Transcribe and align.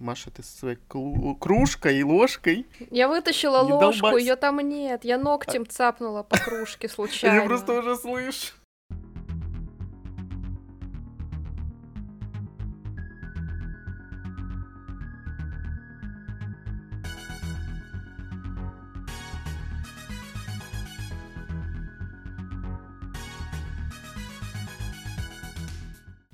Маша, 0.00 0.30
ты 0.30 0.42
со 0.42 0.56
своей 0.56 0.78
клу- 0.88 1.38
кружкой 1.38 1.98
и 1.98 2.02
ложкой. 2.02 2.66
Я 2.90 3.06
вытащила 3.06 3.62
Не 3.66 3.74
ложку, 3.74 4.16
ее 4.16 4.34
там 4.34 4.58
нет. 4.60 5.04
Я 5.04 5.18
ногтем 5.18 5.66
цапнула 5.66 6.22
по 6.22 6.38
кружке 6.38 6.88
случайно. 6.88 7.42
Я 7.42 7.46
просто 7.46 7.78
уже 7.78 7.94
слышу. 7.96 8.54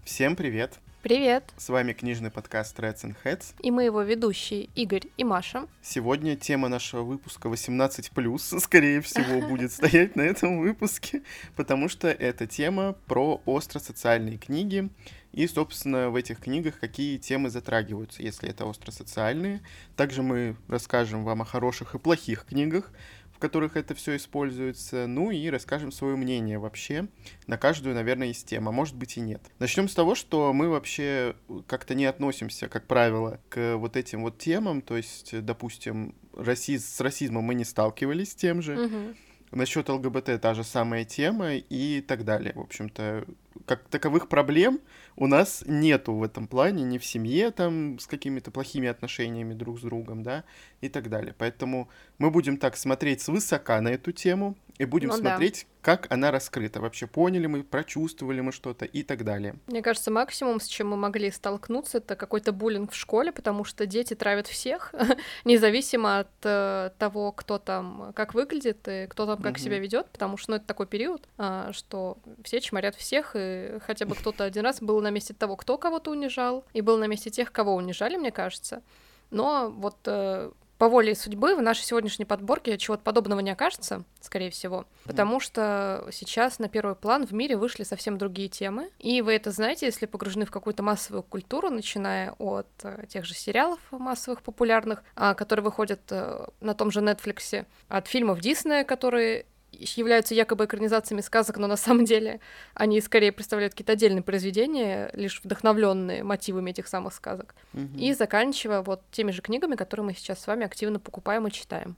Всем 0.04 0.36
привет! 0.36 0.78
Привет. 1.06 1.54
С 1.56 1.68
вами 1.68 1.92
книжный 1.92 2.32
подкаст 2.32 2.76
Reds 2.80 3.04
and 3.04 3.14
Heads. 3.22 3.54
И 3.60 3.70
мы 3.70 3.84
его 3.84 4.02
ведущие 4.02 4.64
Игорь 4.74 5.04
и 5.16 5.22
Маша. 5.22 5.68
Сегодня 5.80 6.34
тема 6.34 6.66
нашего 6.68 7.02
выпуска 7.04 7.48
18+, 7.48 8.58
скорее 8.60 9.00
всего, 9.02 9.46
будет 9.46 9.70
стоять 9.70 10.16
на 10.16 10.22
этом 10.22 10.58
выпуске, 10.58 11.22
потому 11.54 11.88
что 11.88 12.08
это 12.08 12.48
тема 12.48 12.96
про 13.06 13.40
остросоциальные 13.46 14.36
книги, 14.38 14.90
и, 15.32 15.46
собственно, 15.46 16.10
в 16.10 16.16
этих 16.16 16.40
книгах 16.40 16.80
какие 16.80 17.18
темы 17.18 17.50
затрагиваются, 17.50 18.22
если 18.22 18.48
это 18.48 18.68
остросоциальные. 18.68 19.60
Также 19.94 20.24
мы 20.24 20.56
расскажем 20.66 21.24
вам 21.24 21.42
о 21.42 21.44
хороших 21.44 21.94
и 21.94 22.00
плохих 22.00 22.46
книгах, 22.46 22.90
в 23.36 23.38
которых 23.38 23.76
это 23.76 23.94
все 23.94 24.16
используется, 24.16 25.06
ну 25.06 25.30
и 25.30 25.50
расскажем 25.50 25.92
свое 25.92 26.16
мнение 26.16 26.58
вообще 26.58 27.06
на 27.46 27.58
каждую, 27.58 27.94
наверное, 27.94 28.28
из 28.28 28.42
тем, 28.42 28.66
а 28.66 28.72
может 28.72 28.96
быть 28.96 29.18
и 29.18 29.20
нет. 29.20 29.42
Начнем 29.58 29.88
с 29.88 29.94
того, 29.94 30.14
что 30.14 30.54
мы 30.54 30.70
вообще 30.70 31.36
как-то 31.66 31.94
не 31.94 32.06
относимся, 32.06 32.66
как 32.68 32.86
правило, 32.86 33.38
к 33.50 33.76
вот 33.76 33.96
этим 33.98 34.22
вот 34.22 34.38
темам, 34.38 34.80
то 34.80 34.96
есть, 34.96 35.38
допустим, 35.44 36.14
расиз... 36.34 36.86
с 36.86 36.98
расизмом 37.02 37.44
мы 37.44 37.54
не 37.54 37.64
сталкивались 37.64 38.32
с 38.32 38.34
тем 38.34 38.62
же, 38.62 38.76
Мгм. 38.76 39.16
насчет 39.52 39.86
ЛГБТ 39.90 40.40
та 40.40 40.54
же 40.54 40.64
самая 40.64 41.04
тема 41.04 41.56
и 41.56 42.00
так 42.00 42.24
далее. 42.24 42.54
В 42.54 42.60
общем-то, 42.60 43.26
как 43.66 43.86
таковых 43.88 44.28
проблем 44.28 44.80
у 45.16 45.26
нас 45.26 45.64
нету 45.66 46.14
в 46.14 46.22
этом 46.22 46.46
плане, 46.46 46.84
ни 46.84 46.98
в 46.98 47.04
семье 47.04 47.50
там 47.50 47.98
с 47.98 48.06
какими-то 48.06 48.50
плохими 48.50 48.88
отношениями 48.88 49.54
друг 49.54 49.78
с 49.78 49.82
другом, 49.82 50.22
да, 50.22 50.44
и 50.80 50.88
так 50.88 51.08
далее. 51.08 51.34
Поэтому 51.36 51.88
мы 52.18 52.30
будем 52.30 52.58
так 52.58 52.76
смотреть 52.76 53.22
свысока 53.22 53.80
на 53.80 53.88
эту 53.88 54.12
тему 54.12 54.56
и 54.78 54.84
будем 54.84 55.08
Ну 55.08 55.14
да. 55.20 55.30
смотреть, 55.30 55.66
как 55.80 56.06
она 56.12 56.30
раскрыта. 56.30 56.80
Вообще 56.80 57.06
поняли 57.06 57.46
мы, 57.46 57.62
прочувствовали 57.62 58.40
мы 58.40 58.52
что-то 58.52 58.84
и 58.84 59.02
так 59.02 59.24
далее. 59.24 59.54
Мне 59.66 59.82
кажется, 59.82 60.10
максимум, 60.10 60.60
с 60.60 60.66
чем 60.66 60.88
мы 60.88 60.96
могли 60.96 61.30
столкнуться, 61.30 61.98
это 61.98 62.16
какой-то 62.16 62.52
буллинг 62.52 62.92
в 62.92 62.96
школе, 62.96 63.32
потому 63.32 63.64
что 63.64 63.86
дети 63.86 64.14
травят 64.14 64.46
всех, 64.46 64.94
независимо 65.44 66.20
от 66.20 66.28
э, 66.44 66.90
того, 66.98 67.32
кто 67.32 67.58
там 67.58 68.12
как 68.14 68.34
выглядит 68.34 68.86
и 68.88 69.06
кто 69.08 69.26
там 69.26 69.36
как 69.42 69.52
Мгм. 69.52 69.60
себя 69.60 69.78
ведет, 69.78 70.08
потому 70.10 70.36
что 70.36 70.50
ну, 70.52 70.56
это 70.56 70.66
такой 70.66 70.86
период, 70.86 71.28
а, 71.38 71.72
что 71.72 72.18
все 72.44 72.60
чморят 72.60 72.94
всех, 72.96 73.32
и 73.34 73.78
хотя 73.86 74.06
бы 74.06 74.14
кто-то 74.14 74.44
один 74.44 74.64
раз 74.64 74.80
был 74.80 75.00
на 75.00 75.10
месте 75.10 75.34
того, 75.34 75.56
кто 75.56 75.78
кого-то 75.78 76.10
унижал, 76.10 76.64
и 76.72 76.80
был 76.80 76.98
на 76.98 77.06
месте 77.06 77.30
тех, 77.30 77.52
кого 77.52 77.74
унижали, 77.74 78.16
мне 78.16 78.32
кажется. 78.32 78.82
Но 79.30 79.70
вот 79.70 79.96
э, 80.06 80.50
по 80.78 80.88
воле 80.88 81.14
судьбы 81.14 81.56
в 81.56 81.62
нашей 81.62 81.82
сегодняшней 81.84 82.24
подборке 82.24 82.78
чего-то 82.78 83.02
подобного 83.02 83.40
не 83.40 83.50
окажется, 83.50 84.04
скорее 84.20 84.50
всего, 84.50 84.86
потому 85.04 85.40
что 85.40 86.06
сейчас 86.12 86.58
на 86.58 86.68
первый 86.68 86.94
план 86.94 87.26
в 87.26 87.32
мире 87.32 87.56
вышли 87.56 87.82
совсем 87.82 88.18
другие 88.18 88.48
темы, 88.48 88.90
и 88.98 89.22
вы 89.22 89.34
это 89.34 89.50
знаете, 89.50 89.86
если 89.86 90.06
погружены 90.06 90.44
в 90.44 90.50
какую-то 90.50 90.82
массовую 90.82 91.22
культуру, 91.22 91.70
начиная 91.70 92.32
от 92.38 92.68
э, 92.82 93.06
тех 93.08 93.24
же 93.24 93.34
сериалов 93.34 93.80
массовых 93.90 94.42
популярных, 94.42 95.02
а, 95.14 95.34
которые 95.34 95.64
выходят 95.64 96.00
э, 96.10 96.46
на 96.60 96.74
том 96.74 96.90
же 96.90 97.00
Netflix, 97.00 97.66
от 97.88 98.06
фильмов 98.06 98.40
Диснея, 98.40 98.84
которые 98.84 99.46
являются 99.80 100.34
якобы 100.34 100.64
экранизациями 100.64 101.20
сказок, 101.20 101.58
но 101.58 101.66
на 101.66 101.76
самом 101.76 102.04
деле 102.04 102.40
они 102.74 103.00
скорее 103.00 103.32
представляют 103.32 103.74
какие-то 103.74 103.92
отдельные 103.92 104.22
произведения, 104.22 105.10
лишь 105.14 105.40
вдохновленные 105.42 106.22
мотивами 106.22 106.70
этих 106.70 106.88
самых 106.88 107.14
сказок. 107.14 107.54
Мгм. 107.72 107.96
И 107.98 108.12
заканчивая 108.14 108.82
вот 108.82 109.02
теми 109.10 109.30
же 109.30 109.42
книгами, 109.42 109.76
которые 109.76 110.06
мы 110.06 110.14
сейчас 110.14 110.40
с 110.40 110.46
вами 110.46 110.64
активно 110.64 110.98
покупаем 110.98 111.46
и 111.46 111.50
читаем. 111.50 111.96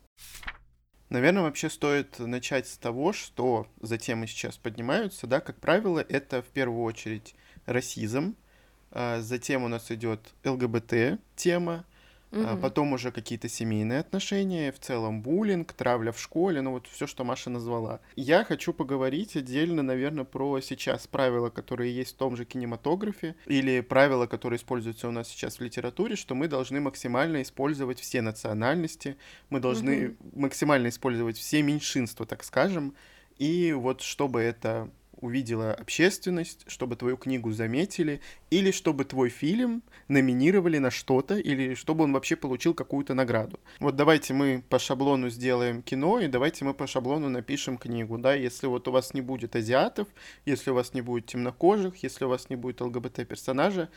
Наверное, 1.09 1.43
вообще 1.43 1.71
стоит 1.71 2.19
начать 2.19 2.69
с 2.69 2.77
того, 2.77 3.15
что 3.15 3.67
за 3.81 3.97
темы 3.97 4.27
сейчас 4.27 4.59
поднимаются, 4.59 5.27
да, 5.27 5.41
как 5.41 5.57
правило, 5.57 6.05
это 6.07 6.43
в 6.43 6.47
первую 6.47 6.83
очередь 6.83 7.35
расизм, 7.65 8.37
а, 8.91 9.21
затем 9.21 9.65
у 9.65 9.69
нас 9.69 9.91
идет 9.91 10.21
ЛГБТ 10.45 11.19
тема, 11.35 11.85
а, 12.31 12.53
Мгм. 12.53 12.61
потом 12.61 12.93
уже 12.93 13.11
какие-то 13.11 13.49
семейные 13.49 14.01
отношения, 14.01 14.71
в 14.73 14.79
целом 14.79 15.23
буллинг, 15.23 15.73
травля 15.73 16.13
в 16.13 16.21
школе, 16.21 16.61
ну 16.61 16.73
вот 16.73 16.87
все, 16.87 17.07
что 17.07 17.25
Маша 17.25 17.51
назвала. 17.51 18.01
Я 18.17 18.45
хочу 18.45 18.73
поговорить 18.73 19.37
отдельно, 19.37 19.83
наверное, 19.83 20.25
про 20.25 20.61
сейчас 20.61 21.07
правила, 21.07 21.51
которые 21.51 21.95
есть 21.95 22.15
в 22.15 22.19
том 22.19 22.37
же 22.37 22.45
кинематографе, 22.45 23.35
или 23.47 23.81
правила, 23.81 24.27
которые 24.27 24.59
используются 24.59 25.09
у 25.09 25.11
нас 25.11 25.29
сейчас 25.29 25.59
в 25.59 25.63
литературе, 25.63 26.17
что 26.17 26.35
мы 26.35 26.49
должны 26.49 26.81
максимально 26.81 27.43
использовать 27.43 27.99
все 28.01 28.21
национальности, 28.21 29.17
мы 29.51 29.61
должны 29.61 30.17
максимально 30.35 30.89
использовать 30.89 31.39
все 31.39 31.63
меньшинства, 31.63 32.27
так 32.27 32.45
скажем, 32.45 32.95
и 33.39 33.73
вот 33.73 34.03
чтобы 34.03 34.41
это 34.41 34.91
увидела 35.21 35.73
общественность, 35.75 36.65
чтобы 36.67 36.97
твою 36.97 37.17
книгу 37.17 37.53
заметили, 37.53 38.21
или 38.51 38.71
чтобы 38.71 39.05
твой 39.05 39.29
фильм 39.29 39.83
номинировали 40.09 40.79
на 40.79 40.91
что-то, 40.91 41.37
или 41.37 41.75
чтобы 41.75 42.05
он 42.05 42.13
вообще 42.13 42.37
получил 42.37 42.75
какую-то 42.75 43.15
награду. 43.15 43.59
Вот 43.81 43.97
давайте 43.97 44.35
мы 44.35 44.63
по 44.69 44.79
шаблону 44.79 45.29
сделаем 45.31 45.83
кино, 45.83 46.21
и 46.21 46.29
давайте 46.29 46.65
мы 46.65 46.75
по 46.75 46.87
шаблону 46.87 47.29
напишем 47.29 47.79
книгу, 47.79 48.19
да, 48.19 48.35
если 48.35 48.67
вот 48.67 48.89
у 48.89 48.93
вас 48.93 49.15
не 49.15 49.21
будет 49.21 49.57
азиатов, 49.57 50.09
если 50.47 50.71
у 50.71 50.75
вас 50.75 50.95
не 50.95 51.01
будет 51.01 51.27
темнокожих, 51.27 51.97
если 52.03 52.25
у 52.25 52.29
вас 52.29 52.49
не 52.49 52.57
будет 52.57 52.81
ЛГБТ-персонажа, 52.81 53.89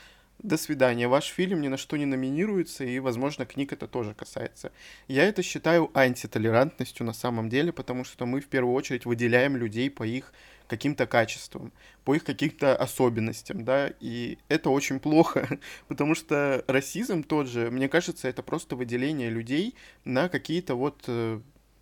до 0.44 0.58
свидания, 0.58 1.08
ваш 1.08 1.26
фильм 1.26 1.62
ни 1.62 1.68
на 1.68 1.78
что 1.78 1.98
не 1.98 2.06
номинируется, 2.06 2.84
и, 2.84 3.00
возможно, 3.00 3.46
книг 3.46 3.74
это 3.74 3.88
тоже 3.88 4.14
касается. 4.14 4.72
Я 5.08 5.26
это 5.26 5.44
считаю 5.44 5.92
антитолерантностью 5.94 7.06
на 7.06 7.14
самом 7.14 7.50
деле, 7.50 7.72
потому 7.72 8.04
что 8.04 8.26
мы 8.26 8.42
в 8.42 8.48
первую 8.48 8.74
очередь 8.74 9.06
выделяем 9.06 9.56
людей 9.56 9.90
по 9.90 10.04
их 10.04 10.34
каким-то 10.68 11.06
качествам, 11.06 11.74
по 12.06 12.16
их 12.16 12.24
каким-то 12.24 12.76
особенностям, 12.76 13.66
да, 13.66 13.92
и 14.00 14.38
это 14.48 14.70
очень 14.70 15.00
плохо, 15.00 15.60
потому 15.88 16.16
что 16.16 16.64
расизм 16.68 17.24
тот 17.24 17.48
же, 17.48 17.70
мне 17.70 17.90
кажется, 17.90 18.28
это 18.30 18.42
просто 18.42 18.76
выделение 18.76 19.30
людей 19.30 19.76
на 20.06 20.30
какие-то 20.30 20.76
вот 20.76 21.04
э, 21.08 21.42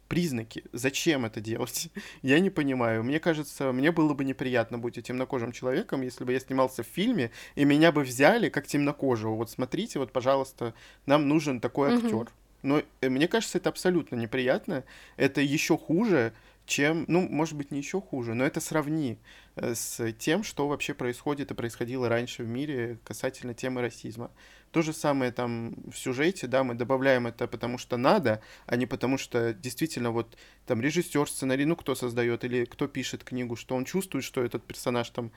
признаки. 0.09 0.66
Зачем 0.74 1.24
это 1.24 1.40
делать? 1.40 1.90
Я 2.22 2.42
не 2.42 2.50
понимаю. 2.50 3.03
Мне 3.03 3.20
кажется, 3.20 3.72
мне 3.72 3.92
было 3.94 4.14
бы 4.14 4.25
неприятно 4.25 4.78
быть 4.78 5.02
темнокожим 5.02 5.53
человеком, 5.53 6.02
если 6.02 6.25
бы 6.25 6.34
я 6.34 6.40
снимался 6.42 6.84
в 6.84 6.88
фильме, 6.88 7.31
и 7.56 7.64
меня 7.64 7.94
бы 7.94 8.02
взяли 8.02 8.50
как 8.50 8.68
темнокожего. 8.68 9.36
Вот 9.36 9.50
смотрите, 9.50 10.00
вот, 10.00 10.12
пожалуйста, 10.12 10.74
нам 11.06 11.30
нужен 11.30 11.62
такой 11.62 11.96
актер. 11.96 12.30
Но 12.62 12.81
э, 13.02 13.09
мне 13.09 13.28
кажется, 13.28 13.58
это 13.58 13.70
абсолютно 13.70 14.16
неприятно. 14.16 14.84
Это 15.16 15.40
еще 15.40 15.78
хуже, 15.78 16.34
чем, 16.69 17.06
ну, 17.07 17.28
может 17.28 17.56
быть, 17.56 17.72
не 17.72 17.80
еще 17.80 18.00
хуже, 18.00 18.35
но 18.35 18.46
это 18.46 18.62
сравни 18.62 19.18
э, 19.56 19.74
с 19.74 20.13
тем, 20.13 20.44
что 20.44 20.68
вообще 20.68 20.94
происходит 20.94 21.52
и 21.52 21.56
происходило 21.56 22.07
раньше 22.07 22.44
в 22.44 22.47
мире 22.47 23.00
касательно 23.03 23.53
темы 23.53 23.81
расизма. 23.81 24.31
То 24.72 24.84
же 24.84 24.94
самое 24.94 25.31
там 25.31 25.75
в 25.91 25.97
сюжете, 25.97 26.46
да, 26.46 26.63
мы 26.63 26.75
добавляем 26.75 27.25
это 27.25 27.47
потому 27.47 27.79
что 27.79 27.97
надо, 27.97 28.41
а 28.68 28.75
не 28.75 28.85
потому 28.85 29.18
что 29.18 29.53
действительно 29.53 30.12
вот 30.12 30.38
там 30.68 30.79
режиссер, 30.79 31.28
сценарий, 31.28 31.66
ну, 31.66 31.75
кто 31.75 31.96
создает 31.96 32.44
или 32.44 32.66
кто 32.66 32.88
пишет 32.88 33.24
книгу, 33.24 33.56
что 33.56 33.75
он 33.75 33.84
чувствует, 33.84 34.24
что 34.24 34.44
этот 34.44 34.63
персонаж 34.63 35.09
там 35.09 35.31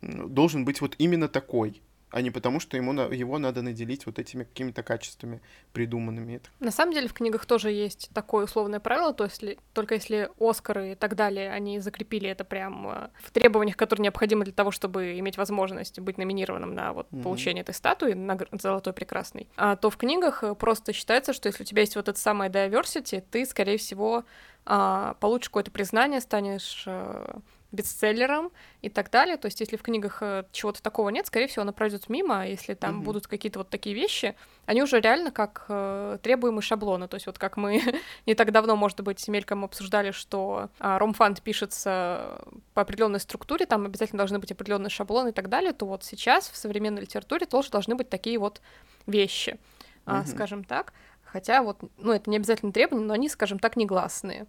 должен 0.00 0.64
быть 0.64 0.80
вот 0.80 0.94
именно 0.98 1.28
такой, 1.28 1.82
а 2.10 2.20
не 2.22 2.30
потому 2.30 2.60
что 2.60 2.76
ему, 2.76 2.92
на- 2.92 3.06
его 3.12 3.38
надо 3.38 3.62
наделить 3.62 4.06
вот 4.06 4.18
этими 4.18 4.44
какими-то 4.44 4.82
качествами 4.82 5.40
придуманными. 5.72 6.40
На 6.60 6.70
самом 6.70 6.92
деле 6.94 7.08
в 7.08 7.12
книгах 7.12 7.46
тоже 7.46 7.70
есть 7.70 8.10
такое 8.14 8.44
условное 8.44 8.80
правило, 8.80 9.12
то 9.12 9.24
есть 9.24 9.44
только 9.74 9.94
если 9.94 10.30
Оскары 10.38 10.92
и 10.92 10.94
так 10.94 11.14
далее, 11.16 11.50
они 11.50 11.80
закрепили 11.80 12.28
это 12.28 12.44
прям 12.44 12.88
э, 12.88 13.08
в 13.22 13.30
требованиях, 13.32 13.76
которые 13.76 14.04
необходимы 14.04 14.44
для 14.44 14.52
того, 14.54 14.70
чтобы 14.70 15.18
иметь 15.18 15.36
возможность 15.36 15.98
быть 16.00 16.18
номинированным 16.18 16.74
на 16.74 16.92
вот 16.92 17.10
Мгм. 17.12 17.22
получение 17.22 17.62
этой 17.62 17.74
статуи, 17.74 18.12
нагр- 18.12 18.48
золотой 18.60 18.92
прекрасной, 18.92 19.48
а, 19.56 19.76
то 19.76 19.90
в 19.90 19.96
книгах 19.96 20.42
э, 20.44 20.54
просто 20.54 20.92
считается, 20.92 21.32
что 21.32 21.48
если 21.48 21.62
у 21.62 21.66
тебя 21.66 21.80
есть 21.82 21.96
вот 21.96 22.08
это 22.08 22.18
самое 22.18 22.50
diversity, 22.50 23.22
ты, 23.30 23.44
скорее 23.46 23.78
всего, 23.78 24.24
а, 24.64 25.14
получишь 25.20 25.48
какое-то 25.48 25.70
признание, 25.70 26.20
станешь 26.20 26.84
э, 26.86 27.34
бестселлером 27.76 28.50
и 28.82 28.88
так 28.88 29.10
далее. 29.10 29.36
То 29.36 29.46
есть, 29.46 29.60
если 29.60 29.76
в 29.76 29.82
книгах 29.82 30.18
э, 30.20 30.44
чего-то 30.52 30.82
такого 30.82 31.10
нет, 31.10 31.26
скорее 31.26 31.46
всего, 31.46 31.62
оно 31.62 31.72
пройдет 31.72 32.08
мимо. 32.08 32.42
А 32.42 32.44
если 32.44 32.74
там 32.74 32.96
Мгм. 32.96 33.04
будут 33.04 33.26
какие-то 33.26 33.60
вот 33.60 33.70
такие 33.70 33.94
вещи, 33.94 34.34
они 34.64 34.82
уже 34.82 35.00
реально 35.00 35.30
как 35.30 35.66
э, 35.68 36.18
требуемые 36.22 36.62
шаблоны. 36.62 37.06
То 37.08 37.14
есть, 37.16 37.26
вот 37.26 37.38
как 37.38 37.56
мы 37.56 37.80
не 38.26 38.34
так 38.34 38.50
давно, 38.52 38.74
может 38.76 39.00
быть, 39.02 39.26
мельком 39.28 39.64
обсуждали, 39.64 40.10
что 40.10 40.70
а, 40.80 40.98
ромфанд 40.98 41.42
пишется 41.42 42.42
по 42.74 42.82
определенной 42.82 43.20
структуре, 43.20 43.66
там 43.66 43.84
обязательно 43.84 44.18
должны 44.18 44.38
быть 44.38 44.50
определенные 44.50 44.90
шаблоны 44.90 45.28
и 45.28 45.32
так 45.32 45.48
далее, 45.48 45.72
то 45.72 45.86
вот 45.86 46.02
сейчас 46.02 46.48
в 46.48 46.56
современной 46.56 47.02
литературе 47.02 47.46
тоже 47.46 47.70
должны 47.70 47.94
быть 47.94 48.08
такие 48.08 48.38
вот 48.38 48.60
вещи. 49.06 49.58
угу. 50.06 50.26
скажем 50.26 50.64
так. 50.64 50.92
Хотя 51.24 51.62
вот, 51.62 51.78
ну, 51.98 52.12
это 52.12 52.30
не 52.30 52.36
обязательно 52.36 52.72
требования, 52.72 53.06
но 53.06 53.14
они, 53.14 53.28
скажем 53.28 53.58
так, 53.58 53.76
негласные. 53.76 54.46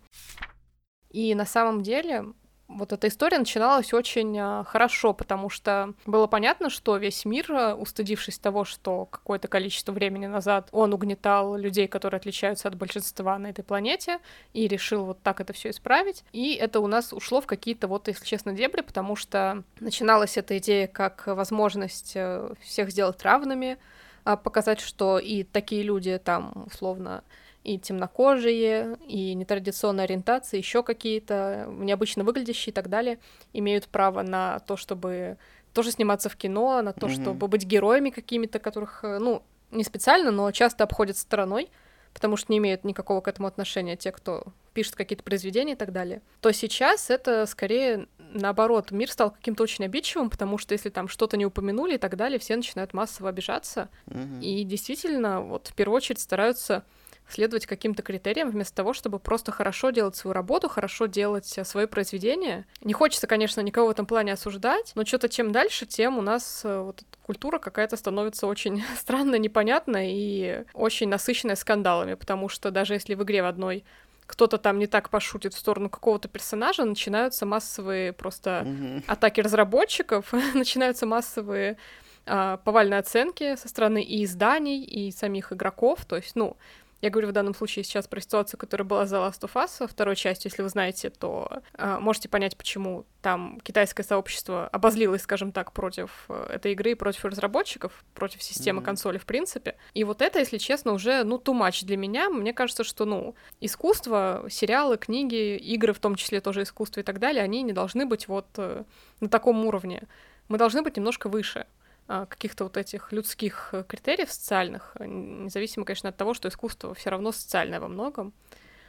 И 1.10 1.34
на 1.36 1.46
самом 1.46 1.82
деле 1.82 2.26
вот 2.68 2.92
эта 2.92 3.08
история 3.08 3.40
начиналась 3.40 3.94
очень 3.94 4.38
э, 4.38 4.64
хорошо, 4.66 5.14
потому 5.14 5.50
что 5.50 5.94
было 6.06 6.28
понятно, 6.28 6.70
что 6.70 6.98
весь 6.98 7.24
мир, 7.24 7.52
э, 7.52 7.74
устыдившись 7.74 8.40
того, 8.40 8.66
что 8.66 9.06
какое-то 9.06 9.48
количество 9.48 9.94
времени 9.94 10.28
назад 10.28 10.68
он 10.72 10.94
угнетал 10.94 11.56
людей, 11.56 11.88
которые 11.88 12.18
отличаются 12.18 12.68
от 12.68 12.76
большинства 12.76 13.38
на 13.40 13.48
этой 13.48 13.64
планете, 13.64 14.20
и 14.54 14.68
решил 14.68 15.06
вот 15.06 15.22
так 15.22 15.40
это 15.40 15.54
все 15.54 15.70
исправить. 15.70 16.24
И 16.34 16.56
это 16.56 16.82
у 16.82 16.88
нас 16.88 17.14
ушло 17.14 17.40
в 17.40 17.48
какие-то 17.48 17.88
вот, 17.88 18.10
если 18.10 18.26
честно, 18.26 18.52
дебри, 18.52 18.82
потому 18.82 19.16
что 19.16 19.64
начиналась 19.80 20.38
эта 20.38 20.58
идея 20.58 20.88
как 20.88 21.28
возможность 21.28 22.14
э, 22.16 22.50
всех 22.62 22.92
сделать 22.92 23.22
равными, 23.24 23.78
а 24.26 24.36
показать, 24.36 24.82
что 24.82 25.20
и 25.20 25.44
такие 25.44 25.84
люди 25.84 26.18
там 26.18 26.66
условно 26.66 27.24
и 27.68 27.78
темнокожие, 27.78 28.98
и 29.08 29.34
нетрадиционной 29.34 30.06
ориентации, 30.06 30.58
еще 30.58 30.84
какие-то 30.84 31.68
необычно 31.70 32.24
выглядящие 32.24 32.72
и 32.72 32.74
так 32.74 32.88
далее, 32.88 33.20
имеют 33.52 33.90
право 33.90 34.22
на 34.22 34.60
то, 34.60 34.78
чтобы 34.78 35.38
тоже 35.74 35.92
сниматься 35.92 36.30
в 36.30 36.38
кино, 36.38 36.82
на 36.82 36.94
то, 36.94 37.08
mm-hmm. 37.08 37.22
чтобы 37.22 37.48
быть 37.50 37.66
героями 37.66 38.10
какими-то, 38.10 38.60
которых, 38.60 39.04
ну, 39.04 39.44
не 39.72 39.84
специально, 39.84 40.32
но 40.32 40.50
часто 40.52 40.86
обходят 40.86 41.18
стороной, 41.18 41.70
потому 42.14 42.38
что 42.38 42.54
не 42.54 42.60
имеют 42.60 42.86
никакого 42.86 43.20
к 43.20 43.28
этому 43.28 43.50
отношения 43.50 43.98
те, 43.98 44.14
кто 44.14 44.46
пишет 44.74 44.96
какие-то 44.96 45.24
произведения 45.24 45.74
и 45.74 45.78
так 45.78 45.92
далее, 45.92 46.22
то 46.40 46.54
сейчас 46.54 47.10
это 47.10 47.46
скорее 47.48 48.08
наоборот, 48.32 48.92
мир 48.92 49.12
стал 49.12 49.32
каким-то 49.32 49.64
очень 49.64 49.86
обидчивым, 49.86 50.30
потому 50.30 50.58
что 50.58 50.74
если 50.74 50.90
там 50.90 51.08
что-то 51.08 51.36
не 51.36 51.46
упомянули 51.46 51.96
и 51.96 51.98
так 51.98 52.16
далее, 52.16 52.40
все 52.40 52.56
начинают 52.56 52.94
массово 52.94 53.30
обижаться. 53.30 53.90
Mm-hmm. 54.08 54.42
И 54.42 54.64
действительно, 54.64 55.42
вот 55.42 55.68
в 55.68 55.74
первую 55.74 55.98
очередь 55.98 56.20
стараются 56.20 56.84
следовать 57.30 57.66
каким-то 57.66 58.04
критериям, 58.04 58.50
вместо 58.50 58.76
того, 58.76 58.94
чтобы 58.94 59.20
просто 59.20 59.52
хорошо 59.52 59.90
делать 59.90 60.16
свою 60.16 60.34
работу, 60.34 60.70
хорошо 60.70 61.08
делать 61.08 61.58
э, 61.58 61.64
свои 61.64 61.86
произведения. 61.86 62.66
Не 62.82 62.94
хочется, 62.94 63.28
конечно, 63.28 63.62
никого 63.62 63.88
в 63.88 63.92
этом 63.92 64.06
плане 64.06 64.34
осуждать, 64.34 64.92
но 64.96 65.06
что-то 65.06 65.30
чем 65.30 65.52
дальше, 65.52 65.86
тем 65.86 66.18
у 66.18 66.22
нас 66.22 66.62
э, 66.64 66.80
вот 66.80 67.04
культура 67.26 67.60
какая-то 67.60 67.98
становится 67.98 68.48
очень 68.48 68.84
странная, 68.98 69.40
непонятная 69.40 70.08
и 70.10 70.64
очень 70.74 71.10
насыщенная 71.10 71.56
скандалами, 71.56 72.14
потому 72.14 72.50
что 72.50 72.72
даже 72.72 72.94
если 72.94 73.16
в 73.16 73.24
игре 73.24 73.44
в 73.44 73.48
одной 73.48 73.84
кто-то 74.26 74.58
там 74.58 74.78
не 74.78 74.88
так 74.88 75.10
пошутит 75.10 75.54
в 75.54 75.58
сторону 75.58 75.90
какого-то 75.90 76.28
персонажа, 76.28 76.84
начинаются 76.84 77.46
массовые 77.46 78.12
просто 78.12 78.64
mm-hmm. 78.66 79.04
атаки 79.08 79.40
разработчиков, 79.40 80.34
начинаются 80.54 81.06
массовые 81.06 81.78
а, 82.26 82.58
повальные 82.58 83.00
оценки 83.00 83.56
со 83.56 83.70
стороны 83.70 84.04
и 84.04 84.26
изданий, 84.26 84.84
и 84.84 85.12
самих 85.12 85.54
игроков. 85.54 86.06
То 86.06 86.18
есть, 86.18 86.36
ну, 86.36 86.58
я 87.02 87.10
говорю 87.10 87.30
в 87.30 87.32
данном 87.32 87.54
случае 87.54 87.84
сейчас 87.84 88.08
про 88.08 88.20
ситуацию, 88.20 88.60
которая 88.60 88.88
была 88.88 89.06
за 89.06 89.18
Last 89.18 89.42
of 89.42 89.54
Us, 89.54 89.88
второй 89.88 90.16
частью, 90.16 90.50
если 90.50 90.64
вы 90.64 90.70
знаете, 90.70 91.10
то 91.10 91.62
э, 91.74 91.98
можете 92.00 92.28
понять, 92.28 92.58
почему 92.58 93.06
там 93.22 93.60
китайское 93.62 94.04
сообщество 94.04 94.68
обозлилось, 94.68 95.22
скажем 95.22 95.52
так, 95.52 95.74
против 95.74 96.26
э, 96.30 96.48
этой 96.56 96.72
игры, 96.72 96.96
против 96.96 97.26
разработчиков, 97.26 98.04
против 98.16 98.42
системы 98.42 98.82
mm-hmm. 98.82 98.86
консоли 98.86 99.18
в 99.20 99.26
принципе. 99.26 99.76
И 99.94 100.04
вот 100.04 100.22
это, 100.22 100.40
если 100.40 100.58
честно, 100.58 100.94
уже, 100.94 101.24
ну, 101.24 101.38
too 101.38 101.54
much 101.54 101.86
для 101.86 101.98
меня. 101.98 102.30
Мне 102.30 102.54
кажется, 102.54 102.84
что, 102.84 103.06
ну, 103.06 103.36
искусство, 103.62 104.46
сериалы, 104.50 104.98
книги, 104.98 105.56
игры, 105.56 105.94
в 105.94 106.00
том 106.00 106.16
числе 106.16 106.42
тоже 106.42 106.64
искусство 106.64 107.02
и 107.02 107.04
так 107.04 107.20
далее, 107.20 107.44
они 107.44 107.62
не 107.62 107.74
должны 107.74 108.06
быть 108.06 108.28
вот 108.28 108.48
э, 108.58 108.84
на 109.20 109.30
таком 109.30 109.66
уровне. 109.66 110.04
Мы 110.48 110.58
должны 110.58 110.82
быть 110.82 110.98
немножко 110.98 111.30
выше. 111.30 111.68
А, 112.10 112.26
каких-то 112.26 112.64
вот 112.64 112.78
этих 112.78 113.12
людских 113.12 113.70
э, 113.74 113.84
критериев 113.84 114.32
социальных, 114.32 114.96
э, 114.98 115.06
независимо, 115.06 115.84
конечно, 115.86 116.08
от 116.08 116.16
того, 116.16 116.34
что 116.34 116.48
искусство 116.48 116.94
все 116.94 117.10
равно 117.10 117.34
социальное 117.34 117.82
во 117.82 117.90
многом. 117.90 118.34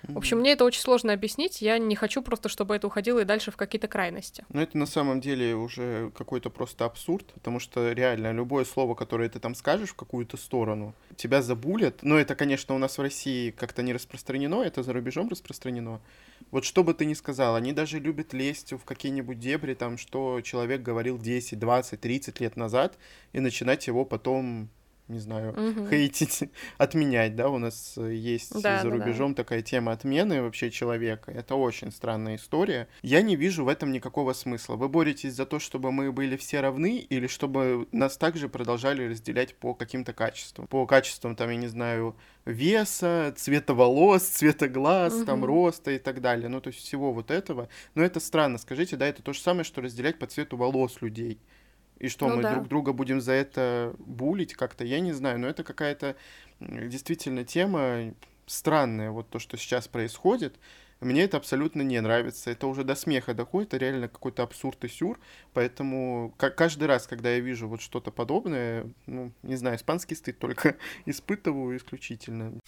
В 0.05 0.17
общем, 0.17 0.39
мне 0.39 0.53
это 0.53 0.65
очень 0.65 0.81
сложно 0.81 1.13
объяснить. 1.13 1.61
Я 1.61 1.79
не 1.79 1.97
хочу 1.97 2.23
просто, 2.23 2.49
чтобы 2.49 2.77
это 2.77 2.87
уходило 2.87 3.19
и 3.21 3.25
дальше 3.25 3.51
в 3.51 3.57
какие-то 3.57 3.89
крайности. 3.89 4.45
Ну, 4.51 4.61
это 4.61 4.79
на 4.79 4.87
самом 4.87 5.21
деле 5.21 5.55
уже 5.55 6.11
какой-то 6.17 6.51
просто 6.51 6.85
абсурд, 6.85 7.27
потому 7.35 7.59
что 7.61 7.93
реально 7.93 8.33
любое 8.33 8.65
слово, 8.65 8.95
которое 8.95 9.29
ты 9.29 9.41
там 9.41 9.55
скажешь 9.55 9.91
в 9.91 9.95
какую-то 9.95 10.37
сторону, 10.37 10.95
тебя 11.17 11.43
забулят. 11.43 12.03
Но 12.03 12.17
это, 12.17 12.35
конечно, 12.35 12.75
у 12.75 12.79
нас 12.79 12.97
в 12.97 13.03
России 13.03 13.51
как-то 13.51 13.83
не 13.83 13.93
распространено, 13.93 14.63
это 14.63 14.83
за 14.83 14.93
рубежом 14.93 15.29
распространено. 15.29 16.01
Вот 16.51 16.65
что 16.65 16.85
бы 16.85 16.95
ты 16.95 17.05
ни 17.05 17.15
сказал, 17.15 17.57
они 17.57 17.73
даже 17.73 17.99
любят 17.99 18.33
лезть 18.33 18.73
в 18.73 18.85
какие-нибудь 18.85 19.39
дебри, 19.39 19.75
там, 19.75 19.99
что 19.99 20.41
человек 20.41 20.83
говорил 20.83 21.19
10, 21.19 21.59
20, 21.59 22.01
30 22.01 22.41
лет 22.41 22.57
назад, 22.57 22.97
и 23.33 23.41
начинать 23.41 23.87
его 23.87 24.05
потом 24.05 24.71
не 25.09 25.19
знаю, 25.19 25.53
угу. 25.53 25.89
хейтить, 25.89 26.51
отменять, 26.79 27.35
да, 27.35 27.49
у 27.49 27.59
нас 27.59 27.97
есть 27.97 28.61
да, 28.61 28.83
за 28.83 28.91
рубежом 28.91 29.33
да, 29.33 29.37
да. 29.39 29.45
такая 29.45 29.63
тема 29.63 29.93
отмены 29.93 30.43
вообще 30.43 30.71
человека. 30.71 31.31
Это 31.33 31.55
очень 31.55 31.91
странная 31.91 32.37
история. 32.37 32.89
Я 33.03 33.23
не 33.23 33.37
вижу 33.37 33.65
в 33.65 33.69
этом 33.69 33.91
никакого 33.91 34.33
смысла. 34.35 34.77
Вы 34.77 34.89
боретесь 34.89 35.35
за 35.35 35.47
то, 35.47 35.59
чтобы 35.59 35.93
мы 35.93 36.13
были 36.13 36.37
все 36.37 36.61
равны, 36.61 36.99
или 36.99 37.27
чтобы 37.27 37.89
нас 37.93 38.17
также 38.17 38.49
продолжали 38.49 39.09
разделять 39.09 39.55
по 39.55 39.75
каким-то 39.75 40.13
качествам? 40.13 40.67
По 40.67 40.87
качествам, 40.87 41.37
там, 41.37 41.51
я 41.51 41.57
не 41.57 41.69
знаю, 41.69 42.15
веса, 42.45 43.33
цвета 43.37 43.75
волос, 43.75 44.23
цвета 44.25 44.69
глаз, 44.69 45.15
угу. 45.15 45.25
там, 45.25 45.45
роста 45.45 45.91
и 45.93 45.99
так 45.99 46.21
далее. 46.21 46.49
Ну, 46.49 46.61
то 46.61 46.69
есть 46.69 46.81
всего 46.81 47.13
вот 47.13 47.31
этого. 47.31 47.69
Но 47.95 48.03
это 48.03 48.21
странно, 48.21 48.59
скажите, 48.59 48.97
да, 48.97 49.07
это 49.07 49.23
то 49.23 49.33
же 49.33 49.41
самое, 49.41 49.65
что 49.65 49.81
разделять 49.81 50.19
по 50.19 50.27
цвету 50.27 50.57
волос 50.57 51.01
людей. 51.01 51.39
И 51.99 52.09
что, 52.09 52.29
ну, 52.29 52.37
мы 52.37 52.43
да. 52.43 52.55
друг 52.55 52.69
друга 52.69 52.93
будем 52.93 53.21
за 53.21 53.33
это 53.33 53.95
булить 53.99 54.55
как-то, 54.55 54.85
я 54.85 55.01
не 55.01 55.13
знаю, 55.13 55.39
но 55.39 55.49
это 55.49 55.65
какая-то 55.65 56.17
действительно 56.61 57.45
тема 57.45 58.15
странная, 58.47 59.11
вот 59.11 59.29
то, 59.29 59.39
что 59.39 59.57
сейчас 59.57 59.89
происходит. 59.89 60.59
Мне 61.01 61.23
это 61.23 61.37
абсолютно 61.37 61.83
не 61.83 62.01
нравится. 62.01 62.51
Это 62.51 62.67
уже 62.67 62.83
до 62.83 62.97
смеха 62.97 63.33
доходит, 63.33 63.69
это 63.69 63.77
реально 63.77 64.09
какой-то 64.09 64.43
абсурд 64.43 64.85
и 64.85 64.89
сюр. 64.89 65.21
Поэтому 65.53 66.35
каждый 66.37 66.89
раз, 66.89 67.07
когда 67.07 67.31
я 67.31 67.41
вижу 67.41 67.69
вот 67.69 67.81
что-то 67.81 68.11
подобное, 68.11 68.91
ну, 69.07 69.33
не 69.43 69.55
знаю, 69.55 69.77
испанский 69.77 70.17
стыд 70.17 70.39
только 70.39 70.77
испытываю 71.07 71.77
исключительно. 71.77 72.59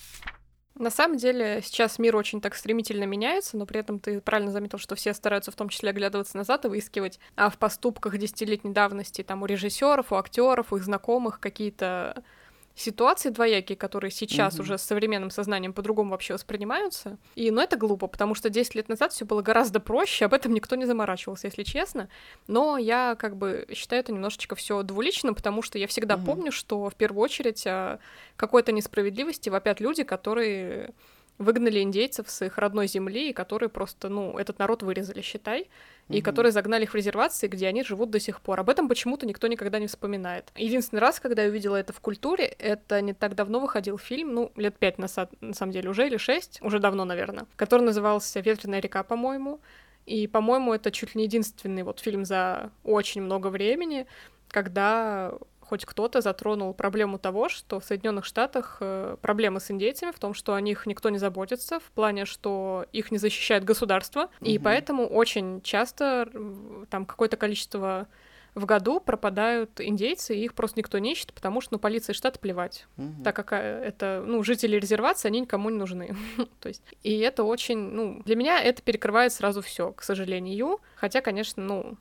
На 0.81 0.89
самом 0.89 1.19
деле 1.19 1.61
сейчас 1.63 1.99
мир 1.99 2.17
очень 2.17 2.41
так 2.41 2.55
стремительно 2.55 3.05
меняется, 3.05 3.59
но 3.59 3.67
при 3.67 3.81
этом 3.81 4.01
ты 4.01 4.19
правильно 4.23 4.51
заметил, 4.51 4.79
что 4.79 4.95
все 4.95 5.13
стараются 5.13 5.51
в 5.51 5.55
том 5.55 5.69
числе 5.69 5.91
оглядываться 5.91 6.39
назад 6.39 6.65
и 6.65 6.69
выискивать 6.69 7.21
а 7.37 7.51
в 7.51 7.59
поступках 7.59 8.17
десятилетней 8.17 8.73
давности 8.73 9.23
там 9.23 9.43
у 9.43 9.47
режиссеров, 9.47 10.11
у 10.11 10.15
актеров, 10.15 10.73
у 10.73 10.79
их 10.79 10.85
знакомых 10.85 11.39
какие-то 11.39 12.25
ситуации 12.81 13.29
двоякие, 13.29 13.77
которые 13.77 14.11
сейчас 14.11 14.57
mm-hmm. 14.57 14.61
уже 14.63 14.79
с 14.79 14.83
современным 14.83 15.31
сознанием 15.31 15.73
по-другому 15.73 16.11
вообще 16.11 16.35
воспринимаются. 16.35 17.19
И, 17.35 17.51
ну, 17.51 17.61
это 17.61 17.77
глупо, 17.77 18.07
потому 18.07 18.35
что 18.35 18.51
10 18.51 18.75
лет 18.75 18.89
назад 18.89 19.13
все 19.13 19.25
было 19.25 19.43
гораздо 19.43 19.81
проще, 19.81 20.25
об 20.25 20.35
этом 20.35 20.55
никто 20.55 20.77
не 20.77 20.87
заморачивался, 20.87 21.47
если 21.47 21.63
честно. 21.63 22.09
Но 22.47 22.79
я 22.79 23.17
как 23.19 23.37
бы 23.37 23.67
считаю 23.73 24.01
это 24.01 24.13
немножечко 24.13 24.55
все 24.57 24.83
двуличным, 24.83 25.35
потому 25.35 25.63
что 25.63 25.79
я 25.79 25.87
всегда 25.87 26.15
mm-hmm. 26.15 26.25
помню, 26.25 26.53
что 26.53 26.89
в 26.89 26.95
первую 26.95 27.23
очередь 27.23 27.67
какой-то 28.37 28.73
несправедливости 28.73 29.49
вопят 29.49 29.81
люди, 29.81 30.03
которые 30.03 30.95
выгнали 31.39 31.81
индейцев 31.81 32.29
с 32.29 32.45
их 32.45 32.59
родной 32.59 32.87
земли, 32.87 33.31
и 33.31 33.33
которые 33.33 33.71
просто, 33.71 34.11
ну, 34.11 34.39
этот 34.39 34.59
народ 34.59 34.83
вырезали, 34.83 35.23
считай, 35.23 35.69
mm-hmm. 36.11 36.19
и 36.19 36.21
которые 36.23 36.53
загнали 36.53 36.85
их 36.85 36.93
в 36.93 36.95
резервации, 36.95 37.49
где 37.49 37.69
они 37.69 37.83
живут 37.83 38.11
до 38.11 38.21
сих 38.21 38.41
пор. 38.41 38.61
Об 38.61 38.69
этом 38.69 38.89
почему-то 38.89 39.27
никто 39.27 39.47
никогда 39.47 39.79
не 39.79 39.87
вспоминает. 39.87 40.51
Единственный 40.57 41.01
раз, 41.01 41.21
когда 41.21 41.43
я 41.43 41.49
увидела 41.49 41.77
это 41.77 41.93
в 41.93 42.01
культуре, 42.01 42.45
это 42.59 43.01
не 43.01 43.15
так 43.15 43.35
давно 43.35 43.61
выходил 43.61 43.99
фильм, 43.99 44.35
ну, 44.35 44.53
лет 44.57 44.77
пять 44.77 44.99
на, 44.99 45.07
на 45.41 45.55
самом 45.55 45.73
деле 45.73 45.89
уже, 45.89 46.07
или 46.07 46.17
шесть, 46.17 46.61
уже 46.63 46.79
давно, 46.79 47.05
наверное, 47.05 47.47
который 47.57 47.83
назывался 47.83 48.41
«Ветреная 48.41 48.81
река», 48.81 49.03
по-моему, 49.03 49.61
и, 50.07 50.27
по-моему, 50.27 50.75
это 50.75 50.91
чуть 50.91 51.15
ли 51.15 51.21
не 51.21 51.25
единственный 51.25 51.83
вот 51.83 52.01
фильм 52.01 52.25
за 52.25 52.71
очень 52.85 53.23
много 53.23 53.49
времени, 53.49 54.07
когда 54.49 55.33
хоть 55.71 55.85
кто-то 55.85 56.21
затронул 56.21 56.75
проблему 56.75 57.17
того, 57.17 57.49
что 57.49 57.79
в 57.79 57.85
Соединенных 57.85 58.25
Штатах 58.25 58.79
э, 58.81 59.17
проблемы 59.23 59.61
с 59.61 59.71
индейцами 59.71 60.11
в 60.11 60.19
том, 60.19 60.35
что 60.35 60.55
о 60.55 60.61
них 60.61 60.85
никто 60.85 61.11
не 61.11 61.19
заботится, 61.19 61.79
в 61.79 61.93
плане, 61.93 62.25
что 62.25 62.87
их 62.93 63.13
не 63.13 63.19
защищает 63.19 63.63
государство, 63.63 64.31
угу. 64.41 64.51
и 64.51 64.59
поэтому 64.59 65.07
очень 65.07 65.63
часто 65.63 66.29
там 66.91 67.07
какое-то 67.07 67.37
количество 67.37 68.09
в 68.57 68.65
году 68.67 68.99
пропадают 68.99 69.81
индейцы, 69.81 70.37
и 70.37 70.45
их 70.45 70.55
просто 70.55 70.81
никто 70.81 70.99
не 70.99 71.13
ищет, 71.13 71.33
потому 71.33 71.61
что, 71.61 71.75
ну, 71.75 71.79
полиции 71.79 72.15
штата 72.15 72.41
плевать, 72.41 72.89
угу. 72.97 73.23
так 73.23 73.37
как 73.37 73.53
э, 73.53 73.57
это, 73.57 74.25
ну, 74.27 74.43
жители 74.43 74.75
резервации, 74.75 75.29
они 75.29 75.43
никому 75.43 75.71
не 75.71 75.79
нужны. 75.79 76.17
То 76.61 76.69
есть, 76.69 76.83
и 77.05 77.17
это 77.19 77.45
очень, 77.45 77.79
ну, 77.79 78.23
для 78.25 78.35
меня 78.35 78.61
это 78.61 78.83
перекрывает 78.83 79.33
сразу 79.33 79.63
все, 79.63 79.93
к 79.93 80.03
сожалению. 80.03 80.81
Хотя, 80.97 81.21
конечно, 81.21 81.63
ну, 81.63 81.97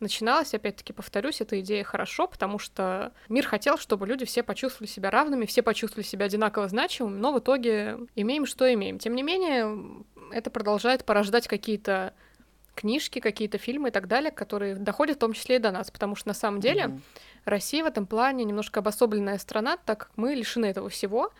начиналась, 0.00 0.54
опять-таки, 0.54 0.92
повторюсь, 0.92 1.40
эта 1.40 1.60
идея 1.60 1.84
хорошо, 1.84 2.26
потому 2.26 2.58
что 2.58 3.12
мир 3.28 3.46
хотел, 3.46 3.78
чтобы 3.78 4.06
люди 4.06 4.24
все 4.24 4.42
почувствовали 4.42 4.90
себя 4.90 5.10
равными, 5.10 5.46
все 5.46 5.62
почувствовали 5.62 6.06
себя 6.06 6.26
одинаково 6.26 6.68
значимыми, 6.68 7.18
но 7.18 7.32
в 7.32 7.38
итоге 7.38 7.98
имеем, 8.16 8.46
что 8.46 8.72
имеем. 8.72 8.98
Тем 8.98 9.14
не 9.14 9.22
менее, 9.22 10.04
это 10.32 10.50
продолжает 10.50 11.04
порождать 11.04 11.48
какие-то 11.48 12.14
книжки, 12.74 13.18
какие-то 13.18 13.58
фильмы 13.58 13.88
и 13.88 13.92
так 13.92 14.08
далее, 14.08 14.30
которые 14.30 14.74
доходят 14.74 15.16
в 15.16 15.20
том 15.20 15.32
числе 15.32 15.56
и 15.56 15.58
до 15.58 15.70
нас, 15.70 15.90
потому 15.90 16.16
что 16.16 16.28
на 16.28 16.34
самом 16.34 16.60
деле 16.60 16.84
mm-hmm. 16.84 17.00
Россия 17.44 17.84
в 17.84 17.86
этом 17.86 18.06
плане 18.06 18.44
немножко 18.44 18.80
обособленная 18.80 19.38
страна, 19.38 19.76
так 19.76 19.98
как 19.98 20.10
мы 20.16 20.34
лишены 20.34 20.66
этого 20.66 20.88
всего. 20.88 21.30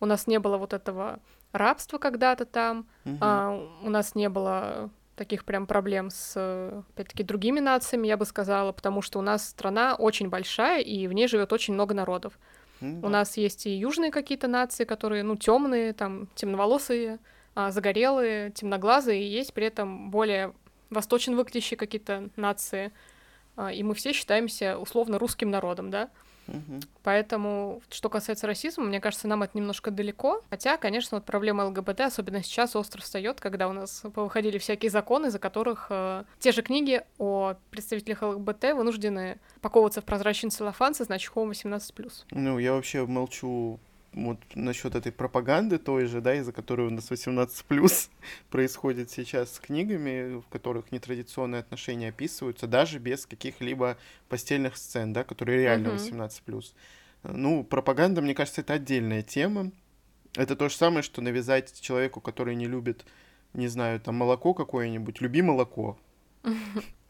У 0.00 0.06
нас 0.06 0.26
не 0.26 0.38
было 0.38 0.56
вот 0.56 0.72
этого 0.72 1.20
рабства 1.52 1.98
когда-то 1.98 2.44
там, 2.44 2.86
угу. 3.04 3.16
а, 3.20 3.68
у 3.82 3.90
нас 3.90 4.14
не 4.14 4.28
было 4.28 4.90
таких 5.18 5.44
прям 5.44 5.66
проблем 5.66 6.10
с, 6.10 6.34
опять-таки, 6.94 7.22
другими 7.22 7.60
нациями, 7.60 8.06
я 8.06 8.16
бы 8.16 8.24
сказала, 8.24 8.72
потому 8.72 9.02
что 9.02 9.18
у 9.18 9.22
нас 9.22 9.48
страна 9.48 9.94
очень 9.94 10.30
большая, 10.30 10.80
и 10.80 11.06
в 11.06 11.12
ней 11.12 11.28
живет 11.28 11.52
очень 11.52 11.74
много 11.74 11.94
народов. 11.94 12.38
Mm-hmm. 12.80 13.04
У 13.04 13.08
нас 13.08 13.36
есть 13.36 13.66
и 13.66 13.76
южные 13.76 14.10
какие-то 14.10 14.48
нации, 14.48 14.84
которые, 14.84 15.22
ну, 15.24 15.36
темные, 15.36 15.92
там, 15.92 16.28
темноволосые, 16.34 17.18
а, 17.54 17.70
загорелые, 17.70 18.50
темноглазые, 18.52 19.22
и 19.22 19.26
есть 19.26 19.52
при 19.52 19.66
этом 19.66 20.10
более 20.10 20.54
восточно 20.90 21.36
выглядящие 21.36 21.76
какие-то 21.76 22.30
нации, 22.36 22.92
а, 23.56 23.72
и 23.72 23.82
мы 23.82 23.94
все 23.94 24.12
считаемся 24.12 24.78
условно 24.78 25.18
русским 25.18 25.50
народом, 25.50 25.90
да. 25.90 26.08
Угу. 26.48 26.80
Поэтому, 27.02 27.82
что 27.90 28.08
касается 28.08 28.46
расизма, 28.46 28.84
мне 28.84 29.00
кажется, 29.00 29.28
нам 29.28 29.42
это 29.42 29.56
немножко 29.56 29.90
далеко. 29.90 30.42
Хотя, 30.50 30.76
конечно, 30.76 31.18
вот 31.18 31.24
проблема 31.24 31.66
ЛГБТ, 31.66 32.00
особенно 32.00 32.42
сейчас, 32.42 32.74
остро 32.76 33.00
встает, 33.00 33.40
когда 33.40 33.68
у 33.68 33.72
нас 33.72 34.02
выходили 34.02 34.58
всякие 34.58 34.90
законы, 34.90 35.30
за 35.30 35.38
которых 35.38 35.86
э, 35.90 36.24
те 36.38 36.52
же 36.52 36.62
книги 36.62 37.02
о 37.18 37.54
представителях 37.70 38.22
ЛГБТ 38.22 38.74
вынуждены 38.74 39.38
паковываться 39.60 40.00
в 40.00 40.04
прозрачный 40.04 40.50
целлофан 40.50 40.94
со 40.94 41.04
значком 41.04 41.50
18+. 41.50 42.10
Ну, 42.30 42.58
я 42.58 42.72
вообще 42.72 43.06
молчу 43.06 43.78
вот 44.12 44.38
насчет 44.54 44.94
этой 44.94 45.12
пропаганды 45.12 45.78
той 45.78 46.06
же, 46.06 46.20
да, 46.20 46.34
из-за 46.34 46.52
которой 46.52 46.86
у 46.86 46.90
нас 46.90 47.10
18 47.10 47.64
плюс 47.66 48.10
происходит 48.50 49.10
сейчас 49.10 49.54
с 49.54 49.60
книгами, 49.60 50.40
в 50.40 50.48
которых 50.48 50.90
нетрадиционные 50.92 51.60
отношения 51.60 52.08
описываются, 52.08 52.66
даже 52.66 52.98
без 52.98 53.26
каких-либо 53.26 53.96
постельных 54.28 54.76
сцен, 54.76 55.12
да, 55.12 55.24
которые 55.24 55.60
реально 55.60 55.90
18 55.90 56.42
плюс. 56.42 56.74
Ну, 57.22 57.64
пропаганда, 57.64 58.22
мне 58.22 58.34
кажется, 58.34 58.60
это 58.60 58.74
отдельная 58.74 59.22
тема. 59.22 59.70
Это 60.36 60.56
то 60.56 60.68
же 60.68 60.76
самое, 60.76 61.02
что 61.02 61.20
навязать 61.20 61.80
человеку, 61.80 62.20
который 62.20 62.54
не 62.54 62.66
любит, 62.66 63.04
не 63.54 63.68
знаю, 63.68 64.00
там 64.00 64.14
молоко 64.14 64.54
какое-нибудь, 64.54 65.20
люби 65.20 65.42
молоко. 65.42 65.98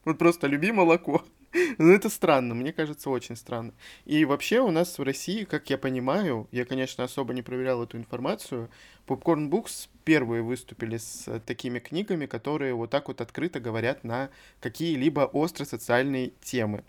Вот 0.04 0.16
просто 0.16 0.46
люби 0.46 0.72
молоко. 0.72 1.22
Ну, 1.78 1.92
это 1.92 2.08
странно, 2.08 2.54
мне 2.54 2.72
кажется, 2.72 3.10
очень 3.10 3.36
странно. 3.36 3.72
И 4.04 4.24
вообще 4.24 4.60
у 4.60 4.70
нас 4.70 4.98
в 4.98 5.02
России, 5.02 5.44
как 5.44 5.70
я 5.70 5.78
понимаю, 5.78 6.48
я, 6.52 6.64
конечно, 6.64 7.04
особо 7.04 7.32
не 7.32 7.42
проверял 7.42 7.82
эту 7.82 7.96
информацию, 7.96 8.70
Popcorn 9.06 9.48
Books 9.48 9.88
первые 10.08 10.40
выступили 10.40 10.96
с 10.96 11.38
такими 11.40 11.80
книгами, 11.80 12.24
которые 12.24 12.72
вот 12.72 12.88
так 12.88 13.08
вот 13.08 13.20
открыто 13.20 13.60
говорят 13.60 14.04
на 14.04 14.30
какие-либо 14.58 15.20
остро 15.20 15.66
социальные 15.66 16.32
темы. 16.40 16.82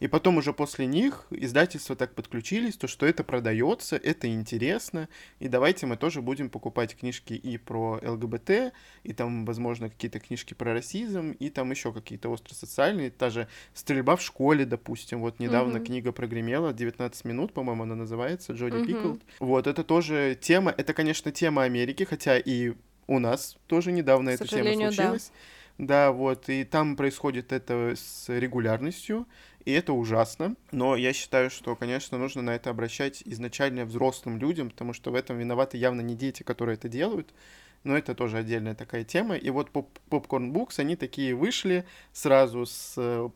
И 0.00 0.08
потом 0.08 0.36
уже 0.36 0.52
после 0.52 0.86
них 0.86 1.26
издательства 1.30 1.96
так 1.96 2.14
подключились, 2.14 2.76
то 2.76 2.86
что 2.86 3.06
это 3.06 3.24
продается, 3.24 3.96
это 3.96 4.28
интересно, 4.28 5.08
и 5.38 5.48
давайте 5.48 5.86
мы 5.86 5.96
тоже 5.96 6.20
будем 6.20 6.50
покупать 6.50 6.96
книжки 6.96 7.32
и 7.32 7.56
про 7.58 8.00
ЛГБТ, 8.02 8.74
и 9.04 9.12
там, 9.12 9.44
возможно, 9.44 9.88
какие-то 9.88 10.20
книжки 10.20 10.54
про 10.54 10.74
расизм, 10.74 11.30
и 11.32 11.48
там 11.48 11.70
еще 11.70 11.92
какие-то 11.92 12.32
остросоциальные, 12.32 13.10
та 13.10 13.30
же 13.30 13.48
«Стрельба 13.72 14.16
в 14.16 14.22
школе», 14.22 14.66
допустим, 14.66 15.20
вот 15.20 15.38
недавно 15.38 15.78
mm-hmm. 15.78 15.86
книга 15.86 16.12
прогремела, 16.12 16.72
19 16.72 17.24
минут, 17.24 17.52
по-моему, 17.52 17.84
она 17.84 17.94
называется, 17.94 18.52
Джоди 18.52 18.76
mm-hmm. 18.76 18.86
Пиклд. 18.86 19.22
Вот, 19.38 19.66
это 19.66 19.84
тоже 19.84 20.36
тема, 20.40 20.74
это, 20.76 20.92
конечно, 20.92 21.30
тема 21.30 21.62
Америки, 21.62 22.02
хотя 22.04 22.38
и 22.38 22.63
у 23.06 23.18
нас 23.18 23.56
тоже 23.66 23.92
недавно 23.92 24.30
эта 24.30 24.46
тема 24.46 24.72
случилась. 24.74 25.28
Да. 25.28 25.34
Да, 25.76 26.12
вот, 26.12 26.48
и 26.48 26.62
там 26.62 26.94
происходит 26.94 27.52
это 27.52 27.94
с 27.96 28.28
регулярностью, 28.28 29.26
и 29.64 29.72
это 29.72 29.92
ужасно. 29.92 30.54
Но 30.70 30.94
я 30.94 31.12
считаю, 31.12 31.50
что, 31.50 31.74
конечно, 31.74 32.16
нужно 32.16 32.42
на 32.42 32.54
это 32.54 32.70
обращать 32.70 33.22
изначально 33.24 33.84
взрослым 33.84 34.38
людям, 34.38 34.70
потому 34.70 34.92
что 34.92 35.10
в 35.10 35.16
этом 35.16 35.38
виноваты 35.38 35.76
явно 35.76 36.00
не 36.00 36.14
дети, 36.14 36.44
которые 36.44 36.74
это 36.74 36.88
делают. 36.88 37.34
Но 37.82 37.96
это 37.98 38.14
тоже 38.14 38.38
отдельная 38.38 38.74
такая 38.74 39.04
тема. 39.04 39.36
И 39.36 39.50
вот 39.50 39.70
Popcorn 39.70 40.52
Books, 40.52 40.78
они 40.78 40.96
такие 40.96 41.34
вышли 41.34 41.84
сразу 42.12 42.64
с 42.64 42.94
э, 42.96 43.28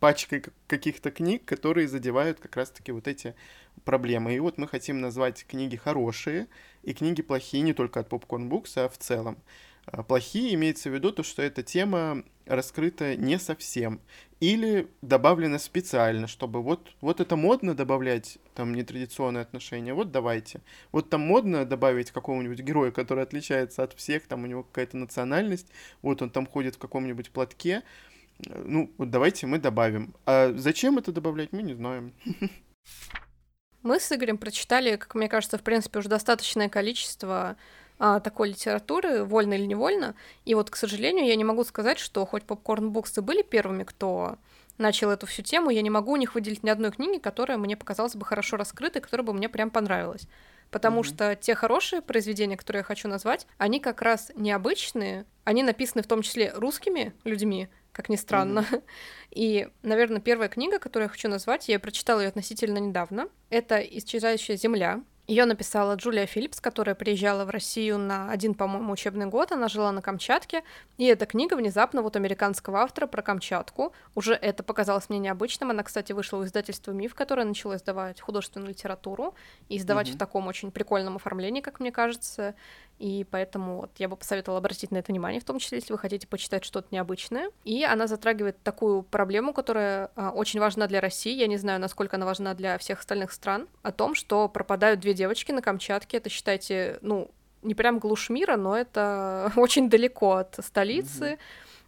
пачкой 0.00 0.44
каких-то 0.66 1.10
книг, 1.10 1.44
которые 1.44 1.88
задевают 1.88 2.38
как 2.40 2.56
раз-таки 2.56 2.92
вот 2.92 3.08
эти 3.08 3.34
проблемы. 3.84 4.34
И 4.34 4.40
вот 4.40 4.58
мы 4.58 4.68
хотим 4.68 5.00
назвать 5.00 5.44
книги 5.46 5.76
хорошие 5.76 6.48
и 6.82 6.92
книги 6.92 7.22
плохие 7.22 7.62
не 7.62 7.72
только 7.72 8.00
от 8.00 8.08
Popcorn 8.08 8.48
Books, 8.48 8.72
а 8.76 8.88
в 8.88 8.98
целом. 8.98 9.38
А 9.86 10.02
плохие 10.02 10.54
имеется 10.54 10.90
в 10.90 10.94
виду 10.94 11.12
то, 11.12 11.22
что 11.22 11.42
эта 11.42 11.62
тема 11.62 12.22
раскрыта 12.46 13.16
не 13.16 13.38
совсем 13.38 14.00
или 14.40 14.88
добавлено 15.02 15.58
специально, 15.58 16.26
чтобы 16.26 16.62
вот, 16.62 16.92
вот 17.00 17.20
это 17.20 17.36
модно 17.36 17.74
добавлять 17.74 18.38
там 18.54 18.74
нетрадиционные 18.74 19.42
отношения, 19.42 19.94
вот 19.94 20.12
давайте. 20.12 20.60
Вот 20.92 21.10
там 21.10 21.22
модно 21.22 21.64
добавить 21.64 22.10
какого-нибудь 22.10 22.60
героя, 22.60 22.90
который 22.90 23.24
отличается 23.24 23.82
от 23.82 23.94
всех, 23.94 24.26
там 24.26 24.44
у 24.44 24.46
него 24.46 24.62
какая-то 24.62 24.96
национальность, 24.96 25.68
вот 26.02 26.22
он 26.22 26.30
там 26.30 26.46
ходит 26.46 26.76
в 26.76 26.78
каком-нибудь 26.78 27.30
платке, 27.30 27.82
ну, 28.46 28.92
вот 28.98 29.10
давайте 29.10 29.46
мы 29.46 29.58
добавим. 29.58 30.14
А 30.24 30.52
зачем 30.56 30.98
это 30.98 31.12
добавлять, 31.12 31.52
мы 31.52 31.62
не 31.62 31.74
знаем. 31.74 32.12
Мы 33.88 34.00
с 34.00 34.12
Игорем 34.12 34.36
прочитали, 34.36 34.96
как 34.96 35.14
мне 35.14 35.30
кажется, 35.30 35.56
в 35.56 35.62
принципе, 35.62 36.00
уже 36.00 36.10
достаточное 36.10 36.68
количество 36.68 37.56
а, 37.98 38.20
такой 38.20 38.50
литературы, 38.50 39.24
вольно 39.24 39.54
или 39.54 39.64
невольно. 39.64 40.14
И 40.44 40.54
вот, 40.54 40.68
к 40.68 40.76
сожалению, 40.76 41.24
я 41.24 41.36
не 41.36 41.44
могу 41.44 41.64
сказать, 41.64 41.98
что 41.98 42.26
хоть 42.26 42.42
попкорн 42.42 42.90
буксы 42.90 43.22
были 43.22 43.40
первыми, 43.40 43.84
кто 43.84 44.36
начал 44.76 45.08
эту 45.08 45.26
всю 45.26 45.40
тему, 45.40 45.70
я 45.70 45.80
не 45.80 45.88
могу 45.88 46.12
у 46.12 46.16
них 46.16 46.34
выделить 46.34 46.62
ни 46.62 46.68
одной 46.68 46.90
книги, 46.90 47.18
которая 47.18 47.56
мне 47.56 47.78
показалась 47.78 48.14
бы 48.14 48.26
хорошо 48.26 48.58
раскрытой, 48.58 49.00
которая 49.00 49.24
бы 49.24 49.32
мне 49.32 49.48
прям 49.48 49.70
понравилась. 49.70 50.28
Потому 50.70 51.00
mm-hmm. 51.00 51.04
что 51.04 51.34
те 51.34 51.54
хорошие 51.54 52.02
произведения, 52.02 52.58
которые 52.58 52.80
я 52.80 52.84
хочу 52.84 53.08
назвать, 53.08 53.46
они 53.56 53.80
как 53.80 54.02
раз 54.02 54.30
необычные, 54.34 55.24
они 55.44 55.62
написаны 55.62 56.02
в 56.02 56.06
том 56.06 56.20
числе 56.20 56.52
русскими 56.54 57.14
людьми, 57.24 57.70
как 57.98 58.08
ни 58.08 58.14
странно. 58.14 58.60
Mm-hmm. 58.60 58.82
И, 59.32 59.68
наверное, 59.82 60.20
первая 60.20 60.48
книга, 60.48 60.78
которую 60.78 61.06
я 61.06 61.10
хочу 61.10 61.28
назвать, 61.28 61.68
я 61.68 61.80
прочитала 61.80 62.20
ее 62.20 62.28
относительно 62.28 62.78
недавно, 62.78 63.28
это 63.50 63.80
«Исчезающая 63.80 64.56
земля» 64.56 65.02
Ее 65.28 65.44
написала 65.44 65.94
Джулия 65.94 66.24
Филлипс, 66.24 66.58
которая 66.58 66.94
приезжала 66.94 67.44
в 67.44 67.50
Россию 67.50 67.98
на 67.98 68.30
один, 68.30 68.54
по-моему, 68.54 68.90
учебный 68.94 69.26
год. 69.26 69.52
Она 69.52 69.68
жила 69.68 69.92
на 69.92 70.00
Камчатке. 70.00 70.62
И 70.96 71.04
эта 71.04 71.26
книга 71.26 71.54
внезапно 71.54 72.00
вот 72.00 72.16
американского 72.16 72.78
автора 72.78 73.06
про 73.06 73.20
Камчатку. 73.20 73.92
Уже 74.14 74.32
это 74.32 74.62
показалось 74.62 75.10
мне 75.10 75.18
необычным. 75.18 75.68
Она, 75.68 75.82
кстати, 75.82 76.12
вышла 76.12 76.38
у 76.38 76.44
издательства 76.44 76.92
«Миф», 76.92 77.14
которое 77.14 77.44
начало 77.44 77.76
издавать 77.76 78.22
художественную 78.22 78.70
литературу 78.70 79.34
и 79.68 79.76
издавать 79.76 80.08
mm-hmm. 80.08 80.14
в 80.14 80.18
таком 80.18 80.46
очень 80.46 80.70
прикольном 80.70 81.16
оформлении, 81.16 81.60
как 81.60 81.78
мне 81.78 81.92
кажется. 81.92 82.54
И 82.98 83.24
поэтому 83.30 83.76
вот 83.82 83.90
я 83.98 84.08
бы 84.08 84.16
посоветовала 84.16 84.58
обратить 84.58 84.90
на 84.90 84.98
это 84.98 85.12
внимание, 85.12 85.40
в 85.40 85.44
том 85.44 85.58
числе, 85.58 85.78
если 85.78 85.92
вы 85.92 85.98
хотите 85.98 86.26
почитать 86.26 86.64
что-то 86.64 86.88
необычное. 86.90 87.50
И 87.64 87.84
она 87.84 88.08
затрагивает 88.08 88.60
такую 88.62 89.02
проблему, 89.02 89.52
которая 89.52 90.10
а, 90.16 90.30
очень 90.30 90.58
важна 90.58 90.88
для 90.88 91.00
России. 91.00 91.32
Я 91.32 91.46
не 91.46 91.58
знаю, 91.58 91.80
насколько 91.80 92.16
она 92.16 92.26
важна 92.26 92.54
для 92.54 92.76
всех 92.78 92.98
остальных 93.00 93.32
стран. 93.32 93.68
О 93.82 93.92
том, 93.92 94.14
что 94.14 94.48
пропадают 94.48 95.00
две 95.00 95.14
девочки 95.14 95.52
на 95.52 95.62
Камчатке. 95.62 96.16
Это, 96.16 96.28
считайте, 96.28 96.98
ну, 97.00 97.30
не 97.62 97.74
прям 97.74 98.00
глушь 98.00 98.30
мира, 98.30 98.56
но 98.56 98.76
это 98.76 99.52
очень 99.56 99.88
далеко 99.88 100.32
от 100.32 100.58
столицы, 100.60 101.24
mm-hmm. 101.24 101.38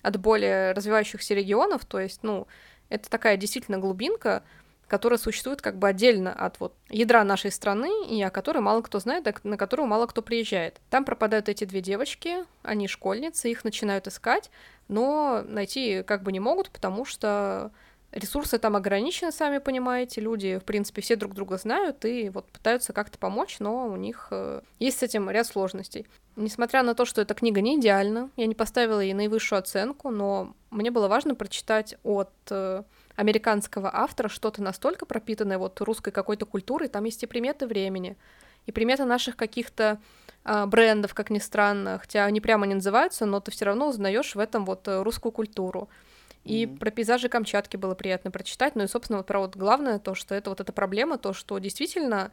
от 0.02 0.16
более 0.18 0.72
развивающихся 0.72 1.34
регионов. 1.34 1.84
То 1.86 1.98
есть, 1.98 2.22
ну, 2.22 2.46
это 2.88 3.10
такая 3.10 3.36
действительно 3.36 3.78
глубинка, 3.78 4.44
которая 4.90 5.18
существует 5.18 5.62
как 5.62 5.78
бы 5.78 5.86
отдельно 5.86 6.32
от 6.32 6.58
вот 6.58 6.74
ядра 6.88 7.22
нашей 7.22 7.52
страны, 7.52 7.88
и 8.08 8.20
о 8.22 8.30
которой 8.30 8.58
мало 8.58 8.82
кто 8.82 8.98
знает, 8.98 9.24
на 9.44 9.56
которую 9.56 9.86
мало 9.86 10.06
кто 10.06 10.20
приезжает. 10.20 10.80
Там 10.90 11.04
пропадают 11.04 11.48
эти 11.48 11.64
две 11.64 11.80
девочки, 11.80 12.44
они 12.64 12.88
школьницы, 12.88 13.48
их 13.48 13.62
начинают 13.62 14.08
искать, 14.08 14.50
но 14.88 15.44
найти 15.46 16.02
как 16.02 16.24
бы 16.24 16.32
не 16.32 16.40
могут, 16.40 16.70
потому 16.70 17.04
что 17.04 17.70
ресурсы 18.10 18.58
там 18.58 18.74
ограничены, 18.74 19.30
сами 19.30 19.58
понимаете, 19.58 20.20
люди, 20.20 20.58
в 20.58 20.64
принципе, 20.64 21.02
все 21.02 21.14
друг 21.14 21.34
друга 21.34 21.56
знают 21.56 22.04
и 22.04 22.28
вот 22.28 22.50
пытаются 22.50 22.92
как-то 22.92 23.16
помочь, 23.16 23.60
но 23.60 23.86
у 23.86 23.96
них 23.96 24.26
э, 24.32 24.60
есть 24.80 24.98
с 24.98 25.02
этим 25.04 25.30
ряд 25.30 25.46
сложностей. 25.46 26.08
Несмотря 26.34 26.82
на 26.82 26.96
то, 26.96 27.04
что 27.04 27.22
эта 27.22 27.34
книга 27.34 27.60
не 27.60 27.78
идеальна, 27.78 28.28
я 28.36 28.46
не 28.46 28.56
поставила 28.56 28.98
ей 28.98 29.14
наивысшую 29.14 29.60
оценку, 29.60 30.10
но 30.10 30.56
мне 30.70 30.90
было 30.90 31.06
важно 31.06 31.36
прочитать 31.36 31.94
от 32.02 32.32
э, 32.50 32.82
американского 33.20 33.90
автора 33.94 34.28
что-то 34.28 34.62
настолько 34.62 35.04
пропитанное 35.04 35.58
вот 35.58 35.80
русской 35.80 36.10
какой-то 36.10 36.46
культурой, 36.46 36.88
там 36.88 37.04
есть 37.04 37.22
и 37.22 37.26
приметы 37.26 37.66
времени, 37.66 38.16
и 38.66 38.72
приметы 38.72 39.04
наших 39.04 39.36
каких-то 39.36 40.00
а, 40.44 40.66
брендов, 40.66 41.12
как 41.12 41.30
ни 41.30 41.38
странно, 41.38 41.98
хотя 41.98 42.24
они 42.24 42.40
прямо 42.40 42.66
не 42.66 42.74
называются, 42.74 43.26
но 43.26 43.40
ты 43.40 43.50
все 43.50 43.66
равно 43.66 43.88
узнаешь 43.88 44.34
в 44.34 44.38
этом 44.38 44.64
вот 44.64 44.88
э, 44.88 45.02
русскую 45.02 45.32
культуру. 45.32 45.88
И 46.44 46.64
mm-hmm. 46.64 46.78
про 46.78 46.90
пейзажи 46.90 47.28
Камчатки 47.28 47.76
было 47.76 47.94
приятно 47.94 48.30
прочитать. 48.30 48.74
Ну 48.74 48.84
и, 48.84 48.86
собственно, 48.86 49.18
вот 49.18 49.26
про 49.26 49.40
вот 49.40 49.56
главное 49.56 49.98
то, 49.98 50.14
что 50.14 50.34
это 50.34 50.48
вот 50.48 50.60
эта 50.60 50.72
проблема, 50.72 51.18
то, 51.18 51.34
что 51.34 51.58
действительно, 51.58 52.32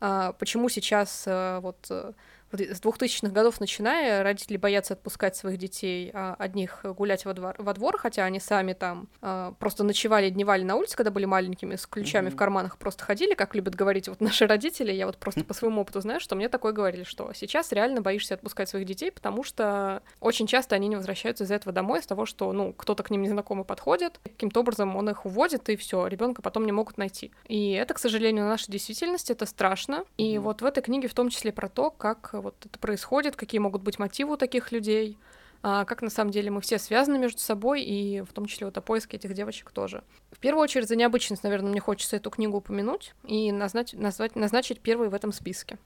а, 0.00 0.32
почему 0.32 0.68
сейчас 0.68 1.24
а, 1.26 1.60
вот 1.60 1.86
э, 1.90 2.12
с 2.52 2.80
2000-х 2.80 3.32
годов 3.32 3.60
начиная 3.60 4.22
родители 4.22 4.56
боятся 4.56 4.94
отпускать 4.94 5.36
своих 5.36 5.58
детей 5.58 6.10
а, 6.12 6.36
одних 6.38 6.80
гулять 6.84 7.24
во 7.24 7.34
двор, 7.34 7.54
во 7.58 7.74
двор, 7.74 7.98
хотя 7.98 8.24
они 8.24 8.40
сами 8.40 8.72
там 8.72 9.08
а, 9.20 9.52
просто 9.58 9.84
ночевали, 9.84 10.30
дневали 10.30 10.62
на 10.62 10.76
улице, 10.76 10.96
когда 10.96 11.10
были 11.10 11.24
маленькими, 11.24 11.76
с 11.76 11.86
ключами 11.86 12.28
mm-hmm. 12.28 12.32
в 12.32 12.36
карманах 12.36 12.78
просто 12.78 13.04
ходили, 13.04 13.34
как 13.34 13.54
любят 13.54 13.74
говорить 13.74 14.08
вот 14.08 14.20
наши 14.20 14.46
родители. 14.46 14.92
Я 14.92 15.06
вот 15.06 15.16
просто 15.16 15.44
по 15.44 15.54
своему 15.54 15.80
опыту 15.80 16.00
знаю, 16.00 16.20
что 16.20 16.36
мне 16.36 16.48
такое 16.48 16.72
говорили, 16.72 17.04
что 17.04 17.32
сейчас 17.34 17.72
реально 17.72 18.00
боишься 18.00 18.34
отпускать 18.34 18.68
своих 18.68 18.86
детей, 18.86 19.10
потому 19.10 19.42
что 19.42 20.02
очень 20.20 20.46
часто 20.46 20.74
они 20.74 20.88
не 20.88 20.96
возвращаются 20.96 21.44
из 21.44 21.50
этого 21.50 21.72
домой, 21.72 22.00
из 22.00 22.06
того, 22.06 22.26
что, 22.26 22.52
ну, 22.52 22.72
кто-то 22.72 23.02
к 23.02 23.10
ним 23.10 23.22
незнакомый 23.22 23.64
подходит, 23.64 24.20
каким-то 24.22 24.60
образом 24.60 24.96
он 24.96 25.08
их 25.10 25.26
уводит, 25.26 25.68
и 25.68 25.76
все, 25.76 26.06
ребенка 26.06 26.42
потом 26.42 26.66
не 26.66 26.72
могут 26.72 26.98
найти. 26.98 27.32
И 27.48 27.72
это, 27.72 27.94
к 27.94 27.98
сожалению, 27.98 28.46
наша 28.46 28.70
действительность, 28.70 29.30
это 29.30 29.46
страшно. 29.46 30.04
И 30.16 30.34
mm-hmm. 30.34 30.40
вот 30.40 30.62
в 30.62 30.64
этой 30.64 30.82
книге 30.82 31.08
в 31.08 31.14
том 31.14 31.30
числе 31.30 31.52
про 31.52 31.68
то, 31.68 31.90
как 31.90 32.33
вот 32.40 32.54
это 32.64 32.78
происходит, 32.78 33.36
какие 33.36 33.58
могут 33.58 33.82
быть 33.82 33.98
мотивы 33.98 34.34
у 34.34 34.36
таких 34.36 34.72
людей, 34.72 35.18
а, 35.62 35.86
как 35.86 36.02
на 36.02 36.10
самом 36.10 36.30
деле 36.30 36.50
мы 36.50 36.60
все 36.60 36.78
связаны 36.78 37.18
между 37.18 37.38
собой, 37.38 37.82
и 37.82 38.20
в 38.20 38.32
том 38.34 38.44
числе 38.44 38.66
вот 38.66 38.76
о 38.76 38.82
поиске 38.82 39.16
этих 39.16 39.32
девочек 39.32 39.70
тоже. 39.70 40.04
В 40.30 40.38
первую 40.38 40.62
очередь 40.62 40.88
за 40.88 40.96
необычность, 40.96 41.42
наверное, 41.42 41.70
мне 41.70 41.80
хочется 41.80 42.16
эту 42.16 42.28
книгу 42.30 42.58
упомянуть 42.58 43.14
и 43.24 43.50
назначить, 43.50 43.98
назвать, 43.98 44.36
назначить 44.36 44.80
первой 44.80 45.08
в 45.08 45.14
этом 45.14 45.32
списке. 45.32 45.78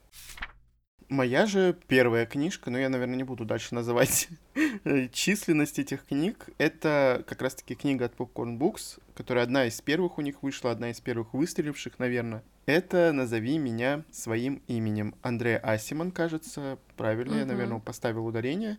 Моя 1.09 1.47
же 1.47 1.75
первая 1.87 2.27
книжка, 2.27 2.69
но 2.69 2.77
я, 2.77 2.87
наверное, 2.87 3.15
не 3.15 3.23
буду 3.23 3.43
дальше 3.43 3.73
называть 3.73 4.29
численность 5.11 5.79
этих 5.79 6.05
книг. 6.05 6.49
Это 6.59 7.23
как 7.27 7.41
раз-таки 7.41 7.73
книга 7.73 8.05
от 8.05 8.15
Popcorn 8.15 8.59
Books, 8.59 8.99
которая 9.15 9.43
одна 9.43 9.65
из 9.65 9.81
первых 9.81 10.19
у 10.19 10.21
них 10.21 10.43
вышла, 10.43 10.69
одна 10.69 10.91
из 10.91 11.01
первых 11.01 11.33
выстреливших, 11.33 11.97
наверное. 11.97 12.43
Это 12.67 13.11
«Назови 13.11 13.57
меня 13.57 14.03
своим 14.11 14.61
именем». 14.67 15.15
Андрея 15.23 15.57
Асимон, 15.57 16.11
кажется, 16.11 16.77
правильно 16.95 17.33
uh-huh. 17.33 17.39
я, 17.39 17.45
наверное, 17.47 17.79
поставил 17.79 18.27
ударение. 18.27 18.77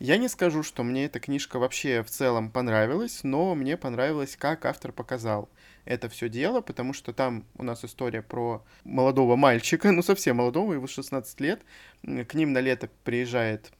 Я 0.00 0.18
не 0.18 0.28
скажу, 0.28 0.62
что 0.62 0.82
мне 0.82 1.06
эта 1.06 1.18
книжка 1.18 1.58
вообще 1.58 2.02
в 2.02 2.10
целом 2.10 2.50
понравилась, 2.50 3.20
но 3.22 3.54
мне 3.54 3.78
понравилось, 3.78 4.36
как 4.36 4.66
автор 4.66 4.92
показал 4.92 5.48
это 5.90 6.08
все 6.08 6.28
дело, 6.28 6.60
потому 6.60 6.92
что 6.92 7.12
там 7.12 7.44
у 7.56 7.64
нас 7.64 7.84
история 7.84 8.22
про 8.22 8.64
молодого 8.84 9.34
мальчика, 9.34 9.90
ну 9.92 10.02
совсем 10.02 10.36
молодого, 10.36 10.72
его 10.72 10.86
16 10.86 11.40
лет, 11.40 11.62
к 12.02 12.34
ним 12.34 12.52
на 12.52 12.60
лето 12.60 12.88
приезжает 13.02 13.72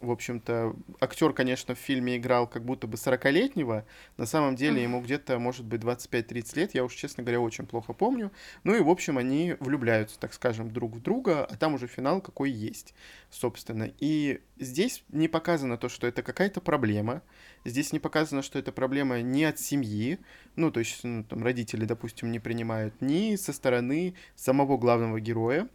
в 0.00 0.10
общем-то, 0.10 0.76
актер, 1.00 1.32
конечно, 1.32 1.74
в 1.74 1.78
фильме 1.78 2.18
играл 2.18 2.46
как 2.46 2.62
будто 2.62 2.86
бы 2.86 2.96
40-летнего, 2.96 3.86
на 4.18 4.26
самом 4.26 4.54
деле 4.54 4.82
ему 4.82 5.00
где-то, 5.00 5.38
может 5.38 5.64
быть, 5.64 5.80
25-30 5.80 6.56
лет, 6.56 6.74
я 6.74 6.84
уж, 6.84 6.94
честно 6.94 7.22
говоря, 7.22 7.40
очень 7.40 7.64
плохо 7.64 7.94
помню. 7.94 8.30
Ну 8.64 8.74
и, 8.74 8.80
в 8.80 8.90
общем, 8.90 9.16
они 9.16 9.56
влюбляются, 9.60 10.18
так 10.18 10.34
скажем, 10.34 10.70
друг 10.70 10.94
в 10.96 11.00
друга, 11.00 11.44
а 11.44 11.56
там 11.56 11.74
уже 11.74 11.86
финал 11.86 12.20
какой 12.20 12.50
есть, 12.50 12.92
собственно. 13.30 13.90
И 13.98 14.42
здесь 14.58 15.04
не 15.08 15.28
показано 15.28 15.78
то, 15.78 15.88
что 15.88 16.06
это 16.06 16.22
какая-то 16.22 16.60
проблема, 16.60 17.22
здесь 17.64 17.92
не 17.92 17.98
показано, 17.98 18.42
что 18.42 18.58
это 18.58 18.72
проблема 18.72 19.20
не 19.22 19.44
от 19.44 19.58
семьи, 19.58 20.18
ну, 20.56 20.70
то 20.70 20.80
есть, 20.80 21.02
ну, 21.04 21.24
там, 21.24 21.42
родители, 21.42 21.84
допустим, 21.84 22.30
не 22.30 22.38
принимают, 22.38 23.00
ни 23.00 23.36
со 23.36 23.52
стороны 23.52 24.14
самого 24.34 24.76
главного 24.76 25.20
героя, 25.20 25.68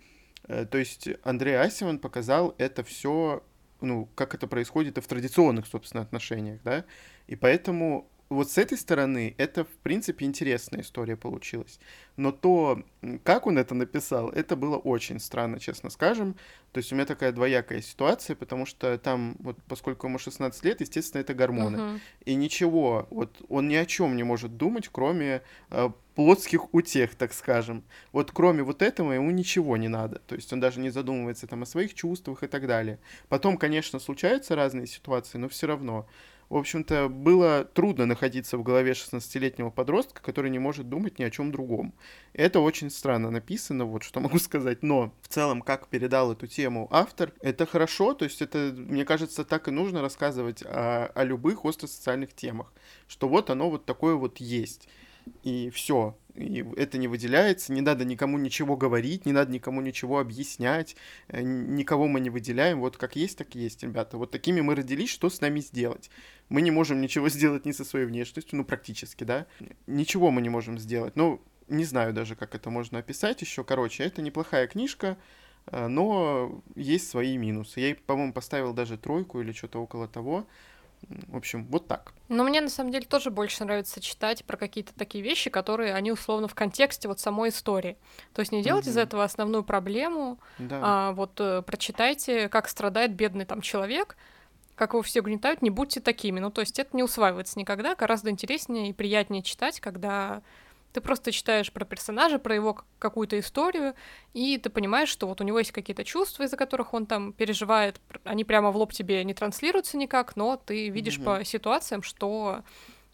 э, 0.47 0.65
то 0.65 0.77
есть 0.77 1.09
Андрей 1.23 1.59
Асимон 1.59 1.99
показал 1.99 2.55
это 2.57 2.83
все 2.83 3.43
ну, 3.81 4.09
как 4.15 4.35
это 4.35 4.47
происходит 4.47 4.97
и 4.97 5.01
в 5.01 5.07
традиционных, 5.07 5.65
собственно, 5.67 6.03
отношениях, 6.03 6.59
да, 6.63 6.85
и 7.27 7.35
поэтому 7.35 8.09
вот 8.29 8.51
с 8.51 8.57
этой 8.57 8.77
стороны 8.77 9.33
это, 9.37 9.65
в 9.65 9.77
принципе, 9.81 10.25
интересная 10.25 10.81
история 10.81 11.17
получилась. 11.17 11.79
Но 12.15 12.31
то, 12.31 12.83
как 13.23 13.47
он 13.47 13.57
это 13.57 13.73
написал, 13.73 14.29
это 14.29 14.55
было 14.55 14.77
очень 14.77 15.19
странно, 15.19 15.59
честно 15.59 15.89
скажем. 15.89 16.35
То 16.71 16.77
есть 16.77 16.91
у 16.91 16.95
меня 16.95 17.05
такая 17.05 17.31
двоякая 17.31 17.81
ситуация, 17.81 18.35
потому 18.35 18.67
что 18.67 18.97
там, 18.99 19.35
вот 19.39 19.57
поскольку 19.67 20.07
ему 20.07 20.19
16 20.19 20.63
лет, 20.63 20.81
естественно, 20.81 21.21
это 21.21 21.33
гормоны. 21.33 21.77
Uh-huh. 21.77 21.99
И 22.25 22.35
ничего, 22.35 23.07
вот 23.09 23.41
он 23.49 23.67
ни 23.67 23.75
о 23.75 23.85
чем 23.85 24.15
не 24.15 24.23
может 24.23 24.57
думать, 24.57 24.89
кроме 24.91 25.41
э, 25.71 25.89
плотских 26.13 26.71
утех, 26.73 27.15
так 27.15 27.33
скажем. 27.33 27.83
Вот 28.11 28.31
кроме 28.31 28.61
вот 28.61 28.83
этого 28.83 29.13
ему 29.13 29.31
ничего 29.31 29.77
не 29.77 29.87
надо. 29.87 30.19
То 30.27 30.35
есть 30.35 30.53
он 30.53 30.59
даже 30.59 30.79
не 30.81 30.91
задумывается 30.91 31.47
там 31.47 31.63
о 31.63 31.65
своих 31.65 31.95
чувствах 31.95 32.43
и 32.43 32.47
так 32.47 32.67
далее. 32.67 32.99
Потом, 33.29 33.57
конечно, 33.57 33.97
случаются 33.99 34.55
разные 34.55 34.85
ситуации, 34.85 35.39
но 35.39 35.49
все 35.49 35.65
равно 35.65 36.05
в 36.49 36.57
общем-то, 36.57 37.09
было 37.09 37.63
трудно 37.63 38.07
находиться 38.07 38.57
в 38.57 38.63
голове 38.63 38.93
16-летнего 38.93 39.69
подростка, 39.69 40.21
который 40.21 40.49
не 40.49 40.57
может 40.57 40.89
думать 40.89 41.19
ни 41.19 41.23
о 41.23 41.29
чем 41.29 41.51
другом. 41.51 41.93
Это 42.33 42.59
очень 42.59 42.89
странно 42.89 43.29
написано, 43.29 43.85
вот 43.85 44.03
что 44.03 44.19
могу 44.19 44.39
сказать. 44.39 44.81
Но 44.81 45.13
в 45.21 45.27
целом, 45.27 45.61
как 45.61 45.87
передал 45.87 46.31
эту 46.31 46.47
тему 46.47 46.87
автор, 46.91 47.33
это 47.41 47.65
хорошо. 47.65 48.15
То 48.15 48.25
есть 48.25 48.41
это, 48.41 48.73
мне 48.75 49.05
кажется, 49.05 49.45
так 49.45 49.67
и 49.67 49.71
нужно 49.71 50.01
рассказывать 50.01 50.63
о, 50.63 51.11
о 51.13 51.23
любых 51.23 51.65
остро-социальных 51.65 52.33
темах. 52.33 52.73
Что 53.07 53.29
вот 53.29 53.51
оно 53.51 53.69
вот 53.69 53.85
такое 53.85 54.15
вот 54.15 54.37
есть. 54.37 54.87
И 55.43 55.69
все 55.69 56.17
это 56.77 56.97
не 56.97 57.07
выделяется, 57.07 57.73
не 57.73 57.81
надо 57.81 58.05
никому 58.05 58.37
ничего 58.37 58.77
говорить, 58.77 59.25
не 59.25 59.33
надо 59.33 59.51
никому 59.51 59.81
ничего 59.81 60.19
объяснять, 60.19 60.95
э, 61.27 61.41
никого 61.41 62.07
мы 62.07 62.19
не 62.19 62.29
выделяем, 62.29 62.79
вот 62.79 62.97
как 62.97 63.15
есть, 63.15 63.37
так 63.37 63.55
и 63.55 63.59
есть, 63.59 63.83
ребята. 63.83 64.17
Вот 64.17 64.31
такими 64.31 64.61
мы 64.61 64.75
родились, 64.75 65.09
что 65.09 65.29
с 65.29 65.41
нами 65.41 65.59
сделать? 65.59 66.09
Мы 66.49 66.61
не 66.61 66.71
можем 66.71 67.01
ничего 67.01 67.29
сделать 67.29 67.65
ни 67.65 67.71
со 67.71 67.83
своей 67.83 68.05
внешностью, 68.05 68.57
ну, 68.57 68.65
практически, 68.65 69.23
да, 69.23 69.45
ничего 69.87 70.31
мы 70.31 70.41
не 70.41 70.49
можем 70.49 70.79
сделать, 70.79 71.15
ну, 71.15 71.41
не 71.67 71.85
знаю 71.85 72.13
даже, 72.13 72.35
как 72.35 72.55
это 72.55 72.69
можно 72.69 72.99
описать 72.99 73.41
еще, 73.41 73.63
короче, 73.63 74.03
это 74.03 74.21
неплохая 74.21 74.67
книжка, 74.67 75.17
э, 75.67 75.87
но 75.87 76.63
есть 76.75 77.09
свои 77.09 77.37
минусы. 77.37 77.79
Я 77.79 77.95
по-моему, 78.05 78.33
поставил 78.33 78.73
даже 78.73 78.97
тройку 78.97 79.41
или 79.41 79.51
что-то 79.51 79.79
около 79.79 80.07
того, 80.07 80.47
в 81.07 81.35
общем, 81.35 81.65
вот 81.65 81.87
так. 81.87 82.13
Но 82.27 82.43
мне 82.43 82.61
на 82.61 82.69
самом 82.69 82.91
деле 82.91 83.05
тоже 83.05 83.31
больше 83.31 83.63
нравится 83.63 84.01
читать 84.01 84.45
про 84.45 84.57
какие-то 84.57 84.93
такие 84.93 85.23
вещи, 85.23 85.49
которые 85.49 85.93
они 85.93 86.11
условно 86.11 86.47
в 86.47 86.55
контексте 86.55 87.07
вот 87.07 87.19
самой 87.19 87.49
истории. 87.49 87.97
То 88.33 88.41
есть 88.41 88.51
не 88.51 88.61
делать 88.61 88.85
mm-hmm. 88.85 88.89
из 88.89 88.97
этого 88.97 89.23
основную 89.23 89.63
проблему, 89.63 90.39
да. 90.59 90.79
а 90.83 91.11
вот 91.13 91.39
э, 91.39 91.61
прочитайте, 91.63 92.49
как 92.49 92.67
страдает 92.67 93.13
бедный 93.13 93.45
там 93.45 93.61
человек, 93.61 94.17
как 94.75 94.93
его 94.93 95.01
все 95.01 95.21
угнетают, 95.21 95.61
не 95.61 95.69
будьте 95.69 95.99
такими. 95.99 96.39
Ну, 96.39 96.51
то 96.51 96.61
есть 96.61 96.79
это 96.79 96.95
не 96.95 97.03
усваивается 97.03 97.59
никогда. 97.59 97.95
Гораздо 97.95 98.29
интереснее 98.29 98.89
и 98.89 98.93
приятнее 98.93 99.41
читать, 99.43 99.79
когда 99.79 100.41
ты 100.93 101.01
просто 101.01 101.31
читаешь 101.31 101.71
про 101.71 101.85
персонажа, 101.85 102.39
про 102.39 102.55
его 102.55 102.79
какую-то 102.97 103.39
историю, 103.39 103.93
и 104.33 104.57
ты 104.57 104.69
понимаешь, 104.69 105.09
что 105.09 105.27
вот 105.27 105.41
у 105.41 105.43
него 105.43 105.59
есть 105.59 105.71
какие-то 105.71 106.03
чувства, 106.03 106.43
из-за 106.43 106.57
которых 106.57 106.93
он 106.93 107.05
там 107.05 107.33
переживает. 107.33 108.01
Они 108.23 108.43
прямо 108.43 108.71
в 108.71 108.77
лоб 108.77 108.93
тебе 108.93 109.23
не 109.23 109.33
транслируются 109.33 109.97
никак, 109.97 110.35
но 110.35 110.57
ты 110.57 110.89
видишь 110.89 111.17
mm-hmm. 111.17 111.39
по 111.39 111.45
ситуациям, 111.45 112.01
что 112.01 112.63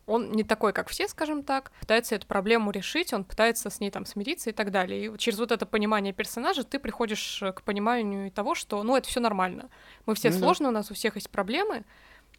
он 0.06 0.32
не 0.32 0.44
такой, 0.44 0.72
как 0.72 0.90
все, 0.90 1.08
скажем 1.08 1.44
так, 1.44 1.72
пытается 1.80 2.16
эту 2.16 2.28
проблему 2.28 2.72
решить, 2.72 3.12
он 3.12 3.24
пытается 3.24 3.70
с 3.70 3.80
ней 3.80 3.90
там 3.90 4.06
смириться 4.06 4.52
и 4.52 4.54
так 4.54 4.72
далее. 4.72 5.06
И 5.06 5.18
через 5.18 5.40
вот 5.40 5.52
это 5.52 5.66
понимание 5.66 6.14
персонажа 6.14 6.64
ты 6.64 6.80
приходишь 6.80 7.44
к 7.56 7.64
пониманию 7.64 8.32
того, 8.32 8.56
что, 8.56 8.84
ну, 8.84 8.96
это 8.96 9.08
все 9.08 9.20
нормально. 9.20 9.70
Мы 10.06 10.14
все 10.16 10.30
mm-hmm. 10.30 10.40
сложны, 10.40 10.68
у 10.68 10.72
нас 10.72 10.92
у 10.92 10.94
всех 10.94 11.16
есть 11.16 11.30
проблемы, 11.30 11.84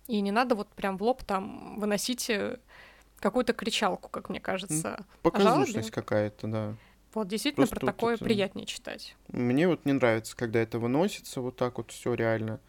и 0.07 0.21
не 0.21 0.31
надо 0.31 0.55
вот 0.55 0.69
прям 0.69 0.97
в 0.97 1.03
лоб 1.03 1.25
там 1.25 1.81
выносить 1.81 2.31
э, 2.31 2.59
какую-то 3.19 3.53
кричалку, 3.53 4.09
как 4.09 4.29
мне 4.29 4.41
кажется. 4.41 5.05
Показушность 5.23 5.91
какая-то, 5.91 6.47
да. 6.47 6.75
Вот 7.15 7.29
действительно 7.29 7.67
Просто 7.67 7.81
про 7.81 7.87
такое 7.87 8.15
это... 8.17 8.25
приятнее 8.25 8.67
читать. 8.67 9.17
Мне 9.29 9.69
вот 9.69 9.87
не 9.87 9.93
нравится, 9.93 10.37
когда 10.37 10.61
это 10.61 10.79
выносится 10.79 11.41
вот 11.41 11.57
так 11.57 11.79
вот 11.79 11.91
все 11.91 12.13
реально. 12.13 12.61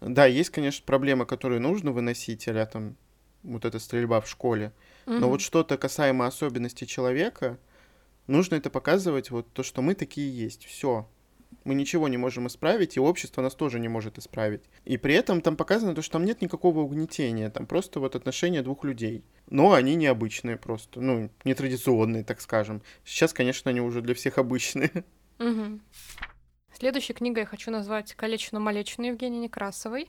Да, 0.00 0.24
есть, 0.24 0.48
конечно, 0.48 0.84
проблемы, 0.86 1.26
которые 1.26 1.60
нужно 1.60 1.92
выносить, 1.92 2.48
а 2.48 2.66
там 2.66 2.96
вот 3.42 3.66
эта 3.66 3.78
стрельба 3.78 4.22
в 4.22 4.28
школе. 4.28 4.72
Угу. 5.06 5.14
Но 5.16 5.28
вот 5.28 5.42
что-то 5.42 5.76
касаемо 5.76 6.26
особенностей 6.26 6.86
человека, 6.86 7.58
нужно 8.26 8.54
это 8.54 8.70
показывать, 8.70 9.30
вот 9.30 9.52
то, 9.52 9.62
что 9.62 9.82
мы 9.82 9.94
такие 9.94 10.34
есть. 10.34 10.64
Все 10.64 11.06
мы 11.64 11.74
ничего 11.74 12.08
не 12.08 12.16
можем 12.16 12.46
исправить, 12.46 12.96
и 12.96 13.00
общество 13.00 13.42
нас 13.42 13.54
тоже 13.54 13.78
не 13.78 13.88
может 13.88 14.18
исправить. 14.18 14.62
И 14.84 14.96
при 14.96 15.14
этом 15.14 15.40
там 15.40 15.56
показано 15.56 15.94
то, 15.94 16.02
что 16.02 16.14
там 16.14 16.24
нет 16.24 16.40
никакого 16.40 16.80
угнетения, 16.80 17.50
там 17.50 17.66
просто 17.66 18.00
вот 18.00 18.16
отношения 18.16 18.62
двух 18.62 18.84
людей. 18.84 19.24
Но 19.48 19.72
они 19.72 19.94
необычные 19.94 20.56
просто, 20.56 21.00
ну, 21.00 21.30
нетрадиционные, 21.44 22.24
так 22.24 22.40
скажем. 22.40 22.82
Сейчас, 23.04 23.32
конечно, 23.32 23.70
они 23.70 23.80
уже 23.80 24.00
для 24.00 24.14
всех 24.14 24.38
обычные. 24.38 24.90
Угу. 25.38 25.80
Следующей 26.78 27.12
книгой 27.12 27.42
я 27.42 27.46
хочу 27.46 27.70
назвать 27.70 28.14
«Калечину-малечину» 28.14 29.08
Евгении 29.08 29.40
Некрасовой. 29.40 30.08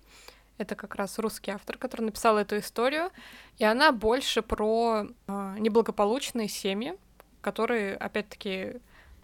Это 0.57 0.75
как 0.75 0.95
раз 0.95 1.17
русский 1.19 1.51
автор, 1.51 1.77
который 1.77 2.01
написал 2.01 2.37
эту 2.37 2.57
историю. 2.59 3.09
И 3.57 3.63
она 3.63 3.91
больше 3.91 4.41
про 4.41 5.07
э, 5.27 5.55
неблагополучные 5.57 6.47
семьи, 6.47 6.93
которые, 7.41 7.95
опять-таки, 7.95 8.73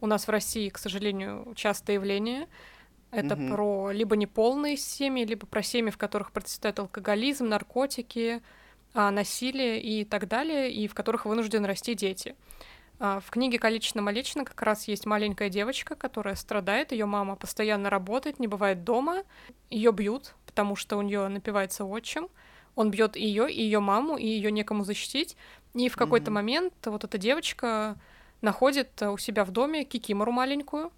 у 0.02 0.08
нас 0.08 0.28
в 0.28 0.30
России, 0.30 0.70
к 0.70 0.78
сожалению, 0.78 1.54
частое 1.56 1.96
явление. 1.96 2.48
Это 3.12 3.36
угу. 3.36 3.48
про 3.48 3.92
либо 3.92 4.16
неполные 4.16 4.78
семьи, 4.78 5.26
либо 5.26 5.48
про 5.48 5.64
семьи, 5.64 5.92
в 5.92 5.98
которых 5.98 6.32
процветает 6.32 6.80
алкоголизм, 6.80 7.48
наркотики, 7.48 8.42
а, 8.94 9.12
насилие 9.12 9.82
и 9.82 10.04
так 10.06 10.28
далее, 10.28 10.72
и 10.72 10.88
в 10.88 10.94
которых 10.94 11.26
вынуждены 11.26 11.68
расти 11.68 11.94
дети. 11.94 12.36
А, 13.00 13.20
в 13.20 13.30
книге 13.30 13.60
«Колично-молично» 13.60 14.44
как 14.44 14.62
раз 14.62 14.88
есть 14.88 15.06
маленькая 15.06 15.50
девочка, 15.50 15.96
которая 15.96 16.36
страдает, 16.36 16.92
ее 16.92 17.06
мама 17.06 17.36
постоянно 17.36 17.90
работает, 17.90 18.40
не 18.40 18.48
бывает 18.48 18.84
дома, 18.84 19.24
ее 19.70 19.92
бьют, 19.92 20.34
потому 20.46 20.76
что 20.76 20.98
у 20.98 21.02
нее 21.02 21.28
напивается 21.28 21.86
отчим, 21.86 22.28
он 22.76 22.92
бьет 22.92 23.16
ее, 23.16 23.52
и 23.52 23.62
ее 23.62 23.80
маму, 23.80 24.18
и 24.18 24.26
ее 24.26 24.52
некому 24.52 24.84
защитить, 24.84 25.38
и 25.76 25.90
в 25.90 25.96
какой-то 25.96 26.32
mm-hmm. 26.32 26.34
момент 26.34 26.74
вот 26.86 27.04
эта 27.04 27.18
девочка 27.18 27.98
находит 28.42 29.02
у 29.02 29.18
себя 29.18 29.46
в 29.46 29.52
доме 29.52 29.84
кикимору 29.84 30.32
маленькую, 30.32 30.92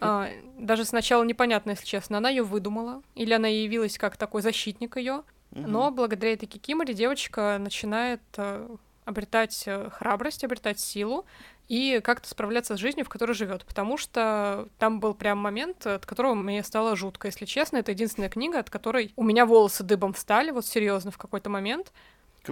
а, 0.00 0.28
даже 0.58 0.84
сначала 0.84 1.22
непонятно, 1.24 1.70
если 1.70 1.86
честно, 1.86 2.18
она 2.18 2.28
ее 2.28 2.42
выдумала, 2.42 3.02
или 3.14 3.32
она 3.32 3.48
явилась 3.48 3.96
как 3.96 4.16
такой 4.16 4.42
защитник 4.42 4.96
ее, 4.96 5.22
но 5.50 5.90
благодаря 5.90 6.32
этой 6.32 6.46
кикиморе 6.46 6.94
девочка 6.94 7.58
начинает 7.60 8.20
э, 8.36 8.68
обретать 9.04 9.62
э, 9.66 9.88
храбрость, 9.90 10.42
обретать 10.42 10.80
силу 10.80 11.26
и 11.68 12.00
как-то 12.02 12.28
справляться 12.28 12.76
с 12.76 12.80
жизнью, 12.80 13.06
в 13.06 13.08
которой 13.08 13.32
живет. 13.32 13.64
Потому 13.64 13.96
что 13.96 14.68
там 14.78 14.98
был 14.98 15.14
прям 15.14 15.38
момент, 15.38 15.86
от 15.86 16.06
которого 16.06 16.34
мне 16.34 16.62
стало 16.64 16.96
жутко, 16.96 17.28
если 17.28 17.44
честно. 17.44 17.78
Это 17.78 17.92
единственная 17.92 18.28
книга, 18.28 18.58
от 18.58 18.68
которой 18.68 19.12
у 19.16 19.22
меня 19.22 19.46
волосы 19.46 19.84
дыбом 19.84 20.12
встали, 20.12 20.50
вот 20.50 20.66
серьезно, 20.66 21.10
в 21.10 21.18
какой-то 21.18 21.50
момент. 21.50 21.92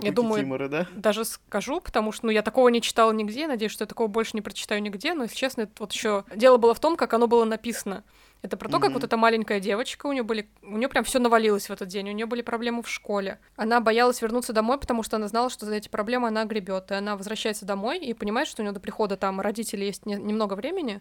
Я 0.01 0.13
думаю, 0.13 0.41
Кикимора, 0.41 0.69
да? 0.69 0.87
даже 0.95 1.25
скажу, 1.25 1.81
потому 1.81 2.13
что 2.13 2.27
ну, 2.27 2.33
я 2.33 2.43
такого 2.43 2.69
не 2.69 2.81
читала 2.81 3.13
нигде, 3.13 3.47
надеюсь, 3.47 3.73
что 3.73 3.83
я 3.83 3.87
такого 3.87 4.09
больше 4.09 4.33
не 4.35 4.41
прочитаю 4.41 4.83
нигде, 4.83 5.15
но, 5.15 5.25
если 5.25 5.37
честно, 5.37 5.63
это 5.63 5.73
вот 5.79 5.93
еще 5.93 6.25
дело 6.35 6.57
было 6.57 6.75
в 6.75 6.81
том, 6.81 6.97
как 6.97 7.13
оно 7.15 7.27
было 7.27 7.45
написано. 7.45 8.05
Это 8.43 8.57
про 8.57 8.69
то, 8.69 8.77
mm-hmm. 8.77 8.81
как 8.81 8.93
вот 8.93 9.05
эта 9.05 9.17
маленькая 9.17 9.61
девочка, 9.61 10.07
у 10.07 10.13
нее 10.13 10.25
были, 10.25 10.49
у 10.63 10.77
нее 10.77 10.89
прям 10.89 11.05
все 11.05 11.21
навалилось 11.21 11.69
в 11.69 11.71
этот 11.71 11.89
день, 11.89 12.09
у 12.11 12.13
нее 12.13 12.27
были 12.27 12.43
проблемы 12.43 12.83
в 12.83 12.89
школе. 12.89 13.39
Она 13.55 13.81
боялась 13.81 14.21
вернуться 14.21 14.53
домой, 14.53 14.79
потому 14.79 15.05
что 15.05 15.17
она 15.17 15.29
знала, 15.29 15.49
что 15.49 15.65
за 15.65 15.77
эти 15.77 15.89
проблемы 15.89 16.27
она 16.29 16.45
гребет. 16.45 16.91
И 16.91 16.95
она 16.95 17.17
возвращается 17.17 17.65
домой 17.65 17.99
и 17.99 18.13
понимает, 18.15 18.49
что 18.49 18.63
у 18.63 18.65
нее 18.65 18.73
до 18.73 18.81
прихода 18.81 19.17
там 19.17 19.41
родители 19.41 19.85
есть 19.85 20.07
не, 20.07 20.17
немного 20.17 20.55
времени. 20.55 21.01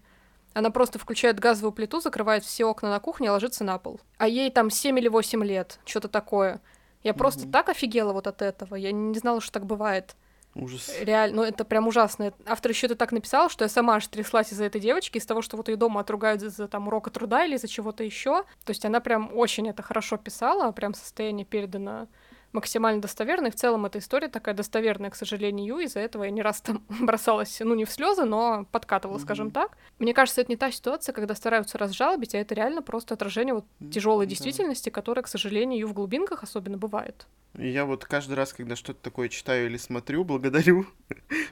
Она 0.53 0.69
просто 0.69 0.99
включает 0.99 1.39
газовую 1.39 1.71
плиту, 1.71 1.99
закрывает 1.99 2.43
все 2.43 2.65
окна 2.65 2.89
на 2.91 2.99
кухне 2.99 3.27
и 3.27 3.29
ложится 3.31 3.63
на 3.63 3.79
пол. 3.79 3.99
А 4.17 4.27
ей 4.27 4.51
там 4.51 4.69
7 4.69 4.99
или 4.99 5.07
8 5.07 5.43
лет, 5.43 5.79
что-то 5.85 6.09
такое. 6.09 6.61
Я 7.03 7.11
mm-hmm. 7.11 7.17
просто 7.17 7.47
так 7.47 7.69
офигела 7.69 8.13
вот 8.13 8.27
от 8.27 8.41
этого. 8.41 8.75
Я 8.75 8.91
не 8.91 9.17
знала, 9.17 9.41
что 9.41 9.51
так 9.51 9.65
бывает. 9.65 10.15
Ужас. 10.53 10.91
Реально, 11.01 11.37
ну 11.37 11.43
это 11.43 11.63
прям 11.63 11.87
ужасно. 11.87 12.33
Автор 12.45 12.71
еще 12.71 12.87
это 12.87 12.95
так 12.95 13.13
написал, 13.13 13.49
что 13.49 13.63
я 13.63 13.69
сама 13.69 13.95
аж 13.95 14.07
тряслась 14.07 14.51
из-за 14.51 14.65
этой 14.65 14.81
девочки, 14.81 15.17
из 15.17 15.25
того, 15.25 15.41
что 15.41 15.55
вот 15.55 15.69
ее 15.69 15.77
дома 15.77 16.01
отругают 16.01 16.41
за 16.41 16.67
там 16.67 16.87
урока 16.87 17.09
труда 17.09 17.45
или 17.45 17.55
за 17.55 17.69
чего-то 17.69 18.03
еще. 18.03 18.43
То 18.65 18.71
есть 18.71 18.83
она 18.83 18.99
прям 18.99 19.31
очень 19.33 19.69
это 19.69 19.81
хорошо 19.81 20.17
писала, 20.17 20.71
прям 20.71 20.93
состояние 20.93 21.45
передано 21.45 22.07
максимально 22.53 23.01
достоверной. 23.01 23.51
В 23.51 23.55
целом 23.55 23.85
эта 23.85 23.99
история 23.99 24.27
такая 24.27 24.55
достоверная, 24.55 25.09
к 25.09 25.15
сожалению, 25.15 25.79
из-за 25.79 25.99
этого 25.99 26.23
я 26.23 26.31
не 26.31 26.41
раз 26.41 26.61
там 26.61 26.83
бросалась, 27.01 27.59
ну, 27.59 27.75
не 27.75 27.85
в 27.85 27.91
слезы, 27.91 28.25
но 28.25 28.65
подкатывала, 28.71 29.17
mm-hmm. 29.17 29.21
скажем 29.21 29.51
так. 29.51 29.77
Мне 29.99 30.13
кажется, 30.13 30.41
это 30.41 30.51
не 30.51 30.57
та 30.57 30.71
ситуация, 30.71 31.13
когда 31.13 31.35
стараются 31.35 31.77
разжалобить, 31.77 32.35
а 32.35 32.39
это 32.39 32.55
реально 32.55 32.81
просто 32.81 33.13
отражение 33.13 33.53
вот 33.53 33.65
тяжелой 33.91 34.25
mm-hmm. 34.25 34.29
действительности, 34.29 34.89
которая, 34.89 35.23
к 35.23 35.27
сожалению, 35.27 35.87
в 35.87 35.93
глубинках 35.93 36.43
особенно 36.43 36.77
бывает. 36.77 37.27
Я 37.57 37.85
вот 37.85 38.05
каждый 38.05 38.33
раз, 38.33 38.53
когда 38.53 38.75
что-то 38.75 39.01
такое 39.01 39.29
читаю 39.29 39.67
или 39.67 39.77
смотрю, 39.77 40.23
благодарю. 40.25 40.85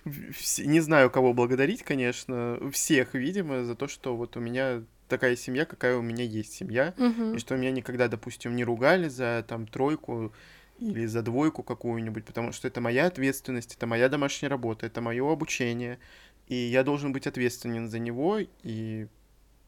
Не 0.06 0.80
знаю, 0.80 1.10
кого 1.10 1.34
благодарить, 1.34 1.84
конечно. 1.84 2.60
Всех, 2.72 3.14
видимо, 3.14 3.64
за 3.64 3.76
то, 3.76 3.88
что 3.88 4.16
вот 4.16 4.38
у 4.38 4.40
меня 4.40 4.84
такая 5.08 5.36
семья, 5.36 5.66
какая 5.66 5.98
у 5.98 6.02
меня 6.02 6.24
есть 6.24 6.54
семья. 6.54 6.94
Угу. 6.98 7.36
И 7.36 7.40
что 7.40 7.58
меня 7.58 7.72
никогда, 7.72 8.08
допустим, 8.08 8.56
не 8.56 8.64
ругали 8.64 9.10
за 9.10 9.44
там 9.48 9.68
тройку 9.68 10.32
или 10.80 11.06
за 11.06 11.22
двойку 11.22 11.64
какую-нибудь, 11.64 12.26
потому 12.26 12.52
что 12.52 12.68
это 12.68 12.82
моя 12.82 13.08
ответственность, 13.08 13.76
это 13.76 13.86
моя 13.88 14.10
домашняя 14.10 14.50
работа, 14.50 14.86
это 14.86 15.02
мое 15.02 15.32
обучение, 15.32 16.00
и 16.48 16.56
я 16.56 16.84
должен 16.84 17.12
быть 17.14 17.28
ответственен 17.28 17.90
за 17.90 18.00
него, 18.00 18.40
и 18.64 19.08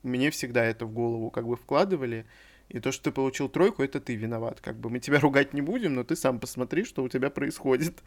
мне 0.03 0.31
всегда 0.31 0.63
это 0.63 0.85
в 0.85 0.93
голову 0.93 1.29
как 1.29 1.47
бы 1.47 1.55
вкладывали, 1.55 2.25
и 2.69 2.79
то, 2.79 2.93
что 2.93 3.05
ты 3.05 3.11
получил 3.11 3.49
тройку, 3.49 3.83
это 3.83 3.99
ты 3.99 4.15
виноват. 4.15 4.61
Как 4.61 4.77
бы 4.77 4.89
мы 4.89 4.99
тебя 4.99 5.19
ругать 5.21 5.53
не 5.53 5.61
будем, 5.61 5.93
но 5.93 6.03
ты 6.05 6.15
сам 6.15 6.39
посмотри, 6.39 6.85
что 6.85 7.03
у 7.03 7.09
тебя 7.09 7.29
происходит. 7.29 8.01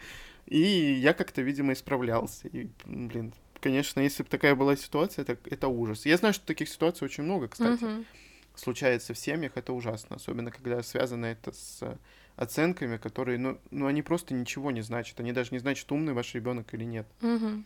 И 0.47 0.59
я 0.59 1.13
как-то, 1.13 1.43
видимо, 1.43 1.75
исправлялся. 1.75 2.49
И, 2.49 2.71
блин, 2.87 3.35
конечно, 3.61 4.01
если 4.01 4.23
бы 4.23 4.29
такая 4.31 4.55
была 4.55 4.75
ситуация, 4.77 5.23
это, 5.23 5.37
это 5.51 5.69
ужас. 5.69 6.07
Я 6.07 6.17
знаю, 6.17 6.33
что 6.33 6.47
таких 6.47 6.71
ситуаций 6.71 7.05
очень 7.05 7.25
много, 7.25 7.49
кстати. 7.49 7.83
Uh-huh. 7.83 8.05
Случается 8.55 9.13
в 9.13 9.19
семьях, 9.19 9.53
это 9.57 9.75
ужасно. 9.75 10.17
Особенно, 10.17 10.51
когда 10.51 10.83
связано 10.83 11.27
это 11.27 11.53
с 11.53 11.99
оценками, 12.37 12.97
которые, 12.97 13.39
ну, 13.39 13.59
ну, 13.71 13.87
они 13.87 14.03
просто 14.03 14.35
ничего 14.35 14.71
не 14.71 14.83
значат. 14.83 15.21
Они 15.21 15.33
даже 15.33 15.51
не 15.53 15.59
значат, 15.59 15.91
умный 15.93 16.13
ваш 16.13 16.35
ребенок 16.35 16.73
или 16.75 16.85
нет. 16.85 17.07
Угу. 17.23 17.65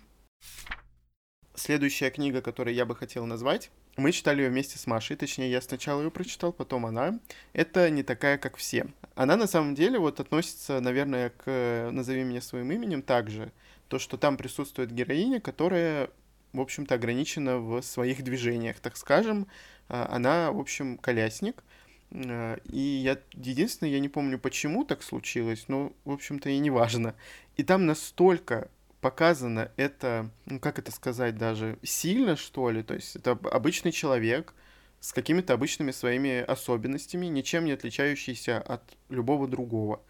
Следующая 1.54 2.10
книга, 2.10 2.40
которую 2.40 2.74
я 2.74 2.86
бы 2.86 2.94
хотел 2.94 3.26
назвать, 3.26 3.70
мы 3.98 4.12
читали 4.12 4.42
ее 4.42 4.48
вместе 4.48 4.78
с 4.78 4.86
Машей, 4.86 5.16
точнее, 5.16 5.50
я 5.50 5.60
сначала 5.60 6.00
ее 6.02 6.12
прочитал, 6.12 6.52
потом 6.52 6.86
она. 6.86 7.18
Это 7.52 7.90
не 7.90 8.04
такая, 8.04 8.38
как 8.38 8.56
все. 8.56 8.86
Она 9.16 9.36
на 9.36 9.48
самом 9.48 9.74
деле 9.74 9.98
вот 9.98 10.20
относится, 10.20 10.78
наверное, 10.78 11.30
к 11.30 11.90
«Назови 11.90 12.22
меня 12.22 12.40
своим 12.40 12.70
именем» 12.70 13.02
также. 13.02 13.50
То, 13.88 13.98
что 13.98 14.16
там 14.16 14.36
присутствует 14.36 14.92
героиня, 14.92 15.40
которая, 15.40 16.10
в 16.52 16.60
общем-то, 16.60 16.94
ограничена 16.94 17.58
в 17.58 17.82
своих 17.82 18.22
движениях, 18.22 18.78
так 18.78 18.96
скажем. 18.96 19.48
А, 19.88 20.08
она, 20.12 20.52
в 20.52 20.60
общем, 20.60 20.96
колясник, 20.96 21.64
и 22.10 22.78
я 22.78 23.18
единственное, 23.34 23.92
я 23.92 24.00
не 24.00 24.08
помню, 24.08 24.38
почему 24.38 24.84
так 24.84 25.02
случилось, 25.02 25.66
но, 25.68 25.92
в 26.04 26.10
общем-то, 26.12 26.48
и 26.48 26.58
не 26.58 26.70
важно. 26.70 27.14
И 27.56 27.62
там 27.62 27.86
настолько 27.86 28.70
показано 29.00 29.70
это, 29.76 30.30
ну 30.46 30.58
как 30.58 30.78
это 30.78 30.90
сказать 30.90 31.36
даже, 31.36 31.78
сильно, 31.82 32.36
что 32.36 32.70
ли, 32.70 32.82
то 32.82 32.94
есть 32.94 33.16
это 33.16 33.32
обычный 33.32 33.92
человек 33.92 34.54
с 35.00 35.12
какими-то 35.12 35.54
обычными 35.54 35.92
своими 35.92 36.40
особенностями, 36.40 37.26
ничем 37.26 37.64
не 37.64 37.72
отличающийся 37.72 38.58
от 38.58 38.82
любого 39.08 39.46
другого. 39.46 40.02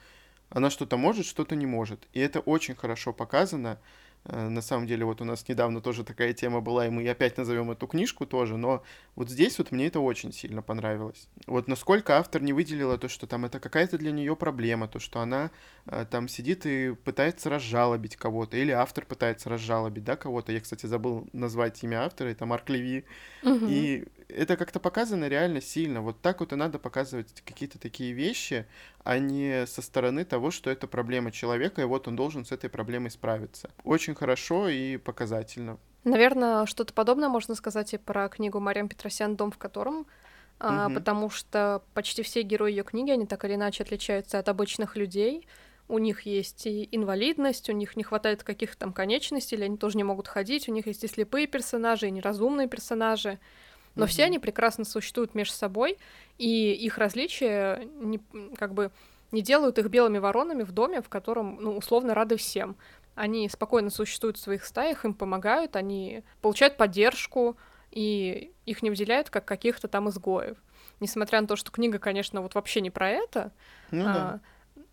Она 0.51 0.71
что-то 0.71 0.97
может, 0.97 1.27
что-то 1.27 1.55
не 1.57 1.67
может. 1.67 2.07
И 2.15 2.21
это 2.21 2.41
очень 2.41 2.75
хорошо 2.75 3.13
показано. 3.13 3.79
Э, 4.29 4.49
на 4.49 4.61
самом 4.61 4.87
деле, 4.87 5.05
вот 5.05 5.21
у 5.21 5.25
нас 5.25 5.49
недавно 5.49 5.81
тоже 5.81 6.05
такая 6.05 6.33
тема 6.33 6.61
была, 6.61 6.87
и 6.87 6.91
мы 6.91 7.09
опять 7.09 7.37
назовем 7.37 7.71
эту 7.71 7.87
книжку 7.87 8.27
тоже, 8.27 8.57
но 8.57 8.83
вот 9.17 9.31
здесь 9.31 9.59
вот 9.59 9.73
мне 9.73 9.87
это 9.87 10.01
очень 10.01 10.33
сильно 10.33 10.63
понравилось. 10.63 11.29
Вот 11.47 11.67
насколько 11.67 12.19
автор 12.19 12.43
не 12.43 12.53
выделила 12.53 12.99
то, 12.99 13.09
что 13.09 13.27
там 13.27 13.45
это 13.45 13.59
какая-то 13.59 13.97
для 13.99 14.13
нее 14.13 14.37
проблема, 14.37 14.87
то, 14.87 14.99
что 14.99 15.21
она 15.21 15.51
э, 15.87 16.05
там 16.11 16.29
сидит 16.29 16.67
и 16.67 16.95
пытается 16.95 17.49
разжалобить 17.49 18.17
кого-то, 18.17 18.57
или 18.57 18.71
автор 18.71 19.07
пытается 19.07 19.49
разжалобить, 19.49 20.05
да, 20.05 20.17
кого-то. 20.17 20.53
Я, 20.53 20.61
кстати, 20.61 20.87
забыл 20.87 21.27
назвать 21.33 21.83
имя 21.83 22.05
автора, 22.05 22.29
это 22.29 22.45
Марк 22.45 22.69
Леви. 22.69 23.05
Угу. 23.43 23.67
И 23.69 24.05
это 24.29 24.57
как-то 24.57 24.79
показано 24.79 25.29
реально 25.29 25.61
сильно. 25.61 26.03
Вот 26.03 26.21
так 26.21 26.41
вот 26.41 26.53
и 26.53 26.57
надо 26.57 26.79
показывать 26.79 27.43
какие-то 27.45 27.79
такие 27.79 28.13
вещи, 28.13 28.67
а 29.03 29.19
не 29.19 29.67
со 29.67 29.83
стороны 29.83 30.25
того, 30.25 30.51
что 30.51 30.71
это 30.71 30.87
проблема 30.87 31.33
человека, 31.33 31.81
и 31.83 31.85
вот 31.85 32.09
он 32.09 32.17
должен 32.17 32.45
с 32.45 32.53
этой 32.53 32.69
проблемой 32.69 33.11
справиться. 33.11 33.71
Очень 33.85 34.15
хорошо 34.15 34.69
и 34.69 34.99
показательно. 34.99 35.79
Наверное, 36.05 36.67
что-то 36.67 36.93
подобное 36.93 37.29
можно 37.29 37.55
сказать 37.55 37.95
и 37.95 37.99
про 37.99 38.29
книгу 38.29 38.61
Мариам 38.61 38.89
Петросян 38.89 39.37
«Дом 39.37 39.51
в 39.51 39.59
котором», 39.59 40.07
а, 40.61 40.91
потому 40.91 41.31
что 41.31 41.83
почти 41.95 42.23
все 42.23 42.43
герои 42.43 42.73
ее 42.73 42.83
книги, 42.83 43.11
они 43.11 43.27
так 43.27 43.45
или 43.45 43.55
иначе 43.55 43.85
отличаются 43.85 44.39
от 44.39 44.49
обычных 44.49 44.97
людей. 44.97 45.47
У 45.87 45.99
них 45.99 46.23
есть 46.23 46.67
и 46.67 46.89
инвалидность, 46.93 47.71
у 47.71 47.73
них 47.73 47.97
не 47.97 48.03
хватает 48.03 48.43
каких-то 48.43 48.77
там 48.79 48.93
конечностей, 48.93 49.57
или 49.57 49.65
они 49.65 49.79
тоже 49.79 49.97
не 49.97 50.05
могут 50.05 50.29
ходить, 50.29 50.69
у 50.69 50.73
них 50.73 50.87
есть 50.87 51.05
и 51.05 51.09
слепые 51.09 51.47
персонажи, 51.47 52.09
и 52.09 52.11
неразумные 52.11 52.69
персонажи 52.69 53.39
но 53.95 54.05
mm-hmm. 54.05 54.09
все 54.09 54.25
они 54.25 54.39
прекрасно 54.39 54.85
существуют 54.85 55.35
между 55.35 55.55
собой, 55.55 55.99
и 56.39 56.73
их 56.73 56.99
различия 56.99 57.89
не, 58.01 58.21
как 58.57 58.75
бы 58.75 58.91
не 59.33 59.43
делают 59.43 59.79
их 59.79 59.89
белыми 59.89 60.19
воронами 60.19 60.63
в 60.63 60.73
доме, 60.73 61.03
в 61.03 61.09
котором, 61.09 61.59
ну, 61.61 61.77
условно, 61.77 62.15
рады 62.15 62.37
всем. 62.37 62.77
Они 63.15 63.49
спокойно 63.49 63.91
существуют 63.91 64.37
в 64.37 64.41
своих 64.41 64.65
стаях, 64.65 65.05
им 65.05 65.13
помогают, 65.13 65.77
они 65.77 66.23
получают 66.41 66.77
поддержку, 66.77 67.57
и 67.91 68.53
их 68.65 68.83
не 68.83 68.91
выделяют 68.91 69.31
как 69.31 69.45
каких-то 69.45 69.89
там 69.89 70.09
изгоев. 70.09 70.57
Несмотря 71.01 71.41
на 71.41 71.47
то, 71.47 71.57
что 71.57 71.71
книга, 71.71 71.99
конечно, 71.99 72.41
вот 72.41 72.55
вообще 72.55 72.81
не 72.81 72.91
про 72.91 73.11
это, 73.11 73.53
ну, 73.91 74.05
а, 74.07 74.13
да. 74.13 74.41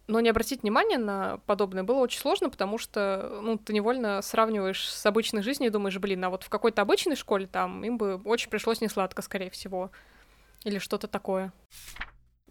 Но 0.07 0.19
не 0.19 0.29
обратить 0.29 0.61
внимания 0.61 0.99
на 0.99 1.37
подобное 1.47 1.83
было 1.83 1.97
очень 1.97 2.19
сложно, 2.19 2.49
потому 2.49 2.77
что, 2.77 3.39
ну, 3.41 3.57
ты 3.57 3.73
невольно 3.73 4.21
сравниваешь 4.21 4.87
с 4.87 5.05
обычной 5.05 5.41
жизнью 5.41 5.69
и 5.69 5.71
думаешь, 5.71 5.97
блин, 5.97 6.23
а 6.23 6.29
вот 6.29 6.43
в 6.43 6.49
какой-то 6.49 6.83
обычной 6.83 7.15
школе 7.15 7.47
там 7.47 7.83
им 7.83 7.97
бы 7.97 8.21
очень 8.23 8.49
пришлось 8.49 8.81
несладко, 8.81 9.21
скорее 9.23 9.49
всего. 9.49 9.91
Или 10.63 10.77
что-то 10.77 11.07
такое. 11.07 11.51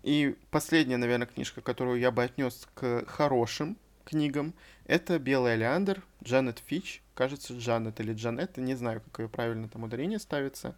И 0.02 0.36
последняя, 0.50 0.96
наверное, 0.96 1.26
книжка, 1.26 1.60
которую 1.60 1.98
я 1.98 2.10
бы 2.10 2.24
отнес 2.24 2.66
к 2.74 3.06
хорошим 3.06 3.76
книгам, 4.04 4.52
это 4.86 5.18
«Белый 5.18 5.54
Алиандр» 5.54 6.02
Джанет 6.22 6.60
Фич. 6.66 7.02
Кажется, 7.14 7.54
Джанет 7.54 8.00
или 8.00 8.12
Джанет, 8.12 8.56
не 8.56 8.74
знаю, 8.74 9.00
как 9.00 9.20
ее 9.20 9.28
правильно 9.28 9.68
там 9.68 9.84
ударение 9.84 10.18
ставится. 10.18 10.76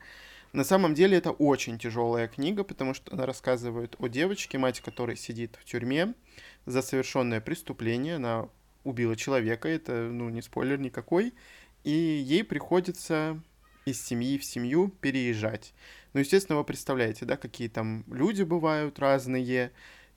На 0.53 0.65
самом 0.65 0.95
деле 0.95 1.19
это 1.19 1.33
очень 1.33 1.79
тяжелая 1.79 2.29
книга, 2.29 2.63
потому 2.63 2.95
что 2.95 3.13
она 3.13 3.27
рассказывает 3.27 3.97
о 3.99 4.07
девочке, 4.07 4.59
мать 4.59 4.81
которой 4.81 5.17
сидит 5.17 5.59
в 5.61 5.65
тюрьме, 5.65 6.15
за 6.67 6.83
совершенное 6.83 7.41
преступление. 7.41 8.17
Она 8.17 8.49
убила 8.85 9.17
человека, 9.17 9.69
это, 9.69 10.09
ну, 10.13 10.29
не 10.29 10.43
спойлер 10.43 10.79
никакой. 10.79 11.33
и 11.85 11.91
ей 11.91 12.43
приходится 12.43 13.41
из 13.85 14.05
семьи 14.05 14.39
в 14.39 14.45
семью 14.45 14.93
переезжать. 15.01 15.73
Ну, 16.13 16.21
естественно, 16.21 16.59
вы 16.59 16.65
представляете, 16.65 17.25
да, 17.25 17.37
какие 17.37 17.69
там 17.69 18.05
люди 18.09 18.43
бывают 18.43 18.99
разные, 18.99 19.71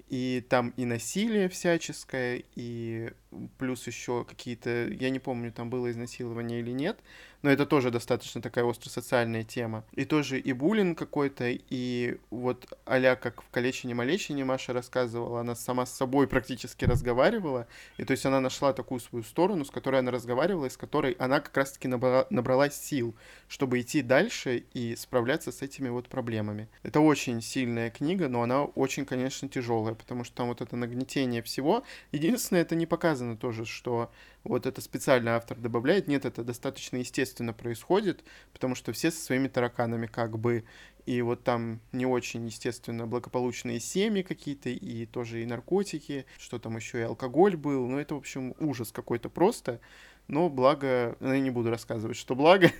и 0.09 0.43
там 0.49 0.73
и 0.75 0.85
насилие 0.85 1.47
всяческое, 1.49 2.43
и 2.55 3.12
плюс 3.59 3.85
еще 3.85 4.25
какие-то, 4.25 4.88
я 4.88 5.12
не 5.12 5.19
помню, 5.19 5.51
там 5.51 5.69
было 5.69 5.91
изнасилование 5.91 6.62
или 6.62 6.71
нет, 6.71 6.99
но 7.41 7.49
это 7.49 7.65
тоже 7.65 7.91
достаточно 7.91 8.41
такая 8.41 8.69
остросоциальная 8.69 9.43
тема. 9.43 9.84
И 9.93 10.06
тоже 10.06 10.39
и 10.39 10.54
буллинг 10.54 10.97
какой-то, 10.97 11.45
и 11.47 12.17
вот 12.30 12.67
а 12.86 13.15
как 13.15 13.41
в 13.41 13.49
«Калечине-малечине» 13.49 14.43
Маша 14.43 14.73
рассказывала, 14.73 15.41
она 15.41 15.56
сама 15.56 15.86
с 15.86 15.95
собой 15.95 16.28
практически 16.28 16.86
разговаривала, 16.86 17.67
и 17.97 18.04
то 18.04 18.12
есть 18.12 18.25
она 18.25 18.39
нашла 18.39 18.73
такую 18.73 18.99
свою 18.99 19.23
сторону, 19.23 19.65
с 19.65 19.71
которой 19.71 19.99
она 19.99 20.12
разговаривала, 20.12 20.65
и 20.65 20.69
с 20.69 20.78
которой 20.78 21.13
она 21.13 21.39
как 21.39 21.56
раз-таки 21.56 21.88
набрала, 21.88 22.28
набралась 22.30 22.75
сил, 22.75 23.15
чтобы 23.47 23.80
идти 23.80 24.02
дальше 24.02 24.63
и 24.73 24.95
справляться 24.95 25.52
с 25.52 25.62
этими 25.62 25.89
вот 25.89 26.08
проблемами. 26.08 26.67
Это 26.84 26.99
очень 26.99 27.41
сильная 27.41 27.89
книга, 27.89 28.28
но 28.28 28.41
она 28.41 28.63
очень, 28.63 29.06
конечно, 29.06 29.47
тяжелая, 29.47 29.95
потому 29.95 30.23
что 30.23 30.36
там 30.36 30.47
вот 30.49 30.62
это 30.62 30.75
нагнетение 30.75 31.41
всего. 31.41 31.84
Единственное, 32.12 32.62
это 32.62 32.75
не 32.75 32.86
показано 32.86 33.38
тоже, 33.38 33.65
что 33.65 34.12
вот 34.43 34.65
это 34.65 34.82
специально 34.82 35.36
автор 35.36 35.58
добавляет. 35.58 36.08
Нет, 36.08 36.25
это 36.25 36.43
достаточно 36.43 36.97
естественно 36.97 37.54
происходит, 37.54 38.23
потому 38.54 38.75
что 38.75 38.93
все 38.93 39.12
со 39.12 39.21
своими 39.21 39.47
тараканами 39.47 40.08
как 40.08 40.38
бы, 40.39 40.63
и 41.06 41.21
вот 41.21 41.43
там 41.43 41.80
не 41.91 42.06
очень, 42.06 42.45
естественно, 42.45 43.08
благополучные 43.08 43.80
семьи 43.80 44.21
какие-то, 44.21 44.69
и 44.69 45.06
тоже 45.06 45.43
и 45.43 45.45
наркотики, 45.45 46.25
что 46.38 46.60
там 46.60 46.78
еще 46.78 46.99
и 46.99 47.04
алкоголь 47.04 47.58
был, 47.58 47.88
ну 47.88 47.97
это, 47.97 48.15
в 48.15 48.19
общем, 48.19 48.56
ужас 48.60 48.91
какой-то 48.91 49.30
просто, 49.30 49.80
но 50.28 50.47
благо, 50.47 51.17
ну, 51.19 51.34
я 51.34 51.39
не 51.39 51.49
буду 51.49 51.71
рассказывать, 51.71 52.15
что 52.15 52.36
благо, 52.36 52.71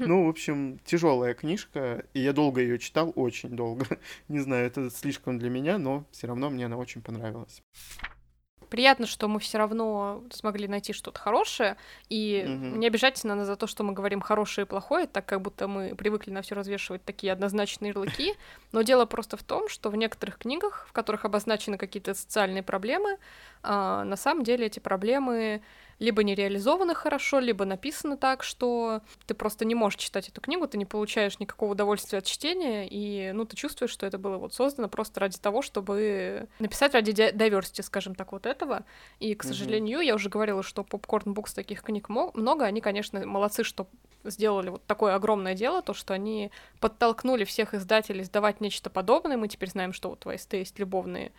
ну, 0.00 0.26
в 0.26 0.28
общем, 0.28 0.80
тяжелая 0.84 1.34
книжка, 1.34 2.04
и 2.12 2.20
я 2.20 2.32
долго 2.32 2.60
ее 2.60 2.78
читал, 2.78 3.12
очень 3.14 3.50
долго, 3.50 3.86
не 4.28 4.40
знаю, 4.40 4.66
это 4.66 4.90
слишком 4.90 5.38
для 5.38 5.48
меня, 5.48 5.78
но 5.78 6.04
все 6.10 6.26
равно 6.26 6.50
мне 6.50 6.66
она 6.66 6.76
очень 6.76 7.00
понравилась 7.00 7.62
приятно, 8.68 9.06
что 9.06 9.28
мы 9.28 9.40
все 9.40 9.58
равно 9.58 10.22
смогли 10.30 10.68
найти 10.68 10.92
что-то 10.92 11.18
хорошее, 11.18 11.76
и 12.08 12.44
угу. 12.44 12.78
не 12.78 12.86
обижательно 12.86 13.44
за 13.44 13.56
то, 13.56 13.66
что 13.66 13.84
мы 13.84 13.92
говорим 13.92 14.20
хорошее 14.20 14.64
и 14.64 14.68
плохое, 14.68 15.06
так 15.06 15.26
как 15.26 15.42
будто 15.42 15.68
мы 15.68 15.94
привыкли 15.94 16.30
на 16.30 16.42
все 16.42 16.54
развешивать 16.54 17.04
такие 17.04 17.32
однозначные 17.32 17.90
ярлыки. 17.90 18.34
Но 18.72 18.82
дело 18.82 19.06
просто 19.06 19.36
в 19.36 19.42
том, 19.42 19.68
что 19.68 19.90
в 19.90 19.96
некоторых 19.96 20.38
книгах, 20.38 20.86
в 20.88 20.92
которых 20.92 21.24
обозначены 21.24 21.78
какие-то 21.78 22.14
социальные 22.14 22.62
проблемы, 22.62 23.18
а, 23.62 24.04
на 24.04 24.16
самом 24.16 24.44
деле 24.44 24.66
эти 24.66 24.78
проблемы 24.78 25.62
либо 25.98 26.22
не 26.22 26.34
реализовано 26.34 26.94
хорошо, 26.94 27.40
либо 27.40 27.64
написано 27.64 28.16
так, 28.16 28.42
что 28.42 29.02
ты 29.26 29.34
просто 29.34 29.64
не 29.64 29.74
можешь 29.74 30.00
читать 30.00 30.28
эту 30.28 30.40
книгу, 30.40 30.66
ты 30.68 30.78
не 30.78 30.84
получаешь 30.84 31.38
никакого 31.38 31.72
удовольствия 31.72 32.18
от 32.18 32.24
чтения, 32.24 32.86
и, 32.88 33.32
ну, 33.32 33.44
ты 33.44 33.56
чувствуешь, 33.56 33.90
что 33.90 34.06
это 34.06 34.18
было 34.18 34.36
вот 34.36 34.54
создано 34.54 34.88
просто 34.88 35.20
ради 35.20 35.38
того, 35.38 35.62
чтобы 35.62 36.48
написать 36.58 36.94
ради 36.94 37.12
diversity, 37.12 37.82
скажем 37.82 38.14
так, 38.14 38.32
вот 38.32 38.46
этого. 38.46 38.84
И, 39.18 39.34
к 39.34 39.42
сожалению, 39.42 40.00
mm-hmm. 40.00 40.06
я 40.06 40.14
уже 40.14 40.28
говорила, 40.28 40.62
что 40.62 40.82
Popcorn 40.82 41.34
Books 41.34 41.54
таких 41.54 41.82
книг 41.82 42.08
много, 42.08 42.64
они, 42.64 42.80
конечно, 42.80 43.26
молодцы, 43.26 43.64
что 43.64 43.88
сделали 44.24 44.70
вот 44.70 44.84
такое 44.86 45.14
огромное 45.14 45.54
дело, 45.54 45.82
то, 45.82 45.94
что 45.94 46.14
они 46.14 46.50
подтолкнули 46.80 47.44
всех 47.44 47.74
издателей 47.74 48.24
сдавать 48.24 48.60
нечто 48.60 48.90
подобное. 48.90 49.36
Мы 49.36 49.48
теперь 49.48 49.70
знаем, 49.70 49.92
что 49.92 50.10
вот 50.10 50.26
у 50.26 50.30
АСТ 50.30 50.54
есть 50.54 50.78
любовные 50.78 51.32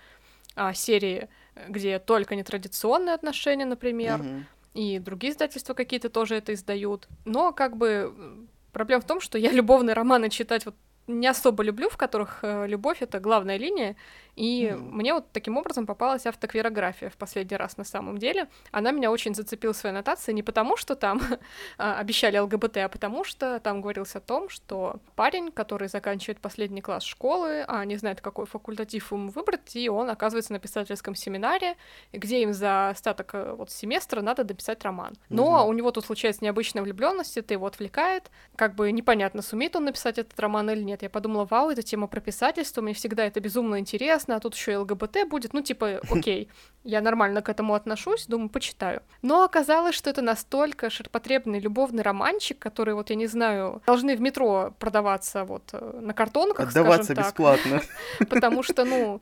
а, 0.56 0.74
серии, 0.74 1.30
где 1.68 2.00
только 2.00 2.36
нетрадиционные 2.36 3.16
отношения, 3.16 3.66
например, 3.66 4.20
mm-hmm. 4.20 4.44
и 4.74 5.00
другие 5.00 5.34
издательства 5.34 5.74
какие-то 5.74 6.10
тоже 6.10 6.36
это 6.36 6.54
издают. 6.54 7.08
Но 7.26 7.52
как 7.52 7.78
бы 7.78 8.48
проблема 8.72 9.02
в 9.02 9.08
том, 9.08 9.22
что 9.22 9.38
я 9.38 9.52
любовные 9.52 9.94
романы 9.94 10.30
читать 10.30 10.66
вот 10.66 10.76
не 11.08 11.28
особо 11.28 11.64
люблю, 11.64 11.90
в 11.90 11.98
которых 11.98 12.40
э, 12.44 12.68
любовь 12.68 13.02
это 13.02 13.20
главная 13.20 13.58
линия, 13.58 13.96
и 14.40 14.68
mm. 14.68 14.78
мне 14.78 15.14
вот 15.14 15.26
таким 15.34 15.58
образом 15.58 15.86
попалась 15.86 16.26
автоквирография 16.26 17.10
в 17.10 17.18
последний 17.18 17.58
раз 17.58 17.76
на 17.76 17.84
самом 17.84 18.18
деле. 18.18 18.48
Она 18.72 18.92
меня 18.92 19.12
очень 19.12 19.36
зацепила 19.36 19.74
своей 19.74 19.92
аннотацией 19.92 20.34
не 20.34 20.44
потому, 20.44 20.78
что 20.78 20.96
там 20.96 21.22
а, 21.78 22.00
обещали 22.00 22.38
ЛГБТ, 22.38 22.78
а 22.78 22.88
потому 22.88 23.26
что 23.26 23.60
там 23.60 23.82
говорилось 23.82 24.16
о 24.16 24.22
том, 24.22 24.48
что 24.48 25.02
парень, 25.18 25.52
который 25.52 25.90
заканчивает 25.90 26.40
последний 26.40 26.80
класс 26.80 27.04
школы, 27.04 27.66
а 27.68 27.84
не 27.84 27.98
знает, 27.98 28.22
какой 28.22 28.46
факультатив 28.46 29.12
ему 29.12 29.30
выбрать, 29.30 29.76
и 29.76 29.90
он 29.90 30.10
оказывается 30.10 30.54
на 30.54 30.60
писательском 30.60 31.16
семинаре, 31.16 31.76
где 32.14 32.42
им 32.42 32.54
за 32.54 32.92
остаток 32.92 33.32
э, 33.34 33.54
вот 33.58 33.72
семестра 33.72 34.22
надо 34.22 34.46
дописать 34.46 34.82
роман. 34.86 35.18
Но 35.28 35.48
mm-hmm. 35.48 35.68
у 35.68 35.74
него 35.74 35.92
тут 35.92 36.06
случается 36.06 36.46
необычная 36.46 36.82
влюбленность, 36.82 37.36
это 37.36 37.54
его 37.54 37.66
отвлекает, 37.66 38.32
как 38.56 38.76
бы 38.76 38.90
непонятно, 38.94 39.42
сумеет 39.42 39.76
он 39.76 39.84
написать 39.84 40.18
этот 40.18 40.40
роман 40.40 40.70
или 40.70 40.82
нет. 40.82 41.02
Я 41.02 41.10
подумала, 41.10 41.44
вау, 41.44 41.72
это 41.72 41.82
тема 41.82 42.08
про 42.08 42.22
писательство, 42.22 42.82
мне 42.82 42.94
всегда 42.94 43.26
это 43.26 43.42
безумно 43.42 43.80
интересно, 43.80 44.29
интересно, 44.30 44.36
а 44.36 44.40
тут 44.40 44.56
еще 44.56 44.72
и 44.72 44.76
ЛГБТ 44.76 45.30
будет, 45.30 45.54
ну, 45.54 45.62
типа, 45.62 46.00
окей, 46.12 46.50
я 46.84 47.02
нормально 47.02 47.42
к 47.42 47.50
этому 47.50 47.74
отношусь, 47.74 48.28
думаю, 48.28 48.50
почитаю. 48.50 49.02
Но 49.22 49.44
оказалось, 49.44 49.96
что 49.96 50.10
это 50.10 50.22
настолько 50.22 50.90
ширпотребный 50.90 51.60
любовный 51.60 52.04
романчик, 52.04 52.60
который, 52.60 52.94
вот, 52.94 53.10
я 53.10 53.16
не 53.16 53.28
знаю, 53.28 53.82
должны 53.86 54.16
в 54.16 54.22
метро 54.22 54.74
продаваться 54.80 55.44
вот 55.44 55.70
э, 55.74 56.00
на 56.02 56.14
картонках, 56.14 56.70
Отдаваться 56.70 57.16
бесплатно. 57.16 57.82
Потому 58.30 58.64
что, 58.64 58.86
ну, 58.86 59.22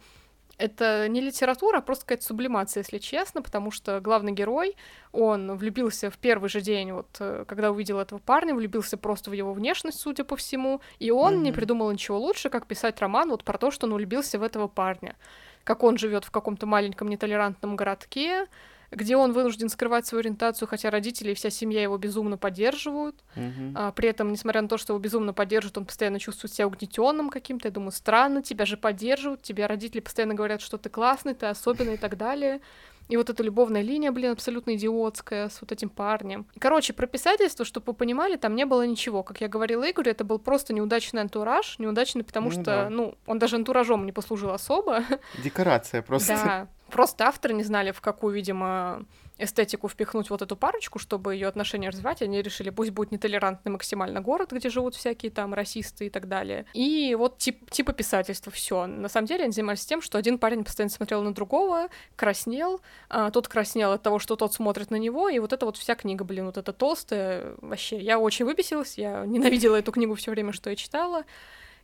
это 0.57 1.07
не 1.07 1.21
литература, 1.21 1.77
а 1.77 1.81
просто 1.81 2.05
какая-то 2.05 2.25
сублимация, 2.25 2.81
если 2.81 2.97
честно, 2.97 3.41
потому 3.41 3.71
что 3.71 4.01
главный 4.01 4.31
герой, 4.31 4.75
он 5.11 5.55
влюбился 5.55 6.09
в 6.09 6.17
первый 6.17 6.49
же 6.49 6.61
день, 6.61 6.91
вот 6.91 7.07
э, 7.19 7.45
когда 7.47 7.71
увидел 7.71 7.99
этого 7.99 8.19
парня, 8.19 8.55
влюбился 8.55 8.97
просто 8.97 9.29
в 9.29 9.33
его 9.33 9.53
внешность, 9.53 9.99
судя 9.99 10.23
по 10.23 10.35
всему, 10.35 10.81
и 10.99 11.11
он 11.11 11.35
mm-hmm. 11.35 11.41
не 11.41 11.51
придумал 11.51 11.91
ничего 11.91 12.17
лучше, 12.17 12.49
как 12.49 12.65
писать 12.65 12.99
роман 12.99 13.29
вот 13.29 13.43
про 13.43 13.57
то, 13.57 13.69
что 13.69 13.85
он 13.85 13.93
влюбился 13.93 14.39
в 14.39 14.43
этого 14.43 14.67
парня, 14.67 15.15
как 15.63 15.83
он 15.83 15.97
живет 15.97 16.25
в 16.25 16.31
каком-то 16.31 16.65
маленьком 16.65 17.07
нетолерантном 17.07 17.75
городке, 17.75 18.47
где 18.91 19.17
он 19.17 19.33
вынужден 19.33 19.69
скрывать 19.69 20.05
свою 20.05 20.21
ориентацию, 20.21 20.67
хотя 20.67 20.89
родители 20.89 21.31
и 21.31 21.33
вся 21.33 21.49
семья 21.49 21.81
его 21.81 21.97
безумно 21.97 22.37
поддерживают. 22.37 23.23
Mm-hmm. 23.35 23.71
А, 23.75 23.91
при 23.91 24.09
этом, 24.09 24.31
несмотря 24.31 24.61
на 24.61 24.67
то, 24.67 24.77
что 24.77 24.93
его 24.93 24.99
безумно 24.99 25.33
поддерживают, 25.33 25.77
он 25.77 25.85
постоянно 25.85 26.19
чувствует 26.19 26.53
себя 26.53 26.67
угнетенным 26.67 27.29
каким-то. 27.29 27.67
Я 27.67 27.71
думаю, 27.71 27.91
странно, 27.91 28.41
тебя 28.41 28.65
же 28.65 28.77
поддерживают, 28.77 29.41
тебе 29.41 29.65
родители 29.65 29.99
постоянно 29.99 30.33
говорят, 30.33 30.61
что 30.61 30.77
ты 30.77 30.89
классный, 30.89 31.33
ты 31.33 31.47
особенный 31.47 31.95
и 31.95 31.97
так 31.97 32.17
далее. 32.17 32.61
И 33.09 33.15
вот 33.15 33.29
эта 33.29 33.41
любовная 33.41 33.81
линия, 33.81 34.11
блин, 34.11 34.31
абсолютно 34.31 34.75
идиотская 34.75 35.47
с 35.47 35.61
вот 35.61 35.71
этим 35.71 35.89
парнем. 35.89 36.45
Короче, 36.59 36.91
про 36.91 37.07
писательство, 37.07 37.63
чтобы 37.63 37.87
вы 37.87 37.93
понимали, 37.93 38.35
там 38.35 38.55
не 38.55 38.65
было 38.65 38.85
ничего. 38.85 39.23
Как 39.23 39.39
я 39.39 39.47
говорила 39.47 39.89
Игорю, 39.89 40.11
это 40.11 40.25
был 40.25 40.39
просто 40.39 40.73
неудачный 40.73 41.21
антураж. 41.21 41.79
Неудачный, 41.79 42.23
потому 42.23 42.49
ну, 42.49 42.51
что, 42.51 42.63
да. 42.63 42.89
ну, 42.89 43.15
он 43.25 43.39
даже 43.39 43.55
антуражом 43.55 44.05
не 44.05 44.11
послужил 44.11 44.51
особо. 44.51 45.03
Декорация 45.41 46.01
просто. 46.01 46.33
Да. 46.33 46.67
Просто 46.91 47.25
авторы 47.25 47.53
не 47.53 47.63
знали, 47.63 47.91
в 47.91 48.01
какую, 48.01 48.33
видимо, 48.33 49.05
эстетику 49.37 49.87
впихнуть 49.87 50.29
вот 50.29 50.41
эту 50.41 50.55
парочку, 50.55 50.99
чтобы 50.99 51.35
ее 51.35 51.47
отношения 51.47 51.89
развивать. 51.89 52.21
Они 52.21 52.41
решили, 52.41 52.69
пусть 52.69 52.91
будет 52.91 53.11
нетолерантный 53.11 53.71
максимально 53.71 54.21
город, 54.21 54.51
где 54.51 54.69
живут 54.69 54.95
всякие 54.95 55.31
там 55.31 55.53
расисты 55.53 56.07
и 56.07 56.09
так 56.09 56.27
далее. 56.27 56.65
И 56.73 57.15
вот 57.15 57.37
тип, 57.37 57.69
типа 57.69 57.93
писательства, 57.93 58.51
все. 58.51 58.87
На 58.87 59.09
самом 59.09 59.27
деле 59.27 59.43
они 59.43 59.53
занимались 59.53 59.85
тем, 59.85 60.01
что 60.01 60.17
один 60.17 60.37
парень 60.39 60.63
постоянно 60.63 60.91
смотрел 60.91 61.21
на 61.21 61.33
другого, 61.33 61.87
краснел, 62.15 62.81
а 63.09 63.31
тот 63.31 63.47
краснел 63.47 63.91
от 63.91 64.01
того, 64.01 64.19
что 64.19 64.35
тот 64.35 64.53
смотрит 64.53 64.91
на 64.91 64.95
него, 64.95 65.29
и 65.29 65.39
вот 65.39 65.53
это 65.53 65.65
вот 65.65 65.77
вся 65.77 65.95
книга, 65.95 66.23
блин, 66.23 66.45
вот 66.45 66.57
эта 66.57 66.73
толстая, 66.73 67.55
вообще, 67.61 67.97
я 67.99 68.19
очень 68.19 68.45
выбесилась, 68.45 68.97
я 68.97 69.25
ненавидела 69.25 69.75
эту 69.75 69.91
книгу 69.91 70.15
все 70.15 70.31
время, 70.31 70.53
что 70.53 70.69
я 70.69 70.75
читала. 70.75 71.23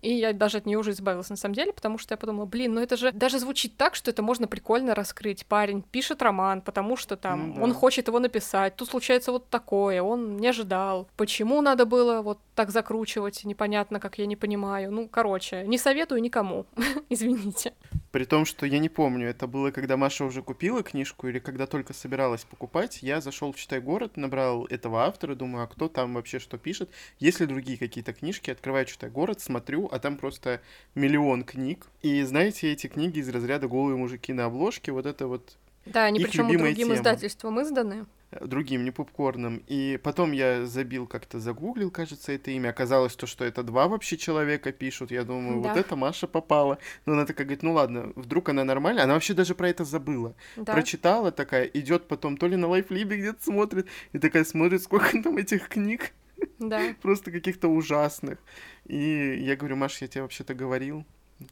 И 0.04 0.14
я 0.14 0.34
даже 0.34 0.58
от 0.58 0.66
нее 0.66 0.78
уже 0.78 0.92
избавилась 0.92 1.30
на 1.30 1.38
самом 1.38 1.56
деле, 1.56 1.72
потому 1.72 1.98
что 1.98 2.14
я 2.14 2.18
подумала, 2.18 2.46
блин, 2.46 2.74
ну 2.74 2.82
это 2.82 2.98
же 2.98 3.14
даже 3.14 3.40
звучит 3.40 3.78
так, 3.78 3.96
что 3.96 4.12
это 4.12 4.22
можно 4.22 4.48
прикольно 4.48 4.94
раскрыть. 4.94 5.46
Парень 5.46 5.82
пишет 5.82 6.22
роман, 6.22 6.62
потому 6.62 6.98
что 6.98 7.16
там 7.16 7.50
ну, 7.50 7.56
да. 7.56 7.62
он 7.62 7.74
хочет 7.74 8.10
его 8.10 8.20
написать. 8.20 8.76
Тут 8.76 8.90
случается 8.90 9.32
вот 9.32 9.50
такое, 9.50 10.04
он 10.04 10.36
не 10.36 10.48
ожидал. 10.48 11.08
Почему 11.16 11.62
надо 11.62 11.86
было 11.86 12.22
вот 12.22 12.40
так 12.54 12.70
закручивать, 12.70 13.46
непонятно, 13.46 14.02
как 14.02 14.18
я 14.18 14.26
не 14.26 14.36
понимаю. 14.36 14.92
Ну, 14.92 15.08
короче, 15.08 15.64
не 15.66 15.78
советую 15.78 16.22
никому, 16.22 16.66
извините. 17.10 17.74
При 18.14 18.26
том, 18.26 18.46
что 18.46 18.68
я 18.68 18.78
не 18.78 18.90
помню, 18.90 19.28
это 19.28 19.48
было, 19.48 19.72
когда 19.72 19.98
Маша 19.98 20.24
уже 20.24 20.44
купила 20.44 20.84
книжку 20.84 21.28
или 21.28 21.40
когда 21.40 21.66
только 21.66 21.94
собиралась 21.94 22.44
покупать, 22.44 23.00
я 23.02 23.22
зашел 23.22 23.52
в 23.52 23.56
«Читай 23.56 23.82
город», 23.82 24.18
набрал 24.18 24.66
этого 24.66 25.06
автора, 25.06 25.34
думаю, 25.34 25.64
а 25.64 25.68
кто 25.68 25.88
там 25.88 26.14
вообще 26.14 26.38
что 26.38 26.60
пишет. 26.60 26.92
Есть 27.18 27.40
ли 27.40 27.48
другие 27.48 27.76
какие-то 27.76 28.14
книжки, 28.14 28.52
открываю 28.52 28.86
«Читай 28.86 29.10
город», 29.10 29.42
смотрю, 29.42 29.90
а 29.92 29.98
там 29.98 30.18
просто 30.18 30.62
миллион 30.94 31.44
книг. 31.44 31.88
И 32.04 32.22
знаете, 32.22 32.72
эти 32.72 32.86
книги 32.86 33.18
из 33.18 33.30
разряда 33.30 33.68
«Голые 33.68 33.98
мужики 33.98 34.32
на 34.32 34.46
обложке», 34.46 34.92
вот 34.92 35.08
это 35.08 35.26
вот 35.26 35.58
Да, 35.88 36.04
они 36.04 36.20
причем 36.20 36.50
другим 36.50 36.76
тема. 36.76 36.94
издательством 36.94 37.64
изданы. 37.64 38.06
Другим, 38.42 38.84
не 38.84 38.92
попкорном. 38.92 39.64
И 39.68 40.00
потом 40.04 40.32
я 40.32 40.66
забил 40.66 41.08
как-то, 41.08 41.40
загуглил, 41.40 41.92
кажется, 41.92 42.32
это 42.32 42.52
имя. 42.52 42.70
Оказалось 42.70 43.16
то, 43.16 43.28
что 43.28 43.46
это 43.46 43.64
два 43.64 43.88
вообще 43.88 44.18
человека 44.18 44.72
пишут. 44.72 45.12
Я 45.12 45.24
думаю, 45.24 45.62
да. 45.62 45.70
вот 45.70 45.78
это 45.78 45.96
Маша 45.96 46.28
попала. 46.28 46.78
Но 47.06 47.14
она 47.14 47.26
такая 47.26 47.46
говорит, 47.46 47.64
ну 47.64 47.74
ладно, 47.74 48.14
вдруг 48.16 48.50
она 48.50 48.64
нормальная. 48.64 49.04
Она 49.04 49.14
вообще 49.14 49.34
даже 49.34 49.56
про 49.56 49.70
это 49.70 49.84
забыла. 49.84 50.36
Да. 50.56 50.74
Прочитала 50.74 51.32
такая, 51.32 51.66
идет 51.66 52.08
потом 52.08 52.38
то 52.38 52.48
ли 52.48 52.56
на 52.56 52.68
лайфлибе 52.68 53.18
где-то 53.18 53.44
смотрит, 53.44 53.88
и 54.12 54.20
такая 54.20 54.44
смотрит, 54.44 54.82
сколько 54.82 55.22
там 55.22 55.38
этих 55.38 55.68
книг. 55.68 56.12
Да. 56.60 56.82
Просто 57.02 57.32
каких-то 57.32 57.68
ужасных. 57.68 58.40
И 58.86 59.38
я 59.42 59.56
говорю, 59.56 59.76
Маша, 59.76 60.00
я 60.02 60.08
тебе 60.08 60.22
вообще-то 60.24 60.54
говорил. 60.54 61.06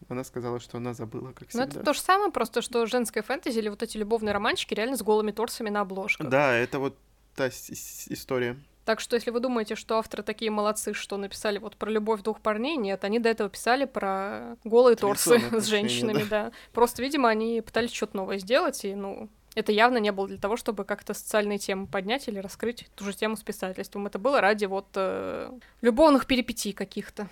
Она 0.09 0.23
сказала, 0.23 0.59
что 0.59 0.77
она 0.77 0.93
забыла, 0.93 1.31
как 1.33 1.49
всегда. 1.49 1.65
Ну, 1.65 1.71
это 1.71 1.83
то 1.83 1.93
же 1.93 1.99
самое, 1.99 2.31
просто 2.31 2.61
что 2.61 2.85
женская 2.85 3.21
фэнтези 3.21 3.57
или 3.57 3.69
вот 3.69 3.83
эти 3.83 3.97
любовные 3.97 4.33
романчики 4.33 4.73
реально 4.73 4.97
с 4.97 5.03
голыми 5.03 5.31
торсами 5.31 5.69
на 5.69 5.81
обложках. 5.81 6.29
Да, 6.29 6.53
это 6.53 6.79
вот 6.79 6.97
та 7.35 7.49
история. 7.49 8.57
Так 8.85 8.99
что, 8.99 9.15
если 9.15 9.29
вы 9.29 9.39
думаете, 9.39 9.75
что 9.75 9.97
авторы 9.97 10.23
такие 10.23 10.49
молодцы, 10.49 10.93
что 10.93 11.17
написали 11.17 11.59
вот 11.59 11.75
про 11.77 11.89
любовь 11.89 12.23
двух 12.23 12.41
парней, 12.41 12.77
нет, 12.77 13.03
они 13.03 13.19
до 13.19 13.29
этого 13.29 13.49
писали 13.49 13.85
про 13.85 14.57
голые 14.63 14.95
торсы 14.95 15.39
с 15.51 15.65
женщинами, 15.67 16.23
да. 16.23 16.45
да. 16.45 16.51
Просто, 16.73 17.01
видимо, 17.01 17.29
они 17.29 17.61
пытались 17.61 17.93
что-то 17.93 18.17
новое 18.17 18.39
сделать, 18.39 18.83
и, 18.83 18.95
ну, 18.95 19.29
это 19.53 19.71
явно 19.71 19.97
не 19.97 20.11
было 20.11 20.27
для 20.27 20.37
того, 20.37 20.57
чтобы 20.57 20.85
как-то 20.85 21.13
социальные 21.13 21.59
темы 21.59 21.85
поднять 21.85 22.27
или 22.27 22.39
раскрыть 22.39 22.89
ту 22.95 23.03
же 23.03 23.13
тему 23.13 23.35
с 23.35 23.43
писательством. 23.43 24.07
Это 24.07 24.17
было 24.17 24.41
ради 24.41 24.65
вот 24.65 24.87
э, 24.95 25.51
любовных 25.81 26.25
перипетий 26.25 26.73
каких-то. 26.73 27.27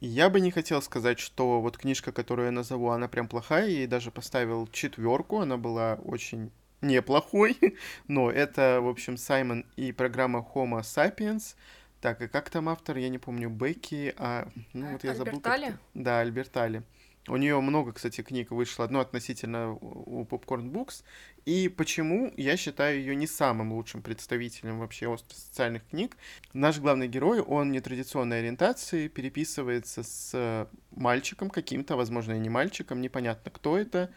Я 0.00 0.28
бы 0.28 0.40
не 0.40 0.50
хотел 0.50 0.82
сказать, 0.82 1.18
что 1.18 1.60
вот 1.60 1.78
книжка, 1.78 2.12
которую 2.12 2.46
я 2.46 2.52
назову, 2.52 2.90
она 2.90 3.08
прям 3.08 3.28
плохая. 3.28 3.66
Я 3.66 3.78
ей 3.78 3.86
даже 3.86 4.10
поставил 4.10 4.66
четверку. 4.66 5.40
Она 5.40 5.56
была 5.56 5.98
очень 6.04 6.50
неплохой. 6.82 7.56
Но 8.08 8.30
это, 8.30 8.80
в 8.82 8.88
общем, 8.88 9.16
Саймон 9.16 9.64
и 9.76 9.92
программа 9.92 10.46
Homo 10.54 10.80
Sapiens. 10.80 11.56
Так, 12.00 12.20
и 12.20 12.28
как 12.28 12.50
там 12.50 12.68
автор, 12.68 12.98
я 12.98 13.08
не 13.08 13.18
помню, 13.18 13.48
Бекки, 13.48 14.14
а... 14.18 14.48
Ну, 14.74 14.92
вот 14.92 15.02
я 15.02 15.14
забыл. 15.14 15.32
Альбертали? 15.32 15.78
Да, 15.94 16.20
Альбертали. 16.20 16.82
У 17.28 17.36
нее 17.36 17.60
много, 17.60 17.92
кстати, 17.92 18.22
книг 18.22 18.50
вышло, 18.50 18.84
одно 18.84 19.00
относительно 19.00 19.72
у 19.72 20.24
Popcorn 20.24 20.70
Books. 20.70 21.02
И 21.44 21.68
почему 21.68 22.32
я 22.36 22.56
считаю 22.56 22.98
ее 22.98 23.16
не 23.16 23.26
самым 23.26 23.72
лучшим 23.72 24.02
представителем 24.02 24.78
вообще 24.78 25.16
социальных 25.28 25.86
книг? 25.88 26.16
Наш 26.52 26.78
главный 26.78 27.08
герой, 27.08 27.40
он 27.40 27.72
нетрадиционной 27.72 28.40
ориентации, 28.40 29.08
переписывается 29.08 30.02
с 30.02 30.68
мальчиком 30.92 31.50
каким-то, 31.50 31.96
возможно, 31.96 32.34
и 32.34 32.38
не 32.38 32.48
мальчиком, 32.48 33.00
непонятно 33.00 33.50
кто 33.50 33.76
это, 33.76 34.10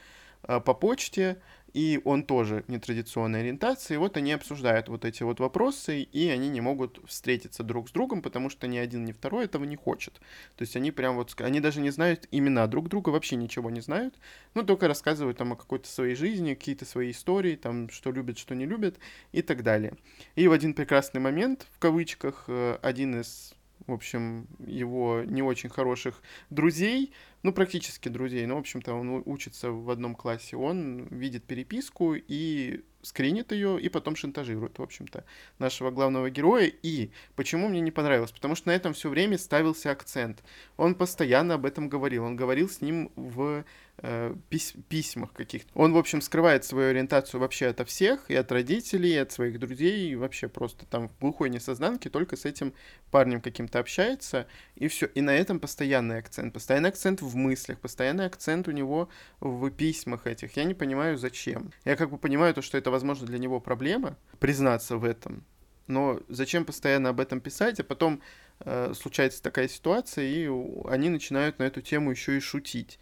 а, 0.43 0.59
по 0.59 0.73
почте, 0.73 1.41
и 1.73 2.01
он 2.03 2.23
тоже 2.23 2.63
нетрадиционной 2.67 3.41
ориентации. 3.41 3.95
И 3.95 3.97
вот 3.97 4.17
они 4.17 4.31
обсуждают 4.31 4.89
вот 4.89 5.05
эти 5.05 5.23
вот 5.23 5.39
вопросы, 5.39 6.01
и 6.01 6.29
они 6.29 6.49
не 6.49 6.61
могут 6.61 6.99
встретиться 7.07 7.63
друг 7.63 7.89
с 7.89 7.91
другом, 7.91 8.21
потому 8.21 8.49
что 8.49 8.67
ни 8.67 8.77
один, 8.77 9.05
ни 9.05 9.11
второй 9.11 9.45
этого 9.45 9.63
не 9.63 9.75
хочет. 9.75 10.19
То 10.55 10.61
есть 10.61 10.75
они 10.75 10.91
прям 10.91 11.15
вот, 11.15 11.39
они 11.41 11.59
даже 11.59 11.81
не 11.81 11.89
знают 11.89 12.27
имена 12.31 12.67
друг 12.67 12.89
друга, 12.89 13.09
вообще 13.09 13.35
ничего 13.35 13.69
не 13.69 13.81
знают, 13.81 14.15
ну, 14.53 14.63
только 14.63 14.87
рассказывают 14.87 15.37
там 15.37 15.53
о 15.53 15.55
какой-то 15.55 15.87
своей 15.87 16.15
жизни, 16.15 16.53
какие-то 16.53 16.85
свои 16.85 17.11
истории, 17.11 17.55
там, 17.55 17.89
что 17.89 18.11
любят, 18.11 18.37
что 18.37 18.55
не 18.55 18.65
любят 18.65 18.97
и 19.31 19.41
так 19.41 19.63
далее. 19.63 19.93
И 20.35 20.47
в 20.47 20.51
один 20.51 20.73
прекрасный 20.73 21.21
момент, 21.21 21.67
в 21.71 21.79
кавычках, 21.79 22.45
э, 22.47 22.77
один 22.81 23.21
из 23.21 23.53
в 23.87 23.93
общем, 23.93 24.47
его 24.65 25.23
не 25.25 25.41
очень 25.41 25.69
хороших 25.69 26.21
друзей, 26.49 27.11
ну, 27.43 27.53
практически 27.53 28.09
друзей, 28.09 28.45
ну, 28.45 28.55
в 28.55 28.59
общем-то, 28.59 28.93
он 28.93 29.23
учится 29.25 29.71
в 29.71 29.89
одном 29.89 30.15
классе, 30.15 30.57
он 30.57 31.07
видит 31.09 31.45
переписку 31.45 32.15
и 32.15 32.83
скринит 33.01 33.51
ее, 33.51 33.79
и 33.79 33.87
потом 33.87 34.15
шантажирует, 34.15 34.77
в 34.77 34.83
общем-то, 34.83 35.23
нашего 35.57 35.89
главного 35.89 36.29
героя. 36.29 36.71
И 36.83 37.11
почему 37.35 37.69
мне 37.69 37.79
не 37.79 37.91
понравилось? 37.91 38.31
Потому 38.31 38.55
что 38.55 38.67
на 38.67 38.75
этом 38.75 38.93
все 38.93 39.09
время 39.09 39.37
ставился 39.37 39.91
акцент. 39.91 40.43
Он 40.75 40.95
постоянно 40.95 41.53
об 41.53 41.65
этом 41.65 41.87
говорил. 41.87 42.25
Он 42.25 42.35
говорил 42.35 42.69
с 42.69 42.81
ним 42.81 43.11
в 43.15 43.63
э, 44.01 44.35
пись 44.49 44.73
письмах 44.87 45.33
каких-то. 45.33 45.69
Он, 45.73 45.93
в 45.93 45.97
общем, 45.97 46.21
скрывает 46.21 46.65
свою 46.65 46.89
ориентацию 46.89 47.39
вообще 47.39 47.67
ото 47.67 47.85
всех, 47.85 48.29
и 48.29 48.35
от 48.35 48.51
родителей, 48.51 49.13
и 49.13 49.17
от 49.17 49.31
своих 49.31 49.59
друзей, 49.59 50.11
и 50.11 50.15
вообще 50.15 50.47
просто 50.47 50.85
там 50.85 51.09
в 51.09 51.19
глухой 51.19 51.49
несознанке 51.49 52.09
только 52.09 52.35
с 52.35 52.45
этим 52.45 52.73
парнем 53.11 53.41
каким-то 53.41 53.79
общается, 53.79 54.47
и 54.75 54.87
все. 54.87 55.07
И 55.07 55.21
на 55.21 55.35
этом 55.35 55.59
постоянный 55.59 56.17
акцент. 56.17 56.53
Постоянный 56.53 56.89
акцент 56.89 57.21
в 57.21 57.35
мыслях, 57.35 57.79
постоянный 57.79 58.25
акцент 58.25 58.67
у 58.67 58.71
него 58.71 59.09
в 59.39 59.69
письмах 59.71 60.27
этих. 60.27 60.57
Я 60.57 60.63
не 60.63 60.73
понимаю, 60.73 61.17
зачем. 61.17 61.71
Я 61.85 61.95
как 61.95 62.09
бы 62.09 62.17
понимаю 62.17 62.53
то, 62.53 62.61
что 62.61 62.77
это, 62.77 62.91
возможно, 62.91 63.27
для 63.27 63.39
него 63.39 63.59
проблема, 63.59 64.17
признаться 64.39 64.97
в 64.97 65.03
этом, 65.03 65.43
но 65.89 66.21
зачем 66.29 66.65
постоянно 66.65 67.09
об 67.09 67.19
этом 67.19 67.41
писать, 67.41 67.79
а 67.79 67.83
потом 67.83 68.21
э, 68.59 68.93
случается 68.93 69.41
такая 69.41 69.67
ситуация, 69.67 70.25
и 70.25 70.47
они 70.87 71.09
начинают 71.09 71.59
на 71.59 71.63
эту 71.63 71.81
тему 71.81 72.11
еще 72.11 72.37
и 72.37 72.39
шутить. 72.39 72.99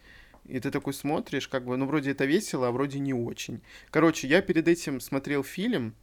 И 0.48 0.58
ты 0.60 0.70
такой 0.70 0.94
смотришь, 0.94 1.46
как 1.46 1.64
бы, 1.64 1.76
ну, 1.76 1.86
вроде 1.86 2.12
это 2.12 2.24
весело, 2.24 2.68
а 2.68 2.72
вроде 2.72 2.98
не 2.98 3.14
очень. 3.14 3.60
Короче, 3.90 4.26
я 4.26 4.40
перед 4.40 4.66
этим 4.66 5.00
смотрел 5.00 5.44
фильм, 5.44 5.94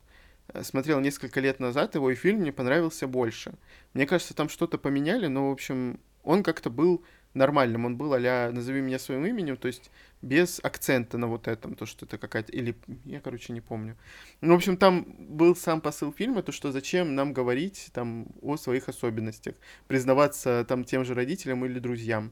э, 0.54 0.64
смотрел 0.64 1.00
несколько 1.00 1.40
лет 1.40 1.60
назад 1.60 1.96
его, 1.96 2.12
и 2.12 2.16
фильм 2.16 2.42
мне 2.42 2.54
понравился 2.54 3.08
больше. 3.08 3.56
Мне 3.94 4.06
кажется, 4.06 4.36
там 4.36 4.48
что-то 4.48 4.78
поменяли, 4.78 5.28
но, 5.28 5.50
в 5.50 5.52
общем, 5.52 6.00
он 6.24 6.44
как-то 6.44 6.70
был 6.70 7.04
нормальным. 7.34 7.86
Он 7.86 7.98
был 7.98 8.14
а 8.14 8.52
«Назови 8.52 8.82
меня 8.82 8.98
своим 8.98 9.26
именем», 9.26 9.58
то 9.58 9.68
есть 9.68 9.92
без 10.22 10.60
акцента 10.64 11.18
на 11.18 11.28
вот 11.28 11.48
этом, 11.48 11.76
то, 11.76 11.86
что 11.86 12.06
это 12.06 12.18
какая-то... 12.18 12.52
Или... 12.52 12.76
Я, 13.04 13.20
короче, 13.20 13.54
не 13.54 13.62
помню. 13.62 13.98
Ну, 14.42 14.54
в 14.54 14.58
общем, 14.58 14.78
там 14.78 15.06
был 15.20 15.56
сам 15.56 15.82
посыл 15.82 16.14
фильма, 16.14 16.42
то, 16.42 16.52
что 16.52 16.72
зачем 16.72 17.14
нам 17.14 17.34
говорить 17.34 17.90
там 17.94 18.28
о 18.42 18.58
своих 18.58 18.90
особенностях, 18.90 19.56
признаваться 19.88 20.66
там 20.68 20.84
тем 20.84 21.04
же 21.04 21.14
родителям 21.14 21.66
или 21.66 21.80
друзьям. 21.80 22.32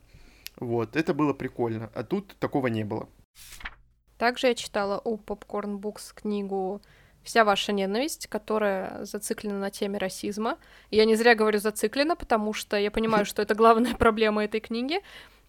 Вот, 0.60 0.96
это 0.96 1.14
было 1.14 1.34
прикольно, 1.34 1.90
а 1.94 2.04
тут 2.04 2.36
такого 2.40 2.68
не 2.68 2.84
было. 2.84 3.10
Также 4.18 4.48
я 4.48 4.56
читала 4.56 5.02
у 5.04 5.18
Popcorn 5.18 5.80
Books 5.80 6.14
книгу 6.14 6.82
«Вся 7.24 7.44
ваша 7.44 7.72
ненависть», 7.74 8.28
которая 8.28 9.06
зациклена 9.06 9.60
на 9.60 9.70
теме 9.70 9.98
расизма. 9.98 10.58
Я 10.92 11.06
не 11.06 11.16
зря 11.16 11.36
говорю 11.36 11.60
«зациклена», 11.60 12.16
потому 12.16 12.54
что 12.54 12.78
я 12.78 12.92
понимаю, 12.92 13.26
что 13.26 13.42
это 13.42 13.56
главная 13.56 13.96
проблема 13.96 14.44
этой 14.46 14.60
книги. 14.60 15.02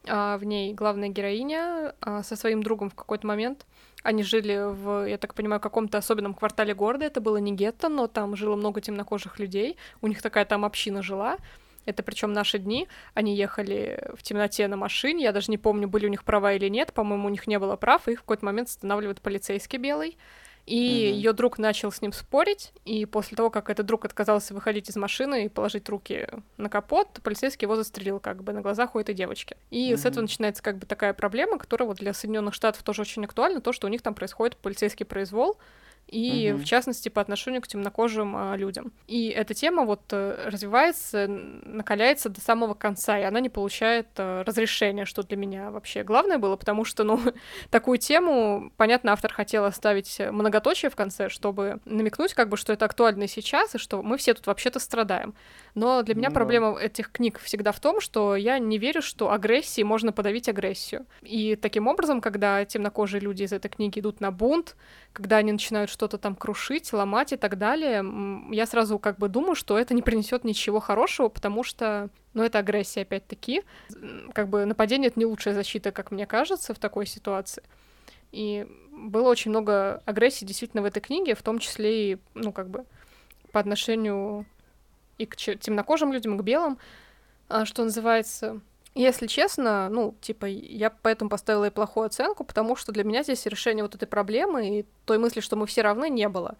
А 0.07 0.37
в 0.37 0.45
ней 0.45 0.75
главная 0.75 1.09
героиня 1.09 1.95
а, 2.01 2.23
со 2.23 2.37
своим 2.37 2.62
другом 2.62 2.90
в 2.90 2.95
какой-то 2.95 3.27
момент. 3.27 3.67
Они 4.03 4.23
жили 4.23 4.71
в, 4.71 5.09
я 5.09 5.17
так 5.17 5.35
понимаю, 5.35 5.61
каком-то 5.61 5.97
особенном 5.97 6.35
квартале 6.35 6.75
города. 6.75 7.07
Это 7.07 7.23
было 7.23 7.38
не 7.38 7.53
гетто, 7.53 7.88
но 7.88 8.07
там 8.07 8.37
жило 8.37 8.55
много 8.55 8.83
темнокожих 8.83 9.38
людей. 9.38 9.79
У 10.03 10.07
них 10.07 10.21
такая 10.21 10.45
там 10.45 10.64
община 10.64 11.03
жила. 11.03 11.38
Это 11.87 12.03
причем 12.03 12.33
наши 12.33 12.59
дни. 12.59 12.88
Они 13.14 13.35
ехали 13.35 14.11
в 14.14 14.23
темноте 14.23 14.66
на 14.68 14.77
машине. 14.77 15.25
Я 15.25 15.33
даже 15.33 15.51
не 15.51 15.59
помню, 15.59 15.88
были 15.88 16.07
у 16.07 16.11
них 16.11 16.25
права 16.25 16.53
или 16.53 16.68
нет. 16.68 16.92
По-моему, 16.92 17.27
у 17.27 17.31
них 17.31 17.47
не 17.47 17.59
было 17.59 17.77
прав. 17.77 18.09
Их 18.09 18.18
в 18.18 18.23
какой-то 18.23 18.44
момент 18.44 18.68
останавливает 18.68 19.20
полицейский 19.20 19.79
белый. 19.79 20.16
И 20.66 20.77
mm-hmm. 20.77 21.12
ее 21.12 21.33
друг 21.35 21.59
начал 21.59 21.92
с 21.92 22.01
ним 22.01 22.12
спорить, 22.12 22.73
и 22.87 23.05
после 23.05 23.37
того, 23.37 23.51
как 23.51 23.68
этот 23.68 23.85
друг 23.85 24.07
отказался 24.07 24.55
выходить 24.55 24.88
из 24.88 24.97
машины 24.97 25.44
и 25.44 25.49
положить 25.51 25.87
руки 25.90 26.27
на 26.57 26.70
капот, 26.70 27.20
полицейский 27.23 27.66
его 27.66 27.77
застрелил 27.77 28.18
как 28.18 28.42
бы 28.42 28.55
на 28.55 28.62
глазах 28.62 28.94
у 28.94 28.99
этой 28.99 29.14
девочки. 29.14 29.59
И 29.70 29.92
mm-hmm. 29.92 29.97
с 29.99 30.07
этого 30.07 30.23
начинается 30.23 30.62
как 30.62 30.79
бы 30.79 30.87
такая 30.87 31.12
проблема, 31.12 31.59
которая 31.59 31.87
вот 31.87 31.99
для 31.99 32.14
Соединенных 32.14 32.55
Штатов 32.55 32.83
тоже 32.83 33.03
очень 33.03 33.25
актуальна, 33.25 33.61
то, 33.61 33.73
что 33.73 33.87
у 33.87 33.90
них 33.90 34.01
там 34.01 34.14
происходит 34.14 34.57
полицейский 34.57 35.05
произвол, 35.05 35.59
и 36.14 36.53
угу. 36.53 36.62
в 36.62 36.64
частности 36.64 37.09
по 37.09 37.20
отношению 37.20 37.61
к 37.61 37.66
темнокожим 37.66 38.37
а, 38.37 38.57
людям. 38.57 38.92
И 39.09 39.29
эта 39.29 39.53
тема 39.53 39.85
вот 39.85 40.03
э, 40.12 40.48
развивается, 40.48 41.27
накаляется 41.27 42.29
до 42.29 42.40
самого 42.40 42.74
конца, 42.74 43.18
и 43.18 43.22
она 43.22 43.40
не 43.40 43.48
получает 43.48 44.07
а, 44.16 44.44
разрешения, 44.44 45.07
что 45.07 45.24
для 45.24 45.37
меня 45.37 45.72
вообще 45.72 46.05
главное 46.05 46.38
было, 46.38 46.55
потому 46.55 46.85
что, 46.85 47.03
ну, 47.03 47.20
такую 47.70 47.98
тему, 47.98 48.70
понятно, 48.77 49.12
автор 49.12 49.33
хотел 49.33 49.64
оставить 49.64 50.20
многоточие 50.20 50.88
в 50.88 50.94
конце, 50.94 51.29
чтобы 51.29 51.81
намекнуть, 51.85 52.33
как 52.33 52.48
бы, 52.48 52.57
что 52.57 52.72
это 52.72 52.85
актуально 52.85 53.27
сейчас, 53.27 53.74
и 53.74 53.79
что 53.79 54.00
мы 54.00 54.16
все 54.16 54.35
тут 54.35 54.46
вообще-то 54.46 54.79
страдаем. 54.79 55.35
Но 55.74 56.03
для 56.03 56.14
меня 56.14 56.29
ну, 56.29 56.35
проблема 56.35 56.79
этих 56.79 57.11
книг 57.11 57.40
всегда 57.40 57.72
в 57.72 57.81
том, 57.81 58.00
что 58.00 58.37
я 58.37 58.61
не 58.61 58.79
верю, 58.79 59.03
что 59.03 59.33
агрессии 59.33 59.83
можно 59.83 60.12
подавить 60.12 60.48
агрессию. 60.48 61.07
И 61.22 61.57
таким 61.57 61.88
образом, 61.88 62.20
когда 62.20 62.64
темнокожие 62.64 63.20
люди 63.20 63.42
из 63.42 63.53
этой 63.53 63.68
книги 63.68 63.98
идут 63.98 64.20
на 64.20 64.31
бунт, 64.31 64.77
когда 65.12 65.38
они 65.38 65.50
начинают 65.50 65.90
что-то 66.05 66.19
там 66.19 66.35
крушить, 66.35 66.93
ломать 66.93 67.33
и 67.33 67.37
так 67.37 67.57
далее, 67.57 68.05
я 68.51 68.67
сразу 68.67 68.99
как 68.99 69.19
бы 69.19 69.29
думаю, 69.29 69.55
что 69.55 69.79
это 69.79 69.95
не 69.95 70.03
принесет 70.03 70.45
ничего 70.45 70.79
хорошего, 70.79 71.29
потому 71.31 71.62
что, 71.62 72.11
ну, 72.35 72.43
это 72.43 72.59
агрессия 72.59 73.03
опять-таки. 73.03 73.62
Как 74.35 74.49
бы 74.49 74.67
нападение— 74.67 75.09
это 75.09 75.19
не 75.19 75.25
лучшая 75.25 75.55
защита, 75.55 75.93
как 75.93 76.11
мне 76.11 76.27
кажется, 76.27 76.75
в 76.75 76.79
такой 76.79 77.07
ситуации. 77.07 77.62
И 78.33 78.67
было 78.93 79.31
очень 79.31 79.51
много 79.51 80.03
агрессии 80.05 80.45
действительно 80.45 80.83
в 80.83 80.87
этой 80.87 81.01
книге, 81.01 81.35
в 81.35 81.43
том 81.43 81.59
числе 81.59 82.12
и, 82.12 82.19
ну, 82.35 82.53
как 82.53 82.69
бы, 82.69 82.85
по 83.51 83.59
отношению 83.61 84.44
и 85.17 85.25
к 85.25 85.37
темнокожим 85.37 86.13
людям, 86.13 86.35
и 86.35 86.38
к 86.38 86.42
белым, 86.42 86.77
а, 87.48 87.65
что 87.65 87.83
называется. 87.83 88.61
Если 88.95 89.27
честно, 89.27 89.88
ну, 89.88 90.15
типа, 90.21 90.47
я 90.47 90.90
поэтому 90.90 91.29
поставила 91.29 91.65
и 91.67 91.71
плохую 91.71 92.07
оценку, 92.07 92.45
потому 92.45 92.77
что 92.77 92.92
для 92.92 93.03
меня 93.03 93.25
здесь 93.25 93.45
решение 93.47 93.83
вот 93.83 93.95
этой 93.97 94.07
проблемы 94.07 94.81
и 94.81 94.87
той 95.05 95.19
мысли, 95.19 95.40
что 95.40 95.57
мы 95.57 95.67
все 95.67 95.83
равны, 95.83 96.09
не 96.09 96.29
было. 96.29 96.57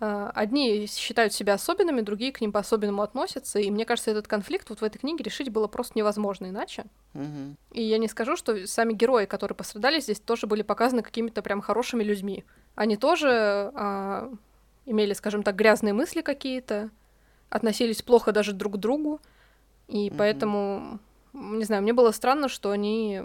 э, 0.00 0.30
одни 0.34 0.86
считают 0.86 1.32
себя 1.32 1.54
особенными, 1.54 2.00
другие 2.00 2.32
к 2.32 2.40
ним 2.40 2.50
по-особенному 2.50 3.02
относятся, 3.02 3.60
и 3.60 3.70
мне 3.70 3.84
кажется, 3.84 4.10
этот 4.10 4.26
конфликт 4.26 4.68
вот 4.68 4.80
в 4.80 4.84
этой 4.84 4.98
книге 4.98 5.22
решить 5.24 5.48
было 5.50 5.68
просто 5.68 5.92
невозможно 5.96 6.46
иначе. 6.46 6.84
Мгм. 7.14 7.56
И 7.70 7.82
я 7.82 7.98
не 7.98 8.08
скажу, 8.08 8.34
что 8.36 8.66
сами 8.66 8.94
герои, 8.94 9.26
которые 9.26 9.54
пострадали 9.56 10.00
здесь, 10.00 10.18
тоже 10.18 10.46
были 10.48 10.62
показаны 10.62 11.02
какими-то 11.02 11.40
прям 11.40 11.60
хорошими 11.60 12.02
людьми. 12.02 12.44
Они 12.74 12.96
тоже 12.96 13.70
а, 13.74 14.32
имели, 14.86 15.12
скажем 15.12 15.42
так, 15.44 15.54
грязные 15.54 15.92
мысли 15.94 16.20
какие-то, 16.20 16.90
относились 17.48 18.02
плохо 18.02 18.32
даже 18.32 18.52
друг 18.54 18.74
к 18.74 18.76
другу, 18.78 19.20
и 19.86 20.10
Мгм. 20.10 20.18
поэтому, 20.18 20.98
не 21.32 21.64
знаю, 21.64 21.82
мне 21.82 21.92
было 21.92 22.10
странно, 22.10 22.48
что 22.48 22.70
они 22.70 23.22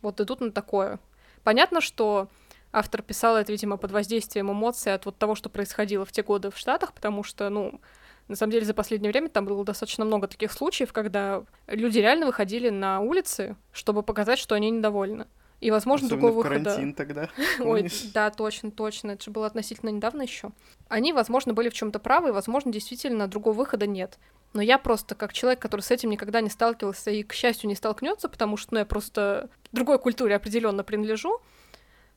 вот 0.00 0.20
идут 0.20 0.40
на 0.40 0.52
такое. 0.52 0.98
Понятно, 1.44 1.80
что 1.80 2.28
автор 2.72 3.02
писал 3.02 3.36
это, 3.36 3.52
видимо, 3.52 3.76
под 3.76 3.92
воздействием 3.92 4.50
эмоций 4.50 4.94
от 4.94 5.06
вот 5.06 5.16
того, 5.18 5.34
что 5.34 5.48
происходило 5.48 6.04
в 6.04 6.12
те 6.12 6.22
годы 6.22 6.50
в 6.50 6.58
Штатах, 6.58 6.92
потому 6.92 7.22
что, 7.22 7.48
ну, 7.48 7.80
на 8.28 8.36
самом 8.36 8.52
деле, 8.52 8.64
за 8.64 8.74
последнее 8.74 9.10
время 9.10 9.28
там 9.28 9.44
было 9.44 9.64
достаточно 9.64 10.04
много 10.04 10.26
таких 10.26 10.52
случаев, 10.52 10.92
когда 10.92 11.44
люди 11.66 11.98
реально 11.98 12.26
выходили 12.26 12.70
на 12.70 13.00
улицы, 13.00 13.56
чтобы 13.72 14.02
показать, 14.02 14.38
что 14.38 14.54
они 14.54 14.70
недовольны. 14.70 15.26
И, 15.60 15.70
возможно, 15.70 16.06
Особенно 16.06 16.20
другого 16.22 16.40
в 16.40 16.44
выхода... 16.44 16.64
карантин 16.70 16.94
тогда. 16.94 17.28
Ой, 17.60 17.64
помнишь? 17.64 18.02
да, 18.12 18.30
точно, 18.30 18.72
точно. 18.72 19.12
Это 19.12 19.24
же 19.24 19.30
было 19.30 19.46
относительно 19.46 19.90
недавно 19.90 20.22
еще. 20.22 20.50
Они, 20.88 21.12
возможно, 21.12 21.54
были 21.54 21.68
в 21.68 21.74
чем-то 21.74 22.00
правы, 22.00 22.30
и, 22.30 22.32
возможно, 22.32 22.72
действительно 22.72 23.28
другого 23.28 23.54
выхода 23.54 23.86
нет. 23.86 24.18
Но 24.52 24.60
я 24.60 24.78
просто, 24.78 25.14
как 25.14 25.32
человек, 25.32 25.60
который 25.60 25.80
с 25.80 25.90
этим 25.90 26.10
никогда 26.10 26.40
не 26.40 26.50
сталкивался 26.50 27.10
и, 27.10 27.22
к 27.22 27.32
счастью, 27.32 27.68
не 27.68 27.74
столкнется, 27.74 28.28
потому 28.28 28.56
что 28.56 28.74
ну, 28.74 28.80
я 28.80 28.84
просто 28.84 29.48
другой 29.72 29.98
культуре 29.98 30.36
определенно 30.36 30.84
принадлежу, 30.84 31.40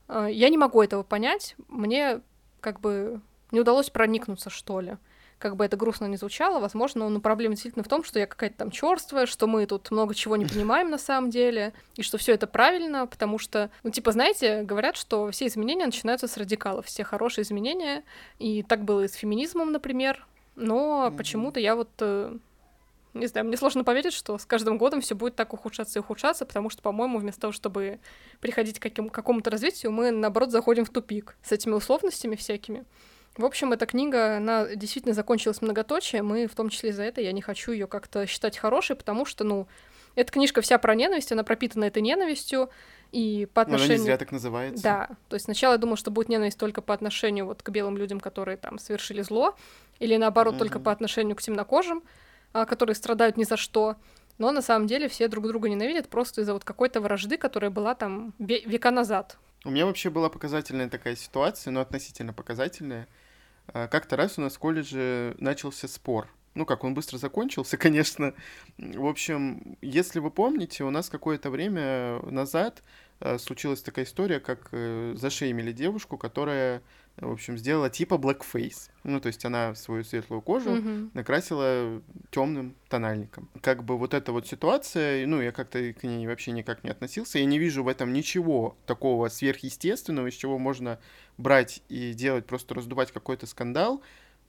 э, 0.10 0.28
я 0.32 0.50
не 0.50 0.58
могу 0.58 0.82
этого 0.82 1.04
понять. 1.04 1.56
Мне 1.70 2.22
как 2.60 2.82
бы 2.82 3.22
не 3.52 3.62
удалось 3.62 3.90
проникнуться, 3.90 4.50
что 4.50 4.82
ли. 4.82 4.98
Как 5.38 5.56
бы 5.56 5.66
это 5.66 5.78
грустно 5.78 6.06
не 6.06 6.18
звучало, 6.18 6.60
возможно, 6.60 7.10
но 7.10 7.20
проблема 7.20 7.56
действительно 7.56 7.84
в 7.84 7.90
том, 7.90 8.04
что 8.04 8.20
я 8.20 8.26
какая-то 8.26 8.58
там 8.58 8.72
черствая, 8.72 9.26
что 9.26 9.48
мы 9.48 9.66
тут 9.66 9.92
много 9.92 10.16
чего 10.16 10.38
не 10.38 10.46
понимаем 10.46 10.90
на 10.90 10.98
самом 10.98 11.30
деле, 11.30 11.74
и 11.96 12.04
что 12.04 12.18
все 12.18 12.34
это 12.34 12.48
правильно, 12.48 13.06
потому 13.06 13.38
что, 13.38 13.70
ну, 13.84 13.92
типа, 13.92 14.14
знаете, 14.14 14.64
говорят, 14.64 14.96
что 14.96 15.30
все 15.32 15.48
изменения 15.48 15.86
начинаются 15.86 16.28
с 16.28 16.38
радикалов, 16.38 16.86
все 16.86 17.04
хорошие 17.04 17.44
изменения, 17.44 18.04
и 18.40 18.64
так 18.64 18.86
было 18.86 19.04
и 19.04 19.08
с 19.10 19.14
феминизмом, 19.14 19.74
например, 19.74 20.26
но 20.56 21.08
Мгм. 21.08 21.18
почему-то 21.18 21.60
я 21.60 21.76
вот 21.76 21.90
э, 22.00 22.38
не 23.14 23.28
знаю, 23.28 23.48
мне 23.48 23.56
сложно 23.56 23.84
поверить, 23.84 24.14
что 24.14 24.38
с 24.38 24.46
каждым 24.46 24.78
годом 24.78 25.00
все 25.02 25.16
будет 25.16 25.36
так 25.36 25.54
ухудшаться 25.54 26.00
и 26.00 26.02
ухудшаться, 26.02 26.46
потому 26.46 26.70
что, 26.70 26.82
по-моему, 26.82 27.18
вместо 27.18 27.42
того, 27.42 27.54
чтобы 27.54 28.00
приходить 28.42 28.80
к 28.80 28.82
каким- 28.82 29.10
к 29.10 29.14
какому-то 29.14 29.50
развитию, 29.50 29.92
мы, 29.94 30.12
наоборот, 30.12 30.52
заходим 30.52 30.84
в 30.84 30.90
тупик 30.90 31.38
с 31.42 31.52
этими 31.52 31.74
условностями 31.74 32.36
всякими. 32.36 32.84
В 33.38 33.46
общем, 33.46 33.74
эта 33.74 33.86
книга, 33.86 34.38
она 34.38 34.76
действительно 34.76 35.14
закончилась 35.14 35.62
многоточием, 35.62 36.34
и 36.36 36.48
в 36.48 36.56
том 36.56 36.70
числе 36.70 36.94
за 36.94 37.04
это 37.04 37.22
я 37.22 37.32
не 37.32 37.42
хочу 37.42 37.72
ее 37.72 37.88
как-то 37.88 38.26
считать 38.28 38.58
хорошей, 38.58 38.96
потому 38.96 39.26
что, 39.26 39.44
ну, 39.44 39.68
эта 40.16 40.32
книжка 40.32 40.62
вся 40.62 40.78
про 40.78 40.96
ненависть, 40.96 41.32
она 41.32 41.44
пропитана 41.44 41.86
этой 41.86 42.02
ненавистью, 42.02 42.70
и 43.16 43.46
по 43.46 43.62
Но 43.62 43.68
она 43.68 43.70
не 43.70 43.76
отношению... 43.84 44.04
зря 44.04 44.18
так 44.18 44.32
называется. 44.34 44.84
Да, 44.84 45.10
то 45.30 45.36
есть 45.36 45.46
сначала 45.46 45.74
я 45.74 45.78
думала, 45.78 45.96
что 45.98 46.12
будет 46.12 46.28
ненависть 46.30 46.60
только 46.60 46.82
по 46.82 46.94
отношению 46.94 47.46
вот 47.46 47.64
к 47.64 47.70
белым 47.70 47.96
людям, 47.98 48.20
которые 48.20 48.58
там 48.58 48.78
совершили 48.78 49.22
зло, 49.22 49.56
или 50.00 50.18
наоборот 50.18 50.58
только 50.58 50.80
Мгм. 50.80 50.84
по 50.84 50.92
отношению 50.92 51.36
к 51.38 51.42
темнокожим, 51.42 52.04
а, 52.54 52.66
которые 52.66 52.96
страдают 52.96 53.38
ни 53.38 53.46
за 53.46 53.56
что. 53.58 53.96
Но 54.38 54.52
на 54.52 54.62
самом 54.62 54.88
деле 54.88 55.08
все 55.08 55.30
друг 55.30 55.48
друга 55.48 55.70
ненавидят 55.70 56.10
просто 56.10 56.42
из-за 56.42 56.52
вот 56.54 56.66
какой-то 56.66 57.00
вражды, 57.00 57.38
которая 57.38 57.72
была 57.72 57.96
там 57.96 58.34
ве- 58.38 58.68
века 58.68 58.92
назад. 58.92 59.38
У 59.64 59.70
меня 59.70 59.86
вообще 59.86 60.10
была 60.10 60.30
показательная 60.30 60.90
такая 60.90 61.16
ситуация, 61.16 61.72
но 61.72 61.80
относительно 61.80 62.34
показательная. 62.34 63.08
А, 63.68 63.88
Как-то 63.88 64.18
раз 64.18 64.38
у 64.38 64.42
нас 64.42 64.56
в 64.56 64.60
колледже 64.60 65.36
начался 65.40 65.88
спор. 65.88 66.28
Ну 66.54 66.66
как, 66.66 66.84
он 66.86 66.94
быстро 66.94 67.18
закончился, 67.18 67.78
конечно. 67.86 68.34
В 68.78 69.06
общем, 69.06 69.78
если 69.82 70.20
вы 70.20 70.32
помните, 70.32 70.84
у 70.84 70.90
нас 70.90 71.10
какое-то 71.10 71.50
время 71.50 72.20
назад 72.30 72.84
случилась 73.38 73.82
такая 73.82 74.06
история, 74.06 74.40
как 74.40 74.70
э, 74.72 75.14
зашеймили 75.18 75.72
девушку, 75.72 76.18
которая, 76.18 76.82
в 77.18 77.32
общем, 77.32 77.58
сделала 77.58 77.90
типа 77.90 78.16
blackface. 78.16 78.90
Ну, 79.04 79.20
то 79.22 79.28
есть 79.28 79.46
она 79.46 79.74
свою 79.76 80.04
светлую 80.04 80.42
кожу 80.42 80.72
Мгм. 80.72 81.12
накрасила 81.14 82.02
темным 82.32 82.76
тональником. 82.90 83.50
Как 83.62 83.84
бы 83.84 83.98
вот 83.98 84.14
эта 84.14 84.32
вот 84.32 84.48
ситуация, 84.48 85.26
ну, 85.28 85.42
я 85.42 85.52
как-то 85.52 85.94
к 85.94 86.04
ней 86.04 86.28
вообще 86.28 86.52
никак 86.52 86.84
не 86.84 86.90
относился. 86.90 87.40
Я 87.40 87.46
не 87.46 87.58
вижу 87.60 87.84
в 87.84 87.88
этом 87.88 88.12
ничего 88.14 88.76
такого 88.86 89.30
сверхъестественного, 89.30 90.28
из 90.28 90.34
чего 90.34 90.58
можно 90.58 91.00
брать 91.38 91.82
и 91.90 92.14
делать, 92.14 92.46
просто 92.46 92.76
раздувать 92.76 93.12
какой-то 93.12 93.46
скандал. 93.48 94.02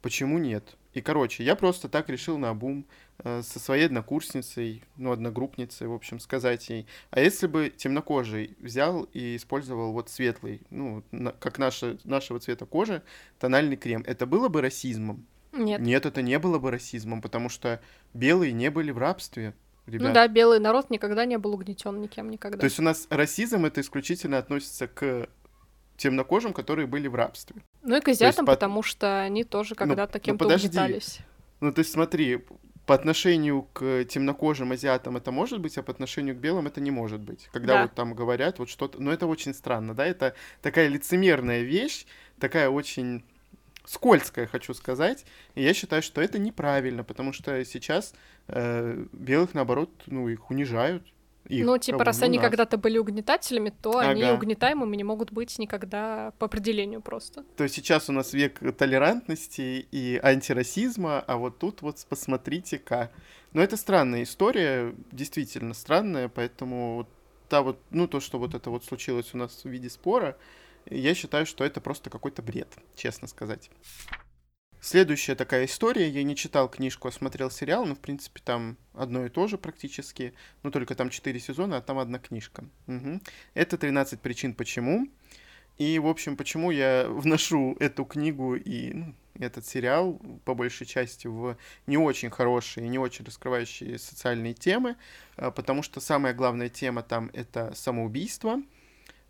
Почему 0.07 0.39
нет? 0.39 0.77
И, 0.95 1.01
короче, 1.01 1.43
я 1.43 1.57
просто 1.57 1.89
так 1.89 2.09
решил 2.09 2.39
на 2.39 2.51
обум 2.51 2.87
э, 3.25 3.43
со 3.43 3.59
своей 3.59 3.87
однокурсницей, 3.87 4.85
ну, 4.97 5.11
одногруппницей, 5.11 5.89
в 5.89 5.93
общем, 5.93 6.21
сказать 6.21 6.69
ей, 6.69 6.87
а 7.11 7.19
если 7.19 7.49
бы 7.49 7.71
темнокожий 7.77 8.57
взял 8.61 9.03
и 9.13 9.35
использовал 9.35 9.93
вот 9.93 10.09
светлый, 10.09 10.63
ну, 10.71 11.03
на- 11.11 11.33
как 11.33 11.59
наша, 11.59 11.99
нашего 12.05 12.39
цвета 12.39 12.67
кожи, 12.67 13.03
тональный 13.41 13.77
крем, 13.77 14.05
это 14.07 14.27
было 14.27 14.47
бы 14.49 14.61
расизмом? 14.63 15.27
Нет. 15.53 15.81
Нет, 15.81 16.07
это 16.07 16.23
не 16.23 16.39
было 16.39 16.61
бы 16.61 16.71
расизмом, 16.71 17.21
потому 17.21 17.49
что 17.49 17.81
белые 18.15 18.53
не 18.53 18.71
были 18.71 18.93
в 18.93 18.99
рабстве, 18.99 19.55
ребят. 19.87 20.07
Ну 20.09 20.15
да, 20.15 20.29
белый 20.29 20.61
народ 20.61 20.89
никогда 20.91 21.25
не 21.25 21.37
был 21.37 21.53
угнетен 21.55 22.01
никем 22.01 22.31
никогда. 22.31 22.59
То 22.59 22.65
есть 22.67 22.79
у 22.79 22.83
нас 22.83 23.09
расизм 23.11 23.65
это 23.65 23.81
исключительно 23.81 24.39
относится 24.39 24.87
к 24.87 25.29
темнокожим, 25.97 26.53
которые 26.53 26.87
были 26.87 27.09
в 27.09 27.15
рабстве. 27.15 27.57
Ну 27.83 27.97
и 27.97 28.01
к 28.01 28.09
азиатам, 28.09 28.47
по- 28.47 28.53
потому 28.53 28.83
что 28.83 29.21
они 29.21 29.45
тоже 29.45 29.75
когда-то 29.75 30.19
ну, 30.19 30.21
кем-то 30.21 30.45
подожди. 30.45 30.69
угнетались. 30.69 31.19
Ну, 31.61 31.73
то 31.73 31.79
есть 31.81 31.93
смотри, 31.93 32.45
по 32.85 32.95
отношению 32.95 33.63
к 33.73 34.05
темнокожим 34.05 34.73
азиатам 34.73 35.17
это 35.17 35.33
может 35.33 35.61
быть, 35.61 35.77
а 35.79 35.83
по 35.83 35.91
отношению 35.93 36.37
к 36.37 36.39
белым 36.39 36.67
это 36.67 36.81
не 36.81 36.91
может 36.91 37.21
быть. 37.21 37.49
Когда 37.53 37.75
Да. 37.75 37.83
вот 37.83 37.95
там 37.95 38.15
говорят 38.15 38.59
вот 38.59 38.69
что-то... 38.69 39.01
Ну, 39.03 39.11
это 39.11 39.27
очень 39.27 39.55
странно, 39.55 39.95
да? 39.95 40.07
Это 40.07 40.35
такая 40.63 40.89
лицемерная 40.89 41.63
вещь, 41.63 42.07
такая 42.39 42.69
очень 42.69 43.25
скользкая, 43.85 44.47
хочу 44.47 44.75
сказать. 44.75 45.25
И 45.55 45.63
я 45.63 45.73
считаю, 45.75 46.03
что 46.03 46.21
это 46.21 46.39
неправильно, 46.39 47.05
потому 47.05 47.33
что 47.33 47.65
сейчас 47.65 48.15
э, 48.49 49.05
белых, 49.13 49.55
наоборот, 49.55 49.91
ну, 50.07 50.29
их 50.29 50.51
унижают. 50.51 51.05
Их, 51.49 51.65
ну, 51.65 51.79
типа, 51.79 52.05
раз 52.05 52.21
Ну, 52.21 52.27
они 52.27 52.39
когда-то 52.39 52.77
были 52.77 52.99
угнетателями, 52.99 53.73
то 53.83 53.99
они 53.99 54.23
Ага. 54.23 54.35
угнетаемыми 54.35 54.97
не 54.97 55.05
могут 55.05 55.33
быть 55.33 55.59
никогда 55.59 56.33
по 56.39 56.47
определению 56.47 57.01
просто. 57.01 57.45
То 57.57 57.65
есть 57.65 57.77
сейчас 57.77 58.09
у 58.09 58.13
нас 58.13 58.33
век 58.33 58.61
толерантности 58.77 59.87
и 59.91 60.21
антирасизма, 60.23 61.21
а 61.21 61.37
вот 61.37 61.59
тут 61.59 61.83
вот 61.83 62.05
посмотрите-ка. 62.09 63.11
Но 63.53 63.63
это 63.63 63.77
странная 63.77 64.23
история, 64.23 64.95
действительно 65.13 65.75
странная, 65.75 66.29
поэтому 66.29 66.97
вот 66.97 67.09
та 67.49 67.63
вот, 67.63 67.81
ну 67.91 68.09
то, 68.09 68.21
что 68.21 68.39
вот 68.39 68.55
это 68.55 68.71
вот 68.71 68.85
случилось 68.85 69.31
у 69.33 69.39
нас 69.39 69.65
в 69.65 69.69
виде 69.69 69.89
спора, 69.89 70.37
я 70.89 71.15
считаю, 71.15 71.47
что 71.47 71.65
это 71.65 71.81
просто 71.81 72.11
какой-то 72.11 72.43
бред, 72.43 72.69
честно 72.95 73.29
сказать. 73.29 73.71
Следующая 74.87 75.35
такая 75.35 75.65
история, 75.65 76.09
я 76.09 76.23
не 76.23 76.37
читал 76.37 76.69
книжку, 76.69 77.09
а 77.09 77.11
смотрел 77.11 77.51
сериал, 77.51 77.87
но 77.87 77.97
в 77.97 77.99
принципе 77.99 78.41
там 78.45 78.77
одно 78.95 79.27
и 79.27 79.29
то 79.29 79.49
же 79.49 79.59
практически, 79.59 80.33
ну 80.63 80.71
только 80.71 80.95
там 80.95 81.11
4 81.11 81.41
сезона, 81.41 81.79
а 81.79 81.81
там 81.81 81.99
одна 81.99 82.21
книжка. 82.21 82.65
Мгм. 82.87 83.21
Это 83.55 83.79
13 83.79 84.21
причин 84.21 84.55
почему. 84.55 85.09
И, 85.77 85.99
в 85.99 86.07
общем, 86.07 86.37
почему 86.37 86.71
я 86.71 87.07
вношу 87.09 87.77
эту 87.81 88.05
книгу 88.05 88.55
и 88.55 88.93
ну, 88.93 89.15
этот 89.41 89.67
сериал, 89.67 90.21
по 90.45 90.55
большей 90.55 90.87
части, 90.87 91.27
в 91.27 91.57
не 91.89 91.99
очень 91.99 92.31
хорошие, 92.31 92.89
не 92.89 93.01
очень 93.01 93.25
раскрывающие 93.25 93.99
социальные 93.99 94.55
темы, 94.55 94.95
а, 95.35 95.51
потому 95.51 95.83
что 95.83 95.99
самая 95.99 96.33
главная 96.33 96.69
тема 96.69 97.03
там— 97.03 97.29
это 97.33 97.75
самоубийство, 97.75 98.63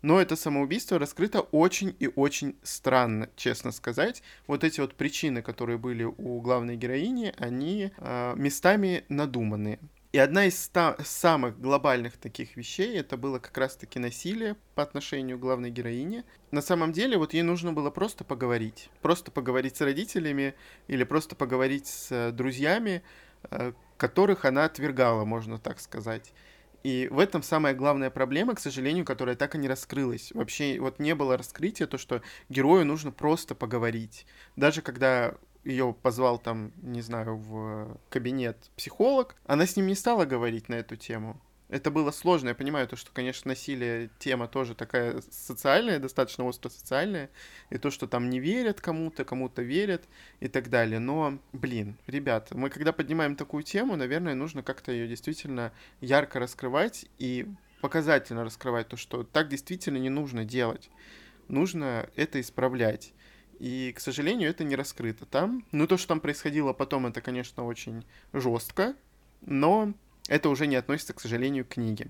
но 0.07 0.21
это 0.21 0.37
самоубийство 0.37 0.97
раскрыто 0.97 1.41
очень 1.41 1.93
и 1.99 2.09
очень 2.15 2.55
странно, 2.63 3.29
честно 3.35 3.73
сказать. 3.73 4.23
Вот 4.47 4.63
эти 4.63 4.79
вот 4.79 4.95
причины, 4.95 5.41
которые 5.41 5.77
были 5.77 6.05
у 6.05 6.39
главной 6.39 6.77
героини, 6.77 7.33
они 7.37 7.91
а, 7.97 8.33
местами 8.35 9.03
надуманные. 9.09 9.79
И 10.13 10.17
одна 10.17 10.45
из 10.45 10.57
ста- 10.57 10.95
самых 11.03 11.59
глобальных 11.59 12.15
таких 12.15 12.55
вещей 12.55 12.97
это 12.97 13.17
было 13.17 13.39
как 13.39 13.57
раз-таки 13.57 13.99
насилие 13.99 14.55
по 14.75 14.83
отношению 14.83 15.37
к 15.37 15.41
главной 15.41 15.71
героине. 15.71 16.23
На 16.51 16.61
самом 16.61 16.93
деле, 16.93 17.17
вот 17.17 17.33
ей 17.33 17.43
нужно 17.43 17.73
было 17.73 17.89
просто 17.89 18.23
поговорить. 18.23 18.89
Просто 19.01 19.29
поговорить 19.29 19.75
с 19.75 19.81
родителями 19.81 20.53
или 20.87 21.03
просто 21.03 21.35
поговорить 21.35 21.87
с 21.87 22.07
э, 22.13 22.31
друзьями, 22.31 23.03
э, 23.51 23.73
которых 23.97 24.45
она 24.45 24.63
отвергала, 24.63 25.25
можно 25.25 25.57
так 25.57 25.81
сказать. 25.81 26.31
И 26.83 27.07
в 27.11 27.19
этом 27.19 27.43
самая 27.43 27.73
главная 27.73 28.09
проблема, 28.09 28.55
к 28.55 28.59
сожалению, 28.59 29.05
которая 29.05 29.35
так 29.35 29.55
и 29.55 29.57
не 29.57 29.67
раскрылась. 29.67 30.31
Вообще 30.33 30.79
вот 30.79 30.99
не 30.99 31.15
было 31.15 31.37
раскрытия, 31.37 31.87
то, 31.87 31.97
что 31.97 32.21
герою 32.49 32.85
нужно 32.85 33.11
просто 33.11 33.55
поговорить. 33.55 34.25
Даже 34.55 34.81
когда 34.81 35.33
ее 35.63 35.93
позвал 36.01 36.37
там, 36.39 36.71
не 36.81 37.01
знаю, 37.01 37.35
в 37.35 37.99
кабинет 38.09 38.71
психолог, 38.77 39.35
она 39.45 39.65
с 39.65 39.75
ним 39.75 39.87
не 39.87 39.95
стала 39.95 40.25
говорить 40.25 40.69
на 40.69 40.75
эту 40.75 40.95
тему. 40.95 41.41
Это 41.69 41.91
было 41.91 42.11
сложно. 42.11 42.49
Я 42.49 42.55
понимаю 42.55 42.87
то, 42.87 42.95
что, 42.95 43.11
конечно, 43.11 43.49
насилие 43.49 44.09
тема 44.19 44.47
тоже 44.47 44.73
такая 44.75 45.21
социальная, 45.29 45.99
достаточно 45.99 46.45
остро 46.45 46.69
социальная, 46.69 47.29
и 47.69 47.77
то, 47.77 47.91
что 47.91 48.07
там 48.07 48.29
не 48.29 48.39
верят 48.39 48.79
кому-то, 48.79 49.25
кому-то 49.25 49.61
верят 49.61 50.03
и 50.39 50.47
так 50.47 50.69
далее. 50.69 50.99
Но, 50.99 51.39
блин, 51.53 51.97
ребят, 52.07 52.51
мы 52.51 52.69
когда 52.69 52.93
поднимаем 52.93 53.35
такую 53.35 53.63
тему, 53.63 53.95
наверное, 53.95 54.33
нужно 54.33 54.63
как-то 54.63 54.91
ее 54.91 55.07
действительно 55.07 55.73
ярко 55.99 56.39
раскрывать 56.39 57.05
и 57.17 57.47
показательно 57.81 58.43
раскрывать 58.43 58.87
то, 58.87 58.97
что 58.97 59.23
так 59.23 59.49
действительно 59.49 59.97
не 59.97 60.09
нужно 60.09 60.45
делать. 60.45 60.89
Нужно 61.47 62.09
это 62.15 62.39
исправлять. 62.41 63.13
И, 63.59 63.91
к 63.95 63.99
сожалению, 63.99 64.49
это 64.49 64.63
не 64.63 64.75
раскрыто 64.75 65.25
там. 65.25 65.65
Ну, 65.71 65.87
то, 65.87 65.97
что 65.97 66.09
там 66.09 66.19
происходило 66.19 66.73
потом, 66.73 67.07
это, 67.07 67.21
конечно, 67.21 67.65
очень 67.65 68.05
жестко, 68.31 68.95
но 69.41 69.93
это 70.27 70.49
уже 70.49 70.67
не 70.67 70.75
относится, 70.75 71.13
к 71.13 71.21
сожалению, 71.21 71.65
к 71.65 71.69
книге. 71.69 72.09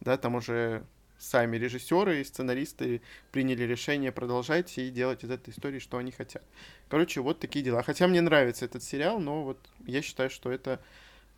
Да, 0.00 0.16
там 0.16 0.34
уже 0.34 0.84
сами 1.18 1.56
режиссеры 1.56 2.20
и 2.20 2.24
сценаристы 2.24 3.00
приняли 3.32 3.64
решение 3.64 4.12
продолжать 4.12 4.76
и 4.78 4.90
делать 4.90 5.24
из 5.24 5.30
этой 5.30 5.50
истории, 5.50 5.78
что 5.78 5.98
они 5.98 6.12
хотят. 6.12 6.42
Короче, 6.88 7.20
вот 7.20 7.40
такие 7.40 7.64
дела. 7.64 7.82
Хотя 7.82 8.06
мне 8.06 8.20
нравится 8.20 8.64
этот 8.64 8.82
сериал, 8.82 9.18
но 9.18 9.42
вот 9.42 9.58
я 9.86 10.02
считаю, 10.02 10.30
что 10.30 10.50
это 10.50 10.80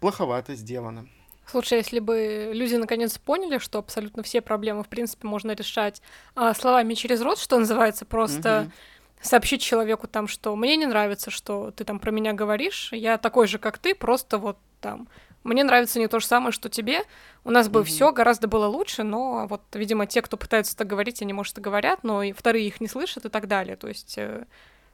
плоховато 0.01 0.55
сделано. 0.55 1.09
Слушай, 1.47 1.79
если 1.79 1.99
бы 1.99 2.51
люди 2.53 2.75
наконец 2.75 3.17
поняли, 3.17 3.59
что 3.59 3.79
абсолютно 3.79 4.23
все 4.23 4.43
проблемы, 4.43 4.85
в 4.85 4.89
принципе, 4.89 5.27
можно 5.27 5.53
решать 5.53 6.03
а, 6.35 6.53
словами 6.53 6.93
через 6.93 7.23
рот, 7.23 7.39
что 7.39 7.59
называется, 7.59 8.05
просто 8.05 8.65
угу. 8.65 8.73
сообщить 9.23 9.63
человеку 9.63 10.09
там, 10.09 10.29
что 10.29 10.55
мне 10.57 10.77
не 10.77 10.85
нравится, 10.85 11.31
что 11.31 11.71
ты 11.71 11.85
там 11.85 12.01
про 12.01 12.11
меня 12.11 12.35
говоришь, 12.35 12.91
я 12.93 13.17
такой 13.17 13.47
же, 13.47 13.59
как 13.59 13.79
ты, 13.79 13.95
просто 13.95 14.37
вот 14.37 14.59
там 14.83 15.09
мне 15.45 15.65
нравится 15.65 15.99
не 15.99 16.09
то 16.09 16.21
же 16.21 16.27
самое, 16.27 16.53
что 16.53 16.69
тебе. 16.69 17.03
У 17.45 17.51
нас 17.51 17.69
бы 17.69 17.81
mm-hmm. 17.81 17.85
все 17.85 18.13
гораздо 18.13 18.49
было 18.49 18.67
лучше, 18.67 19.03
но 19.03 19.47
вот, 19.47 19.63
видимо, 19.75 20.07
те, 20.07 20.23
кто 20.23 20.37
пытаются 20.37 20.77
так 20.77 20.87
говорить, 20.87 21.23
они, 21.23 21.33
может, 21.33 21.57
и 21.59 21.61
говорят, 21.61 22.05
но 22.05 22.23
и 22.23 22.33
вторые 22.33 22.67
их 22.67 22.81
не 22.81 22.89
слышат 22.89 23.25
и 23.25 23.29
так 23.29 23.47
далее. 23.47 23.77
То 23.77 23.89
есть, 23.89 24.19
э, 24.19 24.45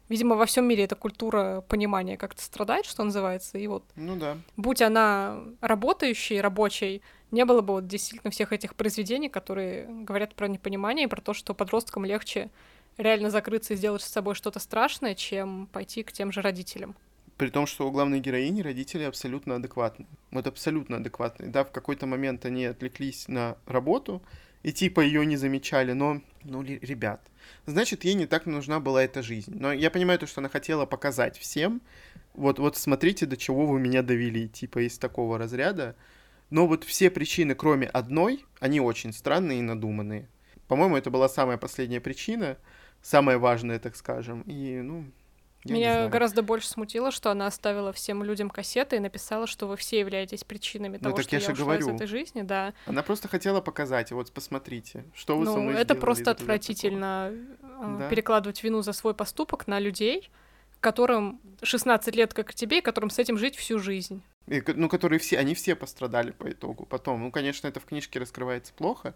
видимо, 0.09 0.37
во 0.37 0.47
всем 0.47 0.67
мире 0.67 0.85
эта 0.85 0.95
культура 0.95 1.65
понимания 1.69 2.17
как-то 2.17 2.43
страдает, 2.43 2.87
что 2.87 3.03
называется. 3.05 3.59
И 3.59 3.67
вот, 3.67 3.85
ну 3.97 4.17
да. 4.17 4.37
будь 4.57 4.83
она 4.83 5.41
работающей, 5.61 6.41
рабочей, 6.41 7.03
не 7.31 7.45
было 7.45 7.61
бы 7.61 7.75
вот 7.75 7.87
действительно 7.87 8.31
всех 8.31 8.53
этих 8.53 8.75
произведений, 8.75 9.29
которые 9.29 9.87
говорят 9.89 10.35
про 10.35 10.47
непонимание 10.47 11.07
и 11.07 11.09
про 11.09 11.21
то, 11.21 11.33
что 11.33 11.55
подросткам 11.55 12.05
легче 12.05 12.51
реально 12.97 13.31
закрыться 13.31 13.75
и 13.75 13.77
сделать 13.77 14.03
с 14.03 14.09
собой 14.09 14.35
что-то 14.35 14.61
страшное, 14.61 15.15
чем 15.15 15.67
пойти 15.73 16.03
к 16.03 16.13
тем 16.13 16.31
же 16.31 16.43
родителям. 16.43 16.95
При 17.37 17.51
том, 17.51 17.67
что 17.67 17.89
у 17.89 17.91
главной 17.91 18.21
героини 18.21 18.63
родители 18.63 19.03
абсолютно 19.03 19.57
адекватны. 19.57 20.07
Вот 20.31 20.47
абсолютно 20.47 20.99
адекватные. 20.99 21.51
Да, 21.51 21.65
в 21.65 21.73
какой-то 21.73 22.07
момент 22.07 22.45
они 22.45 22.65
отвлеклись 22.67 23.27
на 23.29 23.57
работу, 23.67 24.23
и 24.63 24.73
типа 24.73 25.01
ее 25.01 25.27
не 25.27 25.37
замечали, 25.37 25.93
но, 25.93 26.23
ну, 26.45 26.63
ребят, 26.63 27.21
значит, 27.67 28.05
ей 28.05 28.15
не 28.15 28.27
так 28.27 28.47
нужна 28.47 28.81
была 28.81 29.03
эта 29.03 29.23
жизнь. 29.23 29.55
Но 29.59 29.73
я 29.73 29.91
понимаю 29.91 30.19
то, 30.19 30.27
что 30.27 30.41
она 30.41 30.49
хотела 30.49 30.87
показать 30.87 31.37
всем, 31.37 31.83
вот, 32.35 32.59
вот 32.59 32.77
смотрите, 32.77 33.27
до 33.27 33.37
чего 33.37 33.67
вы 33.67 33.79
меня 33.79 34.03
довели, 34.03 34.49
типа 34.49 34.87
из 34.87 34.99
такого 34.99 35.39
разряда. 35.39 35.97
Но 36.51 36.67
вот 36.67 36.85
все 36.85 37.11
причины, 37.11 37.55
кроме 37.55 37.87
одной, 37.87 38.45
они 38.61 38.81
очень 38.81 39.13
странные 39.13 39.59
и 39.59 39.63
надуманные. 39.63 40.29
По-моему, 40.69 40.97
это 40.97 41.11
была 41.11 41.29
самая 41.29 41.59
последняя 41.59 42.01
причина, 42.01 42.57
самая 43.03 43.39
важная, 43.39 43.79
так 43.79 43.97
скажем. 43.97 44.43
И, 44.43 44.81
ну, 44.83 45.05
я 45.65 45.75
Меня 45.75 46.09
гораздо 46.09 46.43
больше 46.43 46.69
смутило, 46.69 47.11
что 47.11 47.31
она 47.31 47.47
оставила 47.47 47.93
всем 47.93 48.23
людям 48.23 48.51
кассеты 48.51 48.97
и 48.97 48.99
написала, 48.99 49.47
что 49.47 49.67
вы 49.67 49.77
все 49.77 49.99
являетесь 50.01 50.45
причинами 50.45 50.99
ну, 51.01 51.11
того, 51.11 51.23
что 51.23 51.37
я, 51.37 51.43
я 51.43 51.53
ушла 51.53 51.65
говорю. 51.65 51.89
из 51.89 51.95
этой 51.95 52.07
жизни, 52.07 52.43
да. 52.43 52.75
Она 52.87 53.03
просто 53.03 53.29
хотела 53.29 53.61
показать, 53.61 54.13
вот 54.13 54.31
посмотрите, 54.31 55.05
что 55.15 55.37
вы 55.37 55.47
ну, 55.47 55.55
со 55.55 55.59
мной 55.59 55.75
это 55.81 55.95
просто 55.95 56.31
отвратительно 56.31 57.33
э, 57.33 57.97
да? 57.99 58.09
перекладывать 58.11 58.63
вину 58.63 58.83
за 58.83 58.93
свой 58.93 59.15
поступок 59.15 59.67
на 59.67 59.81
людей, 59.81 60.31
которым 60.81 61.41
16 61.63 62.15
лет, 62.15 62.35
как 62.35 62.53
и 62.53 62.55
тебе, 62.55 62.79
и 62.79 62.83
которым 62.83 63.09
с 63.09 63.19
этим 63.19 63.39
жить 63.39 63.57
всю 63.57 63.79
жизнь. 63.79 64.23
И, 64.47 64.63
ну, 64.75 64.91
которые 64.91 65.19
все, 65.19 65.39
они 65.39 65.55
все 65.55 65.75
пострадали 65.75 66.33
по 66.33 66.51
итогу 66.51 66.85
потом. 66.85 67.23
Ну, 67.23 67.31
конечно, 67.31 67.67
это 67.67 67.81
в 67.81 67.87
книжке 67.87 68.19
раскрывается 68.19 68.75
плохо, 68.75 69.15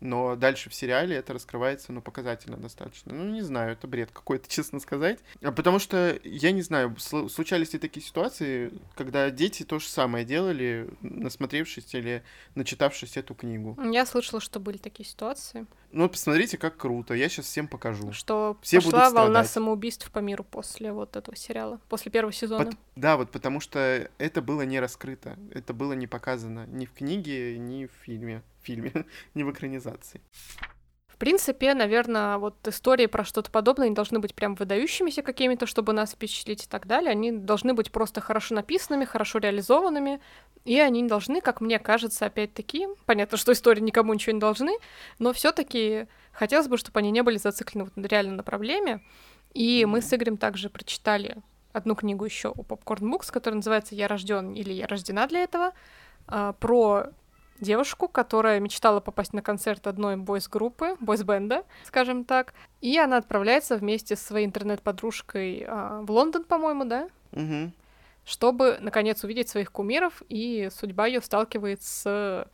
но 0.00 0.36
дальше 0.36 0.70
в 0.70 0.74
сериале 0.74 1.16
это 1.16 1.32
раскрывается, 1.32 1.92
ну, 1.92 2.02
показательно 2.02 2.56
достаточно. 2.56 3.14
Ну, 3.14 3.30
не 3.30 3.42
знаю, 3.42 3.72
это 3.72 3.86
бред 3.86 4.10
какой-то, 4.12 4.48
честно 4.48 4.80
сказать. 4.80 5.18
А 5.42 5.52
потому 5.52 5.78
что, 5.78 6.18
я 6.24 6.52
не 6.52 6.62
знаю, 6.62 6.96
случались 6.98 7.72
ли 7.72 7.78
такие 7.78 8.04
ситуации, 8.04 8.72
когда 8.94 9.30
дети 9.30 9.62
то 9.62 9.78
же 9.78 9.88
самое 9.88 10.24
делали, 10.24 10.88
насмотревшись 11.00 11.94
или 11.94 12.22
начитавшись 12.54 13.16
эту 13.16 13.34
книгу. 13.34 13.78
Я 13.90 14.06
слышала, 14.06 14.40
что 14.40 14.60
были 14.60 14.76
такие 14.76 15.08
ситуации. 15.08 15.66
Ну, 15.92 16.08
посмотрите, 16.08 16.58
как 16.58 16.76
круто. 16.76 17.14
Я 17.14 17.28
сейчас 17.28 17.46
всем 17.46 17.68
покажу. 17.68 18.12
Что 18.12 18.58
Все 18.60 18.80
пошла 18.80 19.10
волна 19.10 19.44
самоубийств 19.44 20.10
по 20.10 20.18
миру 20.18 20.44
после 20.44 20.92
вот 20.92 21.16
этого 21.16 21.36
сериала, 21.36 21.80
после 21.88 22.10
первого 22.10 22.32
сезона. 22.32 22.66
Под... 22.66 22.74
Да, 22.96 23.16
вот 23.16 23.30
потому 23.30 23.60
что 23.60 24.10
это 24.18 24.42
было 24.42 24.62
не 24.62 24.78
раскрыто. 24.78 25.38
Это 25.52 25.72
было 25.72 25.94
не 25.94 26.06
показано 26.06 26.66
ни 26.66 26.84
в 26.84 26.92
книге, 26.92 27.58
ни 27.58 27.86
в 27.86 27.92
фильме 28.02 28.42
фильме, 28.66 28.92
не 29.34 29.44
в 29.44 29.50
экранизации. 29.50 30.20
В 31.16 31.18
принципе, 31.18 31.72
наверное, 31.72 32.36
вот 32.36 32.68
истории 32.68 33.06
про 33.06 33.24
что-то 33.24 33.50
подобное 33.50 33.88
не 33.88 33.94
должны 33.94 34.18
быть 34.18 34.34
прям 34.34 34.54
выдающимися 34.54 35.22
какими-то, 35.22 35.64
чтобы 35.64 35.94
нас 35.94 36.12
впечатлить 36.12 36.64
и 36.64 36.68
так 36.68 36.86
далее. 36.86 37.10
Они 37.10 37.32
должны 37.32 37.72
быть 37.72 37.90
просто 37.90 38.20
хорошо 38.20 38.54
написанными, 38.54 39.06
хорошо 39.06 39.38
реализованными, 39.38 40.20
и 40.66 40.78
они 40.78 41.00
не 41.00 41.08
должны, 41.08 41.40
как 41.40 41.62
мне 41.62 41.78
кажется, 41.78 42.26
опять-таки, 42.26 42.86
понятно, 43.06 43.38
что 43.38 43.52
истории 43.52 43.80
никому 43.80 44.12
ничего 44.12 44.34
не 44.34 44.40
должны, 44.40 44.72
но 45.18 45.32
все 45.32 45.52
таки 45.52 46.06
хотелось 46.32 46.68
бы, 46.68 46.76
чтобы 46.76 46.98
они 46.98 47.10
не 47.10 47.22
были 47.22 47.38
зациклены 47.38 47.84
вот 47.84 48.06
реально 48.06 48.36
на 48.36 48.42
проблеме. 48.42 49.02
И 49.54 49.86
мы 49.86 50.02
с 50.02 50.12
Игорем 50.12 50.36
также 50.36 50.68
прочитали 50.68 51.36
одну 51.72 51.94
книгу 51.94 52.26
еще 52.26 52.50
у 52.50 52.62
Popcorn 52.62 53.10
Books, 53.10 53.32
которая 53.32 53.56
называется 53.56 53.94
«Я 53.94 54.06
рожден 54.06 54.52
или 54.52 54.74
я 54.74 54.86
рождена 54.86 55.26
для 55.26 55.44
этого», 55.44 55.72
а, 56.26 56.52
про 56.52 57.06
девушку, 57.60 58.08
которая 58.08 58.60
мечтала 58.60 59.00
попасть 59.00 59.32
на 59.32 59.42
концерт 59.42 59.86
одной 59.86 60.16
бойс-группы, 60.16 60.96
бойс-бенда, 61.00 61.64
скажем 61.84 62.24
так, 62.24 62.54
и 62.80 62.98
она 62.98 63.16
отправляется 63.16 63.76
вместе 63.76 64.16
со 64.16 64.24
своей 64.24 64.46
интернет-подружкой 64.46 65.64
а, 65.66 66.02
в 66.02 66.10
Лондон, 66.10 66.44
по-моему, 66.44 66.84
да? 66.84 67.08
Угу. 67.32 67.72
Чтобы, 68.24 68.78
наконец, 68.80 69.22
увидеть 69.24 69.48
своих 69.48 69.70
кумиров, 69.70 70.22
и 70.28 70.68
судьба 70.72 71.06
ее 71.06 71.20
сталкивает 71.20 71.82
с 71.82 72.48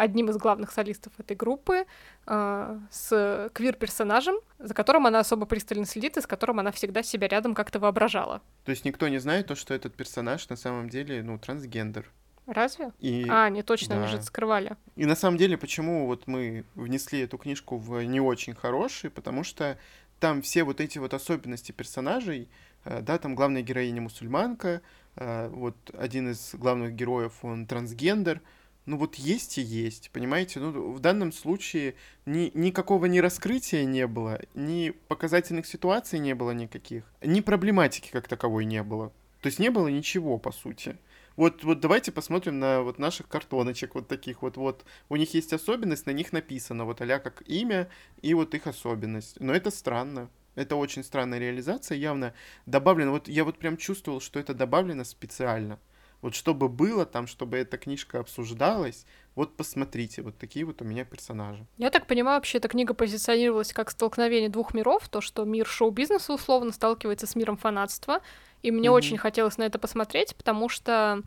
одним 0.00 0.30
из 0.30 0.38
главных 0.38 0.72
солистов 0.72 1.12
этой 1.18 1.36
группы, 1.36 1.84
э, 2.26 2.78
с 2.90 3.50
квир-персонажем, 3.52 4.36
за 4.58 4.72
которым 4.72 5.06
она 5.06 5.18
особо 5.18 5.44
пристально 5.44 5.84
следит 5.84 6.16
и 6.16 6.22
с 6.22 6.26
которым 6.26 6.58
она 6.58 6.72
всегда 6.72 7.02
себя 7.02 7.28
рядом 7.28 7.54
как-то 7.54 7.78
воображала. 7.78 8.40
То 8.64 8.70
есть 8.70 8.86
никто 8.86 9.08
не 9.08 9.18
знает 9.18 9.48
то, 9.48 9.54
что 9.54 9.74
этот 9.74 9.94
персонаж 9.94 10.48
на 10.48 10.56
самом 10.56 10.88
деле, 10.88 11.22
ну, 11.22 11.38
трансгендер. 11.38 12.10
Разве? 12.46 12.92
И... 12.98 13.26
А, 13.28 13.48
не 13.48 13.62
точно, 13.62 13.96
да. 13.96 14.02
они 14.02 14.10
же 14.10 14.22
скрывали. 14.22 14.76
И 14.96 15.06
на 15.06 15.14
самом 15.14 15.36
деле, 15.36 15.56
почему 15.56 16.06
вот 16.06 16.26
мы 16.26 16.64
внесли 16.74 17.20
эту 17.20 17.38
книжку 17.38 17.76
в 17.76 18.02
не 18.02 18.20
очень 18.20 18.54
хороший, 18.54 19.10
потому 19.10 19.44
что 19.44 19.78
там 20.18 20.42
все 20.42 20.64
вот 20.64 20.80
эти 20.80 20.98
вот 20.98 21.14
особенности 21.14 21.72
персонажей, 21.72 22.48
э, 22.84 23.00
да, 23.02 23.18
там 23.18 23.34
главная 23.34 23.62
героиня 23.62 24.02
мусульманка, 24.02 24.82
э, 25.16 25.48
вот 25.48 25.76
один 25.96 26.30
из 26.30 26.54
главных 26.54 26.94
героев, 26.94 27.32
он 27.42 27.66
трансгендер, 27.66 28.42
ну 28.86 28.96
вот 28.96 29.14
есть 29.16 29.58
и 29.58 29.62
есть, 29.62 30.10
понимаете? 30.10 30.60
Ну, 30.60 30.92
в 30.92 31.00
данном 31.00 31.32
случае 31.32 31.94
ни, 32.26 32.50
никакого 32.54 33.06
ни 33.06 33.18
раскрытия 33.18 33.84
не 33.84 34.06
было, 34.06 34.40
ни 34.54 34.90
показательных 35.08 35.66
ситуаций 35.66 36.18
не 36.18 36.34
было 36.34 36.50
никаких, 36.50 37.04
ни 37.22 37.40
проблематики 37.40 38.10
как 38.10 38.28
таковой 38.28 38.64
не 38.64 38.82
было. 38.82 39.12
То 39.40 39.46
есть 39.46 39.58
не 39.58 39.70
было 39.70 39.88
ничего, 39.88 40.38
по 40.38 40.52
сути. 40.52 40.96
Вот, 41.36 41.64
вот 41.64 41.80
давайте 41.80 42.12
посмотрим 42.12 42.58
на 42.58 42.82
вот 42.82 42.98
наших 42.98 43.28
картоночек 43.28 43.94
вот 43.94 44.08
таких 44.08 44.42
вот. 44.42 44.56
Вот 44.56 44.84
у 45.08 45.16
них 45.16 45.34
есть 45.34 45.52
особенность, 45.52 46.06
на 46.06 46.10
них 46.10 46.32
написано 46.32 46.84
вот 46.84 47.00
а 47.00 47.18
как 47.18 47.42
имя 47.46 47.88
и 48.22 48.34
вот 48.34 48.54
их 48.54 48.66
особенность. 48.66 49.40
Но 49.40 49.52
это 49.52 49.70
странно. 49.70 50.28
Это 50.56 50.76
очень 50.76 51.04
странная 51.04 51.38
реализация, 51.38 51.96
явно 51.96 52.34
добавлено. 52.66 53.12
Вот 53.12 53.28
я 53.28 53.44
вот 53.44 53.58
прям 53.58 53.76
чувствовал, 53.76 54.20
что 54.20 54.40
это 54.40 54.52
добавлено 54.52 55.04
специально. 55.04 55.78
Вот 56.22 56.34
чтобы 56.34 56.68
было 56.68 57.06
там, 57.06 57.26
чтобы 57.26 57.56
эта 57.56 57.78
книжка 57.78 58.20
обсуждалась, 58.20 59.06
вот 59.34 59.56
посмотрите, 59.56 60.22
вот 60.22 60.36
такие 60.36 60.66
вот 60.66 60.82
у 60.82 60.84
меня 60.84 61.04
персонажи. 61.04 61.66
Я 61.78 61.90
так 61.90 62.06
понимаю, 62.06 62.36
вообще 62.36 62.58
эта 62.58 62.68
книга 62.68 62.92
позиционировалась 62.92 63.72
как 63.72 63.90
столкновение 63.90 64.50
двух 64.50 64.74
миров, 64.74 65.08
то, 65.08 65.20
что 65.20 65.44
мир 65.44 65.66
шоу-бизнеса 65.66 66.34
условно 66.34 66.72
сталкивается 66.72 67.26
с 67.26 67.34
миром 67.36 67.56
фанатства, 67.56 68.20
и 68.62 68.70
мне 68.70 68.88
mm-hmm. 68.88 68.92
очень 68.92 69.18
хотелось 69.18 69.58
на 69.58 69.64
это 69.64 69.78
посмотреть, 69.78 70.36
потому 70.36 70.68
что 70.68 71.22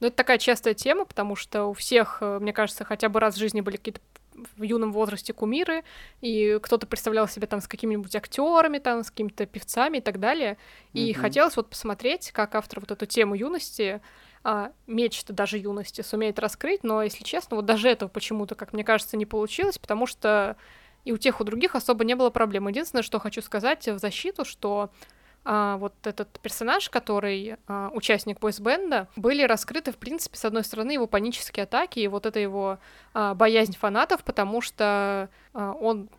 ну, 0.00 0.08
это 0.08 0.16
такая 0.16 0.38
частая 0.38 0.74
тема, 0.74 1.04
потому 1.04 1.36
что 1.36 1.66
у 1.66 1.72
всех, 1.72 2.18
э, 2.20 2.38
мне 2.40 2.52
кажется, 2.52 2.84
хотя 2.84 3.08
бы 3.08 3.20
раз 3.20 3.34
в 3.34 3.38
жизни 3.38 3.60
были 3.60 3.76
какие-то 3.76 4.00
в 4.56 4.62
юном 4.62 4.92
возрасте 4.92 5.32
кумиры, 5.32 5.82
и 6.20 6.58
кто-то 6.62 6.86
представлял 6.86 7.26
себя 7.26 7.46
там 7.46 7.62
с 7.62 7.68
какими-нибудь 7.68 8.14
актерами, 8.14 8.78
там, 8.78 9.02
с 9.02 9.10
какими-то 9.10 9.46
певцами 9.46 9.98
и 9.98 10.00
так 10.02 10.20
далее. 10.20 10.58
И 10.92 11.10
mm-hmm. 11.10 11.14
хотелось 11.14 11.56
вот 11.56 11.70
посмотреть, 11.70 12.32
как 12.32 12.54
автор 12.54 12.80
вот 12.80 12.90
эту 12.90 13.06
тему 13.06 13.34
юности 13.34 14.02
а, 14.44 14.72
мечты 14.86 15.32
даже 15.32 15.58
юности 15.58 16.02
сумеет 16.02 16.38
раскрыть, 16.38 16.84
но, 16.84 17.02
если 17.02 17.24
честно, 17.24 17.56
вот 17.56 17.64
даже 17.64 17.88
этого 17.88 18.08
почему-то, 18.08 18.54
как 18.54 18.72
мне 18.72 18.84
кажется, 18.84 19.16
не 19.16 19.26
получилось, 19.26 19.78
потому 19.78 20.06
что 20.06 20.56
и 21.04 21.12
у 21.12 21.16
тех, 21.16 21.40
у 21.40 21.44
других 21.44 21.74
особо 21.74 22.04
не 22.04 22.14
было 22.14 22.30
проблем. 22.30 22.68
Единственное, 22.68 23.02
что 23.02 23.18
хочу 23.18 23.40
сказать 23.40 23.88
в 23.88 23.98
защиту, 23.98 24.44
что 24.44 24.90
а, 25.48 25.76
вот 25.76 25.94
этот 26.02 26.40
персонаж, 26.40 26.90
который 26.90 27.54
а, 27.68 27.90
участник 27.94 28.40
бойсбенда, 28.40 29.06
были 29.14 29.44
раскрыты, 29.44 29.92
в 29.92 29.96
принципе, 29.96 30.36
с 30.36 30.44
одной 30.44 30.64
стороны, 30.64 30.90
его 30.90 31.06
панические 31.06 31.64
атаки 31.64 32.00
и 32.00 32.08
вот 32.08 32.26
эта 32.26 32.40
его 32.40 32.78
а, 33.14 33.34
боязнь 33.34 33.76
фанатов, 33.76 34.24
потому 34.24 34.60
что 34.60 35.28
он 35.52 36.10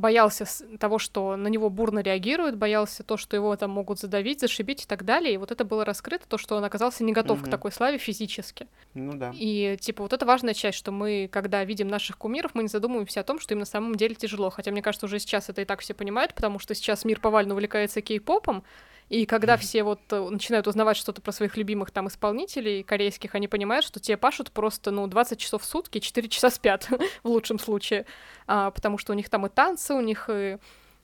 боялся 0.00 0.46
того, 0.78 0.98
что 0.98 1.36
на 1.36 1.48
него 1.48 1.68
бурно 1.70 2.00
реагируют, 2.00 2.56
боялся 2.56 3.02
то, 3.02 3.16
что 3.16 3.36
его 3.36 3.54
там 3.56 3.70
могут 3.70 3.98
задавить, 3.98 4.40
зашибить 4.40 4.84
и 4.84 4.86
так 4.86 5.04
далее. 5.04 5.34
И 5.34 5.36
вот 5.36 5.50
это 5.50 5.64
было 5.64 5.84
раскрыто, 5.84 6.26
то, 6.26 6.38
что 6.38 6.56
он 6.56 6.64
оказался 6.64 7.04
не 7.04 7.12
готов 7.12 7.40
угу. 7.40 7.46
к 7.46 7.50
такой 7.50 7.72
славе 7.72 7.98
физически. 7.98 8.66
Ну 8.94 9.12
да. 9.14 9.32
И 9.34 9.76
типа 9.80 10.02
вот 10.02 10.12
это 10.12 10.24
важная 10.24 10.54
часть, 10.54 10.78
что 10.78 10.92
мы, 10.92 11.28
когда 11.30 11.64
видим 11.64 11.88
наших 11.88 12.18
кумиров, 12.18 12.54
мы 12.54 12.62
не 12.62 12.68
задумываемся 12.68 13.20
о 13.20 13.24
том, 13.24 13.38
что 13.38 13.54
им 13.54 13.60
на 13.60 13.66
самом 13.66 13.94
деле 13.94 14.14
тяжело. 14.14 14.50
Хотя, 14.50 14.70
мне 14.70 14.82
кажется, 14.82 15.06
уже 15.06 15.18
сейчас 15.18 15.48
это 15.48 15.62
и 15.62 15.64
так 15.64 15.80
все 15.80 15.94
понимают, 15.94 16.34
потому 16.34 16.58
что 16.58 16.74
сейчас 16.74 17.04
мир 17.04 17.20
повально 17.20 17.54
увлекается 17.54 18.00
кей-попом, 18.00 18.62
и 19.08 19.26
когда 19.26 19.56
все 19.56 19.82
вот 19.82 20.00
э, 20.10 20.28
начинают 20.30 20.66
узнавать 20.66 20.96
что-то 20.96 21.20
про 21.20 21.32
своих 21.32 21.56
любимых 21.56 21.90
там 21.90 22.08
исполнителей 22.08 22.82
корейских, 22.82 23.34
они 23.34 23.48
понимают, 23.48 23.84
что 23.84 24.00
те 24.00 24.16
пашут 24.16 24.50
просто, 24.50 24.90
ну, 24.90 25.06
20 25.06 25.38
часов 25.38 25.62
в 25.62 25.66
сутки, 25.66 25.98
4 25.98 26.28
часа 26.28 26.50
спят 26.50 26.88
в 27.22 27.28
лучшем 27.28 27.58
случае, 27.58 28.06
а, 28.46 28.70
потому 28.70 28.98
что 28.98 29.12
у 29.12 29.16
них 29.16 29.28
там 29.28 29.46
и 29.46 29.48
танцы, 29.48 29.94
у 29.94 30.00
них 30.00 30.30
и 30.32 30.58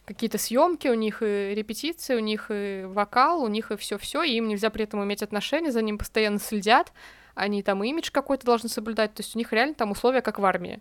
какие-то 0.07 0.39
съемки, 0.39 0.89
у 0.89 0.95
них 0.95 1.23
и 1.23 1.53
репетиции, 1.55 2.17
у 2.17 2.21
них 2.21 2.47
и 2.51 2.85
вокал, 2.87 3.43
у 3.43 3.49
них 3.49 3.71
и 3.71 3.77
все-все, 3.77 4.23
и 4.23 4.33
им 4.33 4.49
нельзя 4.49 4.71
при 4.71 4.85
этом 4.85 5.05
иметь 5.05 5.23
отношения, 5.23 5.71
за 5.71 5.83
ним 5.83 5.99
постоянно 5.99 6.39
следят, 6.39 6.93
они 7.35 7.63
там 7.63 7.85
имидж 7.85 8.11
какой-то 8.11 8.47
должны 8.47 8.71
соблюдать, 8.71 9.13
то 9.13 9.21
есть 9.21 9.37
у 9.37 9.39
них 9.39 9.53
реально 9.53 9.75
там 9.75 9.91
условия 9.91 10.23
как 10.23 10.39
в 10.39 10.45
армии, 10.47 10.81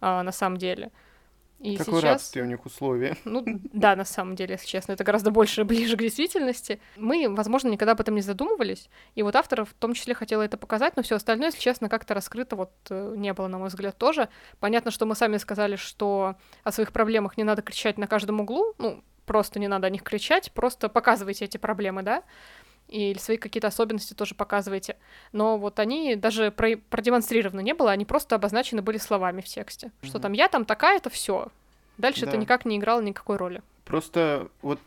а, 0.00 0.22
на 0.22 0.30
самом 0.30 0.58
деле. 0.58 0.92
И 1.60 1.76
Какое 1.76 2.00
сейчас... 2.00 2.04
рабствие 2.04 2.44
у 2.44 2.48
них 2.48 2.64
условия. 2.64 3.16
Ну 3.24 3.44
да, 3.72 3.96
на 3.96 4.04
самом 4.04 4.36
деле, 4.36 4.52
если 4.52 4.66
честно, 4.66 4.92
это 4.92 5.04
гораздо 5.04 5.30
больше 5.30 5.64
ближе 5.64 5.96
к 5.96 6.00
действительности. 6.00 6.80
Мы, 6.96 7.28
возможно, 7.28 7.68
никогда 7.68 7.92
об 7.92 8.00
этом 8.00 8.14
не 8.14 8.20
задумывались, 8.20 8.88
и 9.14 9.22
вот 9.22 9.34
автор 9.36 9.64
в 9.64 9.74
том 9.74 9.94
числе 9.94 10.14
хотела 10.14 10.42
это 10.42 10.56
показать, 10.56 10.96
но 10.96 11.02
все 11.02 11.16
остальное, 11.16 11.48
если 11.48 11.60
честно, 11.60 11.88
как-то 11.88 12.14
раскрыто 12.14 12.56
вот 12.56 12.72
э, 12.90 13.14
не 13.16 13.32
было, 13.32 13.48
на 13.48 13.58
мой 13.58 13.68
взгляд, 13.68 13.98
тоже. 13.98 14.28
Понятно, 14.60 14.90
что 14.90 15.04
мы 15.06 15.14
сами 15.14 15.36
сказали, 15.36 15.76
что 15.76 16.36
о 16.62 16.72
своих 16.72 16.92
проблемах 16.92 17.36
не 17.36 17.44
надо 17.44 17.62
кричать 17.62 17.98
на 17.98 18.06
каждом 18.06 18.40
углу, 18.40 18.74
ну, 18.78 19.02
просто 19.26 19.58
не 19.58 19.68
надо 19.68 19.86
о 19.86 19.90
них 19.90 20.02
кричать, 20.02 20.52
просто 20.52 20.88
показывайте 20.88 21.44
эти 21.44 21.58
проблемы, 21.58 22.02
да, 22.02 22.22
или 22.88 23.18
свои 23.18 23.36
какие-то 23.36 23.68
особенности 23.68 24.14
тоже 24.14 24.34
показывайте. 24.34 24.96
Но 25.32 25.58
вот 25.58 25.78
они 25.78 26.16
даже 26.16 26.50
про 26.50 26.76
продемонстрированы 26.76 27.62
не 27.62 27.74
было, 27.74 27.90
они 27.92 28.04
просто 28.04 28.34
обозначены 28.34 28.82
были 28.82 28.98
словами 28.98 29.40
в 29.40 29.44
тексте. 29.44 29.86
Mm-hmm. 29.86 30.06
Что 30.08 30.18
там 30.18 30.32
я 30.32 30.48
там 30.48 30.64
такая, 30.64 30.96
это 30.96 31.10
все. 31.10 31.48
Дальше 31.98 32.22
да. 32.22 32.28
это 32.28 32.36
никак 32.38 32.64
не 32.64 32.78
играло 32.78 33.00
никакой 33.00 33.36
роли. 33.36 33.62
Просто 33.84 34.48
вот 34.62 34.80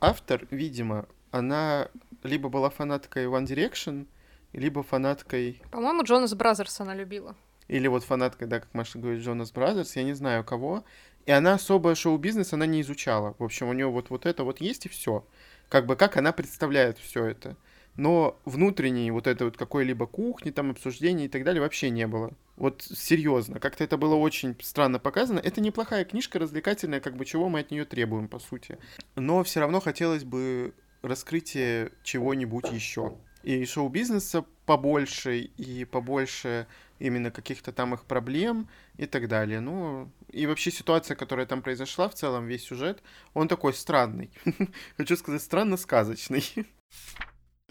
автор, 0.00 0.46
видимо, 0.50 1.06
она 1.30 1.88
либо 2.22 2.48
была 2.48 2.70
фанаткой 2.70 3.26
One 3.26 3.46
Direction, 3.46 4.06
либо 4.52 4.82
фанаткой... 4.82 5.62
По-моему, 5.70 6.02
Jonas 6.02 6.34
Brothers 6.34 6.80
она 6.80 6.94
любила. 6.94 7.36
Или 7.68 7.86
вот 7.86 8.02
фанаткой, 8.02 8.48
да, 8.48 8.60
как 8.60 8.74
Маша 8.74 8.98
говорит, 8.98 9.22
Jonas 9.22 9.52
Brothers, 9.52 9.94
я 9.94 10.02
не 10.02 10.12
знаю 10.12 10.44
кого. 10.44 10.84
И 11.26 11.30
она 11.30 11.54
особо 11.54 11.94
шоу-бизнес 11.94 12.52
она 12.52 12.66
не 12.66 12.80
изучала. 12.80 13.36
В 13.38 13.44
общем, 13.44 13.68
у 13.68 13.72
нее 13.72 13.86
вот, 13.86 14.10
вот 14.10 14.26
это 14.26 14.42
вот 14.42 14.60
есть 14.60 14.86
и 14.86 14.88
все 14.88 15.24
как 15.70 15.86
бы 15.86 15.96
как 15.96 16.18
она 16.18 16.32
представляет 16.32 16.98
все 16.98 17.24
это. 17.24 17.56
Но 17.96 18.38
внутренней 18.44 19.10
вот 19.10 19.26
этой 19.26 19.44
вот 19.44 19.56
какой-либо 19.56 20.06
кухни, 20.06 20.50
там 20.50 20.70
обсуждений 20.70 21.26
и 21.26 21.28
так 21.28 21.44
далее 21.44 21.62
вообще 21.62 21.90
не 21.90 22.06
было. 22.06 22.32
Вот 22.56 22.82
серьезно, 22.82 23.58
как-то 23.58 23.84
это 23.84 23.96
было 23.96 24.14
очень 24.14 24.54
странно 24.60 24.98
показано. 24.98 25.38
Это 25.38 25.60
неплохая 25.60 26.04
книжка, 26.04 26.38
развлекательная, 26.38 27.00
как 27.00 27.16
бы 27.16 27.24
чего 27.24 27.48
мы 27.48 27.60
от 27.60 27.70
нее 27.70 27.84
требуем, 27.84 28.28
по 28.28 28.38
сути. 28.38 28.78
Но 29.16 29.42
все 29.44 29.60
равно 29.60 29.80
хотелось 29.80 30.24
бы 30.24 30.74
раскрытия 31.02 31.90
чего-нибудь 32.02 32.70
еще. 32.70 33.16
И 33.42 33.64
шоу-бизнеса 33.64 34.44
побольше, 34.66 35.38
и 35.38 35.84
побольше 35.84 36.66
именно 37.00 37.30
каких-то 37.32 37.72
там 37.72 37.94
их 37.94 38.04
проблем 38.04 38.68
и 38.96 39.06
так 39.06 39.26
далее. 39.26 39.60
Ну, 39.60 40.10
и 40.28 40.46
вообще 40.46 40.70
ситуация, 40.70 41.16
которая 41.16 41.46
там 41.46 41.62
произошла, 41.62 42.08
в 42.08 42.14
целом 42.14 42.46
весь 42.46 42.64
сюжет, 42.64 43.02
он 43.34 43.48
такой 43.48 43.74
странный. 43.74 44.30
Хочу 44.96 45.16
сказать, 45.16 45.42
странно-сказочный. 45.42 46.44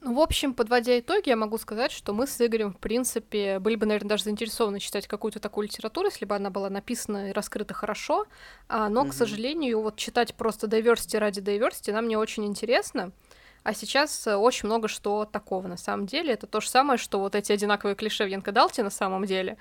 Ну, 0.01 0.13
в 0.13 0.19
общем, 0.19 0.53
подводя 0.53 0.97
итоги, 0.97 1.29
я 1.29 1.35
могу 1.35 1.57
сказать, 1.57 1.91
что 1.91 2.13
мы 2.13 2.25
с 2.25 2.39
Игорем, 2.45 2.73
в 2.73 2.79
принципе, 2.79 3.59
были 3.59 3.75
бы, 3.75 3.85
наверное, 3.85 4.09
даже 4.09 4.23
заинтересованы 4.23 4.79
читать 4.79 5.07
какую-то 5.07 5.39
такую 5.39 5.67
литературу, 5.67 6.07
если 6.07 6.25
бы 6.25 6.35
она 6.35 6.49
была 6.49 6.69
написана 6.69 7.29
и 7.29 7.33
раскрыта 7.33 7.73
хорошо. 7.73 8.25
А, 8.69 8.87
но, 8.87 9.03
mm-hmm. 9.03 9.09
к 9.09 9.13
сожалению, 9.13 9.81
вот 9.81 9.97
читать 9.97 10.35
просто 10.35 10.67
diversity 10.67 11.17
ради 11.17 11.41
diversity 11.41 11.91
нам 11.91 12.07
не 12.07 12.15
очень 12.15 12.45
интересно. 12.45 13.11
А 13.63 13.73
сейчас 13.73 14.27
э, 14.27 14.35
очень 14.35 14.67
много 14.67 14.87
что 14.87 15.25
такого 15.25 15.67
на 15.67 15.77
самом 15.77 16.05
деле. 16.05 16.33
Это 16.33 16.47
то 16.47 16.61
же 16.61 16.69
самое, 16.69 16.97
что 16.97 17.19
вот 17.19 17.35
эти 17.35 17.51
одинаковые 17.51 17.95
клише 17.95 18.25
в 18.25 18.27
Янкадалте 18.27 18.83
на 18.83 18.89
самом 18.89 19.25
деле. 19.25 19.57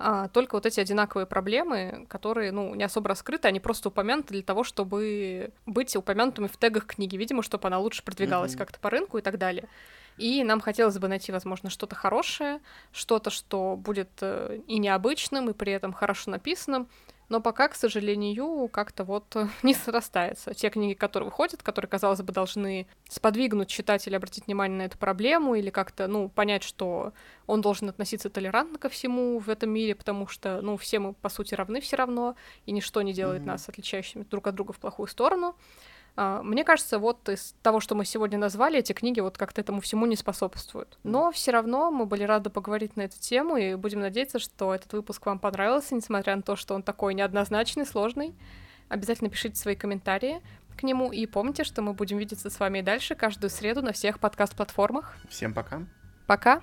А, 0.00 0.28
только 0.28 0.54
вот 0.54 0.64
эти 0.64 0.78
одинаковые 0.78 1.26
проблемы, 1.26 2.06
которые, 2.08 2.52
ну, 2.52 2.74
не 2.74 2.84
особо 2.84 3.08
раскрыты, 3.08 3.48
они 3.48 3.58
просто 3.58 3.88
упомянуты 3.88 4.34
для 4.34 4.42
того, 4.42 4.62
чтобы 4.62 5.50
быть 5.66 5.96
упомянутыми 5.96 6.46
в 6.46 6.56
тегах 6.56 6.86
книги, 6.86 7.16
видимо, 7.16 7.42
чтобы 7.42 7.66
она 7.66 7.78
лучше 7.78 8.04
продвигалась 8.04 8.54
mm-hmm. 8.54 8.58
как-то 8.58 8.78
по 8.78 8.90
рынку 8.90 9.18
и 9.18 9.22
так 9.22 9.38
далее. 9.38 9.68
И 10.16 10.44
нам 10.44 10.60
хотелось 10.60 10.98
бы 10.98 11.08
найти, 11.08 11.32
возможно, 11.32 11.70
что-то 11.70 11.96
хорошее, 11.96 12.60
что-то, 12.92 13.30
что 13.30 13.76
будет 13.76 14.10
э, 14.20 14.60
и 14.66 14.78
необычным, 14.78 15.50
и 15.50 15.52
при 15.52 15.72
этом 15.72 15.92
хорошо 15.92 16.30
написанным, 16.30 16.88
но 17.28 17.40
пока, 17.40 17.68
к 17.68 17.74
сожалению, 17.74 18.68
как-то 18.68 19.04
вот 19.04 19.36
не 19.62 19.74
срастается. 19.74 20.54
Те 20.54 20.70
книги, 20.70 20.94
которые 20.94 21.28
выходят, 21.28 21.62
которые, 21.62 21.88
казалось 21.88 22.22
бы, 22.22 22.32
должны 22.32 22.86
сподвигнуть 23.08 23.68
читателя 23.68 24.16
обратить 24.16 24.46
внимание 24.46 24.78
на 24.78 24.82
эту 24.82 24.98
проблему 24.98 25.54
или 25.54 25.70
как-то, 25.70 26.06
ну, 26.06 26.28
понять, 26.28 26.62
что 26.62 27.12
он 27.46 27.60
должен 27.60 27.88
относиться 27.88 28.30
толерантно 28.30 28.78
ко 28.78 28.88
всему 28.88 29.38
в 29.38 29.48
этом 29.48 29.70
мире, 29.70 29.94
потому 29.94 30.26
что, 30.26 30.60
ну, 30.62 30.76
все 30.76 30.98
мы, 30.98 31.12
по 31.12 31.28
сути, 31.28 31.54
равны 31.54 31.80
все 31.80 31.96
равно, 31.96 32.36
и 32.66 32.72
ничто 32.72 33.02
не 33.02 33.12
делает 33.12 33.42
mm-hmm. 33.42 33.46
нас 33.46 33.68
отличающими 33.68 34.24
друг 34.24 34.46
от 34.46 34.54
друга 34.54 34.72
в 34.72 34.78
плохую 34.78 35.06
сторону. 35.06 35.54
А, 36.20 36.42
мне 36.42 36.64
кажется, 36.64 36.98
вот 36.98 37.28
из 37.28 37.54
того, 37.62 37.78
что 37.78 37.94
мы 37.94 38.04
сегодня 38.04 38.38
назвали, 38.38 38.80
эти 38.80 38.92
книги 38.92 39.20
вот 39.20 39.38
как-то 39.38 39.60
этому 39.60 39.80
всему 39.80 40.04
не 40.04 40.16
способствуют. 40.16 40.98
Но 41.04 41.30
все 41.30 41.52
равно 41.52 41.92
мы 41.92 42.06
были 42.06 42.24
рады 42.24 42.50
поговорить 42.50 42.96
на 42.96 43.02
эту 43.02 43.20
тему 43.20 43.56
и 43.56 43.76
будем 43.76 44.00
надеяться, 44.00 44.40
что 44.40 44.74
этот 44.74 44.92
выпуск 44.92 45.24
вам 45.26 45.38
понравился, 45.38 45.94
несмотря 45.94 46.34
на 46.34 46.42
то, 46.42 46.56
что 46.56 46.74
он 46.74 46.82
такой 46.82 47.14
неоднозначный, 47.14 47.86
сложный. 47.86 48.34
Обязательно 48.88 49.30
пишите 49.30 49.54
свои 49.54 49.76
комментарии 49.76 50.42
к 50.76 50.82
нему 50.82 51.12
и 51.12 51.24
помните, 51.26 51.62
что 51.62 51.82
мы 51.82 51.92
будем 51.92 52.18
видеться 52.18 52.50
с 52.50 52.58
вами 52.58 52.80
и 52.80 52.82
дальше 52.82 53.14
каждую 53.14 53.50
среду 53.50 53.82
на 53.82 53.92
всех 53.92 54.18
подкаст-платформах. 54.18 55.16
Всем 55.28 55.54
пока. 55.54 55.82
Пока. 56.26 56.62